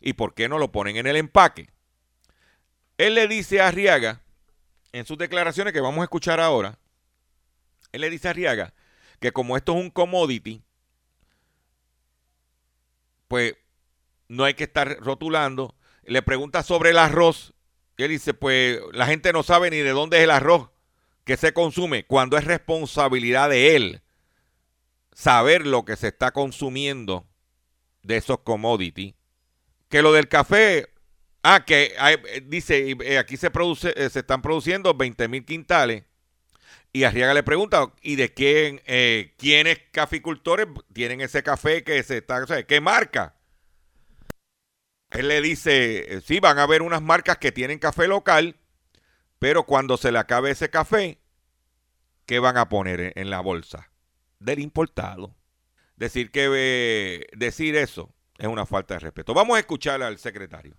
y 0.01 0.13
por 0.13 0.33
qué 0.33 0.49
no 0.49 0.57
lo 0.57 0.71
ponen 0.71 0.97
en 0.97 1.05
el 1.05 1.15
empaque. 1.15 1.69
Él 2.97 3.13
le 3.13 3.27
dice 3.27 3.61
a 3.61 3.67
Arriaga, 3.67 4.23
en 4.91 5.05
sus 5.05 5.19
declaraciones 5.19 5.71
que 5.71 5.81
vamos 5.81 5.99
a 5.99 6.05
escuchar 6.05 6.39
ahora, 6.39 6.79
él 7.91 8.01
le 8.01 8.09
dice 8.09 8.27
a 8.27 8.31
Arriaga 8.31 8.73
que 9.19 9.31
como 9.31 9.55
esto 9.55 9.73
es 9.73 9.83
un 9.83 9.91
commodity, 9.91 10.63
pues 13.27 13.55
no 14.27 14.45
hay 14.45 14.55
que 14.55 14.63
estar 14.63 14.99
rotulando. 14.99 15.75
Le 16.09 16.21
pregunta 16.21 16.63
sobre 16.63 16.89
el 16.89 16.97
arroz. 16.97 17.53
Y 17.97 18.03
él 18.03 18.09
dice, 18.09 18.33
pues 18.33 18.79
la 18.93 19.05
gente 19.05 19.31
no 19.33 19.43
sabe 19.43 19.69
ni 19.69 19.77
de 19.77 19.91
dónde 19.91 20.17
es 20.17 20.23
el 20.23 20.31
arroz 20.31 20.69
que 21.23 21.37
se 21.37 21.53
consume 21.53 22.05
cuando 22.05 22.37
es 22.37 22.45
responsabilidad 22.45 23.49
de 23.49 23.75
él 23.75 24.01
saber 25.13 25.67
lo 25.67 25.85
que 25.85 25.95
se 25.95 26.07
está 26.07 26.31
consumiendo 26.31 27.27
de 28.01 28.17
esos 28.17 28.39
commodities. 28.39 29.13
Que 29.89 30.01
lo 30.01 30.11
del 30.11 30.27
café, 30.27 30.87
ah, 31.43 31.65
que 31.65 31.93
dice, 32.47 32.97
eh, 33.03 33.17
aquí 33.19 33.37
se, 33.37 33.51
produce, 33.51 33.93
eh, 33.95 34.09
se 34.09 34.19
están 34.19 34.41
produciendo 34.41 34.95
20 34.95 35.27
mil 35.27 35.45
quintales. 35.45 36.03
Y 36.91 37.03
Arriaga 37.03 37.35
le 37.35 37.43
pregunta, 37.43 37.93
¿y 38.01 38.15
de 38.15 38.33
quién, 38.33 38.81
eh, 38.87 39.35
quiénes 39.37 39.77
caficultores 39.91 40.67
tienen 40.93 41.21
ese 41.21 41.43
café 41.43 41.83
que 41.83 42.01
se 42.01 42.17
está, 42.17 42.41
o 42.41 42.47
sea, 42.47 42.63
qué 42.63 42.81
marca? 42.81 43.35
Él 45.11 45.27
le 45.27 45.41
dice, 45.41 46.21
sí, 46.21 46.39
van 46.39 46.59
a 46.59 46.63
haber 46.63 46.81
unas 46.81 47.01
marcas 47.01 47.37
que 47.37 47.51
tienen 47.51 47.79
café 47.79 48.07
local, 48.07 48.55
pero 49.39 49.63
cuando 49.63 49.97
se 49.97 50.11
le 50.11 50.19
acabe 50.19 50.51
ese 50.51 50.69
café, 50.69 51.17
¿qué 52.25 52.39
van 52.39 52.57
a 52.57 52.69
poner 52.69 53.13
en 53.15 53.29
la 53.29 53.41
bolsa? 53.41 53.89
Del 54.39 54.59
importado. 54.59 55.33
Decir 55.95 56.31
que 56.31 56.47
eh, 56.53 57.27
decir 57.35 57.75
eso 57.75 58.09
es 58.37 58.47
una 58.47 58.65
falta 58.65 58.93
de 58.93 59.01
respeto. 59.01 59.33
Vamos 59.33 59.57
a 59.57 59.59
escuchar 59.59 60.01
al 60.01 60.17
secretario. 60.17 60.75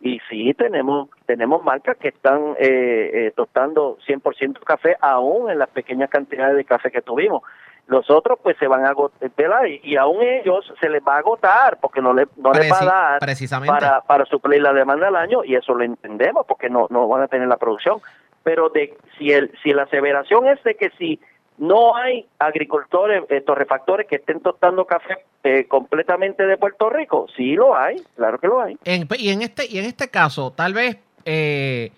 Y 0.00 0.18
sí, 0.30 0.54
tenemos 0.54 1.10
tenemos 1.26 1.62
marcas 1.62 1.96
que 1.98 2.08
están 2.08 2.54
eh, 2.58 3.10
eh, 3.12 3.32
tostando 3.34 3.98
100% 4.06 4.60
café, 4.60 4.96
aún 5.00 5.50
en 5.50 5.58
las 5.58 5.68
pequeñas 5.70 6.08
cantidades 6.10 6.56
de 6.56 6.64
café 6.64 6.90
que 6.90 7.02
tuvimos. 7.02 7.42
Los 7.86 8.10
otros 8.10 8.38
pues 8.42 8.56
se 8.58 8.66
van 8.66 8.84
a 8.84 8.90
agotar 8.90 9.68
y, 9.68 9.80
y 9.84 9.96
aún 9.96 10.20
ellos 10.22 10.72
se 10.80 10.88
les 10.88 11.00
va 11.02 11.14
a 11.14 11.18
agotar 11.18 11.78
porque 11.80 12.00
no, 12.00 12.12
le, 12.12 12.26
no 12.36 12.52
les 12.52 12.70
va 12.70 12.80
a 12.80 12.84
dar 13.20 13.64
para, 13.64 14.00
para 14.00 14.24
suplir 14.26 14.60
la 14.60 14.72
demanda 14.72 15.06
al 15.06 15.14
año 15.14 15.44
y 15.44 15.54
eso 15.54 15.72
lo 15.72 15.84
entendemos 15.84 16.44
porque 16.48 16.68
no, 16.68 16.88
no 16.90 17.06
van 17.06 17.22
a 17.22 17.28
tener 17.28 17.46
la 17.46 17.56
producción. 17.58 18.00
Pero 18.42 18.70
de 18.70 18.96
si, 19.18 19.32
el, 19.32 19.52
si 19.62 19.72
la 19.72 19.84
aseveración 19.84 20.48
es 20.48 20.62
de 20.64 20.74
que 20.74 20.90
si 20.98 21.20
no 21.58 21.96
hay 21.96 22.26
agricultores, 22.40 23.22
eh, 23.28 23.40
torrefactores 23.40 24.08
que 24.08 24.16
estén 24.16 24.40
tostando 24.40 24.84
café 24.84 25.18
eh, 25.44 25.66
completamente 25.68 26.44
de 26.44 26.56
Puerto 26.56 26.90
Rico, 26.90 27.26
sí 27.36 27.54
lo 27.54 27.76
hay, 27.76 28.02
claro 28.16 28.38
que 28.38 28.48
lo 28.48 28.60
hay. 28.60 28.76
y, 28.84 29.30
en 29.30 29.42
este, 29.42 29.66
y 29.66 29.78
en 29.78 29.84
este 29.84 30.08
caso, 30.08 30.52
tal 30.52 30.74
vez... 30.74 30.98
Eh, 31.24 31.92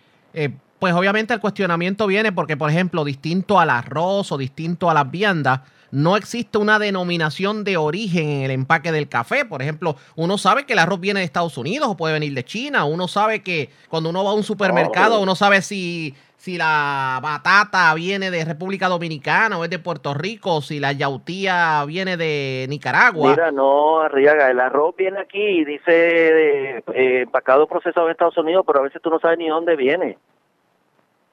pues 0.79 0.95
obviamente 0.95 1.35
el 1.35 1.41
cuestionamiento 1.41 2.07
viene 2.07 2.33
porque, 2.33 2.57
por 2.57 2.71
ejemplo, 2.71 3.05
distinto 3.05 3.59
al 3.59 3.71
arroz 3.71 4.31
o 4.31 4.39
distinto 4.39 4.89
a 4.89 4.95
las 4.95 5.11
viandas, 5.11 5.61
no 5.91 6.17
existe 6.17 6.59
una 6.59 6.79
denominación 6.79 7.65
de 7.65 7.77
origen 7.77 8.29
en 8.29 8.43
el 8.43 8.51
empaque 8.51 8.93
del 8.93 9.09
café. 9.09 9.45
Por 9.45 9.63
ejemplo, 9.63 9.97
uno 10.17 10.39
sabe 10.39 10.67
que 10.67 10.75
el 10.75 10.79
arroz 10.79 11.01
viene 11.01 11.21
de 11.21 11.27
Estados 11.27 11.57
Unidos 11.59 11.89
o 11.89 11.97
puede 11.97 12.15
venir 12.15 12.35
de 12.35 12.45
China. 12.45 12.85
Uno 12.85 13.09
sabe 13.09 13.43
que 13.43 13.71
cuando 13.89 14.11
uno 14.11 14.25
va 14.25 14.31
a 14.31 14.35
un 14.35 14.43
supermercado, 14.43 15.21
uno 15.21 15.35
sabe 15.35 15.63
si, 15.63 16.15
si 16.37 16.59
la 16.59 17.21
batata 17.23 17.93
viene 17.95 18.31
de 18.31 18.45
República 18.45 18.89
Dominicana 18.89 19.59
o 19.59 19.65
es 19.65 19.71
de 19.71 19.79
Puerto 19.79 20.15
Rico, 20.15 20.61
si 20.61 20.81
la 20.81 20.93
yautía 20.93 21.85
viene 21.87 22.17
de 22.17 22.67
Nicaragua. 22.69 23.31
Mira, 23.31 23.51
no, 23.51 24.01
Arriaga, 24.01 24.51
el 24.51 24.61
arroz 24.61 24.95
viene 24.97 25.21
aquí 25.21 25.43
y 25.43 25.65
dice 25.65 26.79
eh, 26.79 27.23
empacado 27.23 27.67
procesado 27.67 28.07
en 28.07 28.13
Estados 28.13 28.37
Unidos, 28.37 28.65
pero 28.67 28.81
a 28.81 28.83
veces 28.83 29.01
tú 29.03 29.11
no 29.11 29.19
sabes 29.19 29.39
ni 29.39 29.49
dónde 29.49 29.77
viene. 29.77 30.19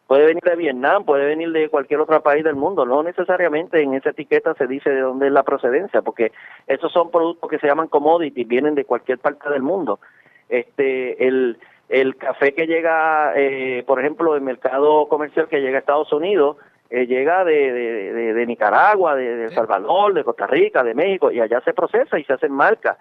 Puede 0.07 0.25
venir 0.25 0.43
de 0.43 0.55
Vietnam, 0.55 1.03
puede 1.03 1.25
venir 1.25 1.51
de 1.51 1.69
cualquier 1.69 1.99
otro 1.99 2.21
país 2.21 2.43
del 2.43 2.55
mundo, 2.55 2.85
no 2.85 3.01
necesariamente 3.01 3.81
en 3.81 3.95
esa 3.95 4.11
etiqueta 4.11 4.53
se 4.53 4.67
dice 4.67 4.91
de 4.91 5.01
dónde 5.01 5.27
es 5.27 5.33
la 5.33 5.43
procedencia, 5.43 6.03
porque 6.03 6.31
esos 6.67 6.91
son 6.91 7.09
productos 7.09 7.49
que 7.49 7.57
se 7.57 7.67
llaman 7.67 7.87
commodities, 7.87 8.47
vienen 8.47 8.75
de 8.75 8.85
cualquier 8.85 9.17
parte 9.17 9.49
del 9.49 9.63
mundo. 9.63 9.99
Este, 10.47 11.27
el, 11.27 11.57
el 11.89 12.15
café 12.17 12.53
que 12.53 12.67
llega, 12.67 13.33
eh, 13.35 13.83
por 13.87 13.99
ejemplo, 13.99 14.35
el 14.35 14.41
mercado 14.41 15.07
comercial 15.07 15.47
que 15.47 15.61
llega 15.61 15.77
a 15.77 15.79
Estados 15.79 16.13
Unidos, 16.13 16.57
eh, 16.91 17.07
llega 17.07 17.43
de, 17.43 17.73
de, 17.73 18.33
de, 18.35 18.45
Nicaragua, 18.45 19.15
de, 19.15 19.45
El 19.45 19.55
Salvador, 19.55 20.13
de 20.13 20.23
Costa 20.23 20.45
Rica, 20.45 20.83
de 20.83 20.93
México, 20.93 21.31
y 21.31 21.39
allá 21.39 21.59
se 21.61 21.73
procesa 21.73 22.19
y 22.19 22.23
se 22.25 22.33
hacen 22.33 22.51
marcas. 22.51 22.97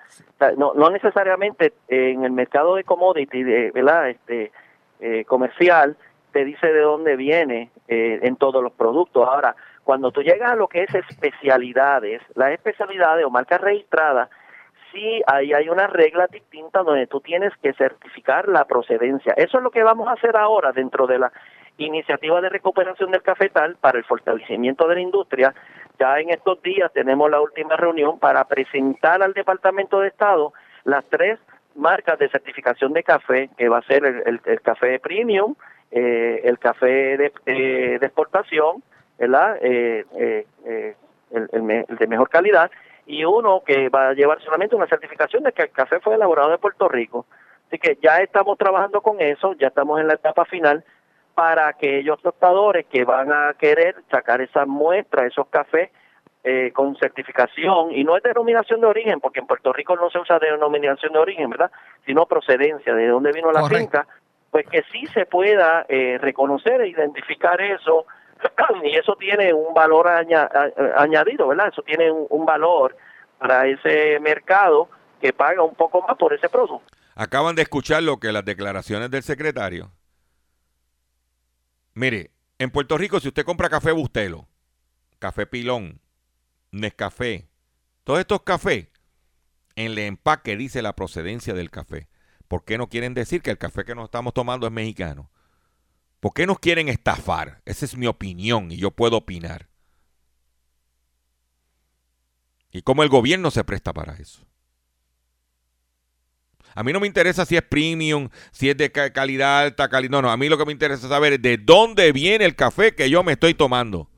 no, 0.56 0.72
no 0.74 0.88
necesariamente 0.88 1.74
en 1.88 2.24
el 2.24 2.32
mercado 2.32 2.76
de 2.76 2.84
commodities, 2.84 3.44
de, 3.44 3.70
¿verdad? 3.72 4.08
Este, 4.08 4.52
eh, 5.00 5.24
comercial, 5.26 5.96
te 6.34 6.44
dice 6.44 6.66
de 6.66 6.80
dónde 6.80 7.14
viene 7.14 7.70
eh, 7.86 8.18
en 8.22 8.34
todos 8.34 8.60
los 8.60 8.72
productos. 8.72 9.26
Ahora, 9.26 9.54
cuando 9.84 10.10
tú 10.10 10.20
llegas 10.20 10.50
a 10.50 10.56
lo 10.56 10.66
que 10.66 10.82
es 10.82 10.92
especialidades, 10.92 12.20
las 12.34 12.50
especialidades 12.50 13.24
o 13.24 13.30
marcas 13.30 13.60
registradas, 13.60 14.28
sí 14.92 15.22
ahí 15.28 15.52
hay 15.52 15.68
una 15.68 15.86
regla 15.86 16.26
distinta 16.26 16.82
donde 16.82 17.06
tú 17.06 17.20
tienes 17.20 17.52
que 17.62 17.72
certificar 17.74 18.48
la 18.48 18.64
procedencia. 18.64 19.32
Eso 19.36 19.58
es 19.58 19.62
lo 19.62 19.70
que 19.70 19.84
vamos 19.84 20.08
a 20.08 20.14
hacer 20.14 20.36
ahora 20.36 20.72
dentro 20.72 21.06
de 21.06 21.20
la 21.20 21.32
iniciativa 21.78 22.40
de 22.40 22.48
recuperación 22.48 23.12
del 23.12 23.22
cafetal 23.22 23.76
para 23.80 23.98
el 23.98 24.04
fortalecimiento 24.04 24.88
de 24.88 24.96
la 24.96 25.00
industria. 25.02 25.54
Ya 26.00 26.18
en 26.18 26.30
estos 26.30 26.60
días 26.62 26.92
tenemos 26.92 27.30
la 27.30 27.40
última 27.40 27.76
reunión 27.76 28.18
para 28.18 28.44
presentar 28.44 29.22
al 29.22 29.34
Departamento 29.34 30.00
de 30.00 30.08
Estado 30.08 30.52
las 30.82 31.04
tres 31.04 31.38
marcas 31.76 32.18
de 32.18 32.28
certificación 32.28 32.92
de 32.92 33.04
café, 33.04 33.50
que 33.56 33.68
va 33.68 33.78
a 33.78 33.82
ser 33.82 34.04
el, 34.04 34.40
el 34.44 34.60
café 34.62 34.98
premium, 34.98 35.54
eh, 35.90 36.40
el 36.44 36.58
café 36.58 37.16
de, 37.16 37.32
eh, 37.46 37.98
de 38.00 38.06
exportación, 38.06 38.82
¿verdad? 39.18 39.58
Eh, 39.60 40.04
eh, 40.16 40.46
el, 41.30 41.48
el, 41.52 41.96
de 41.96 42.06
mejor 42.06 42.28
calidad, 42.28 42.70
y 43.06 43.24
uno 43.24 43.62
que 43.64 43.88
va 43.88 44.08
a 44.08 44.14
llevar 44.14 44.40
solamente 44.40 44.76
una 44.76 44.86
certificación 44.86 45.42
de 45.42 45.52
que 45.52 45.62
el 45.62 45.70
café 45.70 46.00
fue 46.00 46.14
elaborado 46.14 46.52
en 46.52 46.58
Puerto 46.58 46.88
Rico. 46.88 47.26
Así 47.68 47.78
que 47.78 47.98
ya 48.02 48.18
estamos 48.18 48.56
trabajando 48.58 49.00
con 49.00 49.20
eso, 49.20 49.54
ya 49.54 49.68
estamos 49.68 50.00
en 50.00 50.08
la 50.08 50.14
etapa 50.14 50.44
final 50.44 50.84
para 51.34 51.66
aquellos 51.66 52.20
tostadores 52.22 52.86
que 52.86 53.04
van 53.04 53.32
a 53.32 53.54
querer 53.58 53.96
sacar 54.10 54.40
esa 54.40 54.64
muestra, 54.66 55.26
esos 55.26 55.48
cafés 55.48 55.90
eh, 56.44 56.70
con 56.72 56.94
certificación, 56.96 57.90
y 57.92 58.04
no 58.04 58.16
es 58.16 58.22
denominación 58.22 58.80
de 58.80 58.86
origen, 58.86 59.18
porque 59.18 59.40
en 59.40 59.46
Puerto 59.46 59.72
Rico 59.72 59.96
no 59.96 60.10
se 60.10 60.18
usa 60.18 60.38
denominación 60.38 61.12
de 61.12 61.18
origen, 61.18 61.50
¿verdad? 61.50 61.70
Sino 62.06 62.26
procedencia, 62.26 62.94
de 62.94 63.08
dónde 63.08 63.32
vino 63.32 63.50
la 63.50 63.66
finca, 63.66 64.06
pues 64.54 64.68
que 64.68 64.84
sí 64.92 65.04
se 65.12 65.26
pueda 65.26 65.84
eh, 65.88 66.16
reconocer 66.20 66.80
e 66.80 66.86
identificar 66.86 67.60
eso 67.60 68.06
y 68.84 68.94
eso 68.94 69.16
tiene 69.16 69.52
un 69.52 69.74
valor 69.74 70.06
añadido, 70.06 71.48
¿verdad? 71.48 71.70
Eso 71.72 71.82
tiene 71.82 72.08
un, 72.12 72.46
valor 72.46 72.96
para 73.36 73.66
ese 73.66 74.20
mercado 74.20 74.88
que 75.20 75.32
paga 75.32 75.64
un 75.64 75.74
poco 75.74 76.02
más 76.02 76.16
por 76.16 76.32
ese 76.32 76.48
producto. 76.48 76.86
Acaban 77.16 77.56
de 77.56 77.62
escuchar 77.62 78.04
lo 78.04 78.20
que 78.20 78.30
las 78.30 78.44
declaraciones 78.44 79.10
del 79.10 79.24
secretario. 79.24 79.90
Mire, 81.94 82.30
en 82.60 82.70
Puerto 82.70 82.96
Rico 82.96 83.18
si 83.18 83.26
usted 83.26 83.44
compra 83.44 83.68
café 83.68 83.90
Bustelo, 83.90 84.46
café 85.18 85.46
Pilón, 85.46 86.00
Nescafé, 86.70 87.48
todos 88.04 88.20
estos 88.20 88.42
cafés, 88.42 88.86
en 89.74 89.86
el 89.86 89.98
empaque 89.98 90.56
dice 90.56 90.80
la 90.80 90.92
procedencia 90.92 91.54
del 91.54 91.72
café. 91.72 92.06
¿Por 92.54 92.64
qué 92.64 92.78
no 92.78 92.88
quieren 92.88 93.14
decir 93.14 93.42
que 93.42 93.50
el 93.50 93.58
café 93.58 93.84
que 93.84 93.96
nos 93.96 94.04
estamos 94.04 94.32
tomando 94.32 94.64
es 94.64 94.72
mexicano? 94.72 95.28
¿Por 96.20 96.32
qué 96.32 96.46
nos 96.46 96.60
quieren 96.60 96.88
estafar? 96.88 97.60
Esa 97.64 97.84
es 97.84 97.96
mi 97.96 98.06
opinión 98.06 98.70
y 98.70 98.76
yo 98.76 98.92
puedo 98.92 99.16
opinar. 99.16 99.68
Y 102.70 102.82
cómo 102.82 103.02
el 103.02 103.08
gobierno 103.08 103.50
se 103.50 103.64
presta 103.64 103.92
para 103.92 104.14
eso. 104.18 104.46
A 106.76 106.84
mí 106.84 106.92
no 106.92 107.00
me 107.00 107.08
interesa 107.08 107.44
si 107.44 107.56
es 107.56 107.62
premium, 107.62 108.28
si 108.52 108.70
es 108.70 108.76
de 108.76 108.92
calidad 108.92 109.62
alta, 109.64 109.88
calidad. 109.88 110.12
No, 110.12 110.22
no, 110.22 110.30
a 110.30 110.36
mí 110.36 110.48
lo 110.48 110.56
que 110.56 110.64
me 110.64 110.70
interesa 110.70 111.08
saber 111.08 111.32
es 111.32 111.42
de 111.42 111.56
dónde 111.56 112.12
viene 112.12 112.44
el 112.44 112.54
café 112.54 112.94
que 112.94 113.10
yo 113.10 113.24
me 113.24 113.32
estoy 113.32 113.54
tomando. 113.54 114.08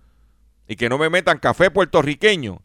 Y 0.69 0.77
que 0.77 0.91
no 0.91 0.99
me 0.99 1.09
metan 1.09 1.39
café 1.39 1.71
puertorriqueño 1.71 2.61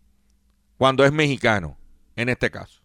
cuando 0.76 1.05
es 1.05 1.13
mexicano, 1.13 1.78
en 2.17 2.28
este 2.28 2.51
caso 2.51 2.80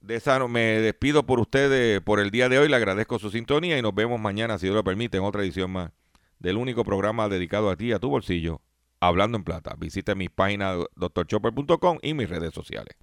de 0.00 0.16
esa 0.16 0.38
me 0.46 0.60
despido 0.80 1.26
por 1.26 1.40
ustedes 1.40 2.00
por 2.00 2.20
el 2.20 2.30
día 2.30 2.48
de 2.48 2.58
hoy. 2.58 2.68
Le 2.68 2.76
agradezco 2.76 3.18
su 3.18 3.30
sintonía 3.30 3.78
y 3.78 3.82
nos 3.82 3.94
vemos 3.94 4.20
mañana, 4.20 4.58
si 4.58 4.66
Dios 4.66 4.76
lo 4.76 4.84
permite, 4.84 5.18
en 5.18 5.24
otra 5.24 5.42
edición 5.42 5.70
más 5.70 5.90
del 6.38 6.56
único 6.56 6.84
programa 6.84 7.28
dedicado 7.28 7.70
a 7.70 7.76
ti, 7.76 7.92
a 7.92 7.98
tu 7.98 8.08
bolsillo, 8.08 8.60
Hablando 9.00 9.38
en 9.38 9.44
Plata. 9.44 9.74
Visita 9.78 10.14
mi 10.14 10.28
página 10.28 10.74
doctorchopper.com 10.96 11.98
y 12.02 12.14
mis 12.14 12.28
redes 12.28 12.54
sociales. 12.54 12.96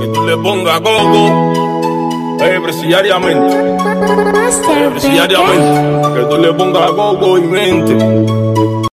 Que 0.00 0.06
tú 0.14 0.26
le 0.26 0.36
pongas 0.36 0.80
que 6.14 6.24
tú 6.28 6.38
le 6.38 6.52
pongas 6.52 6.90
y 7.38 7.42
mente. 7.42 8.78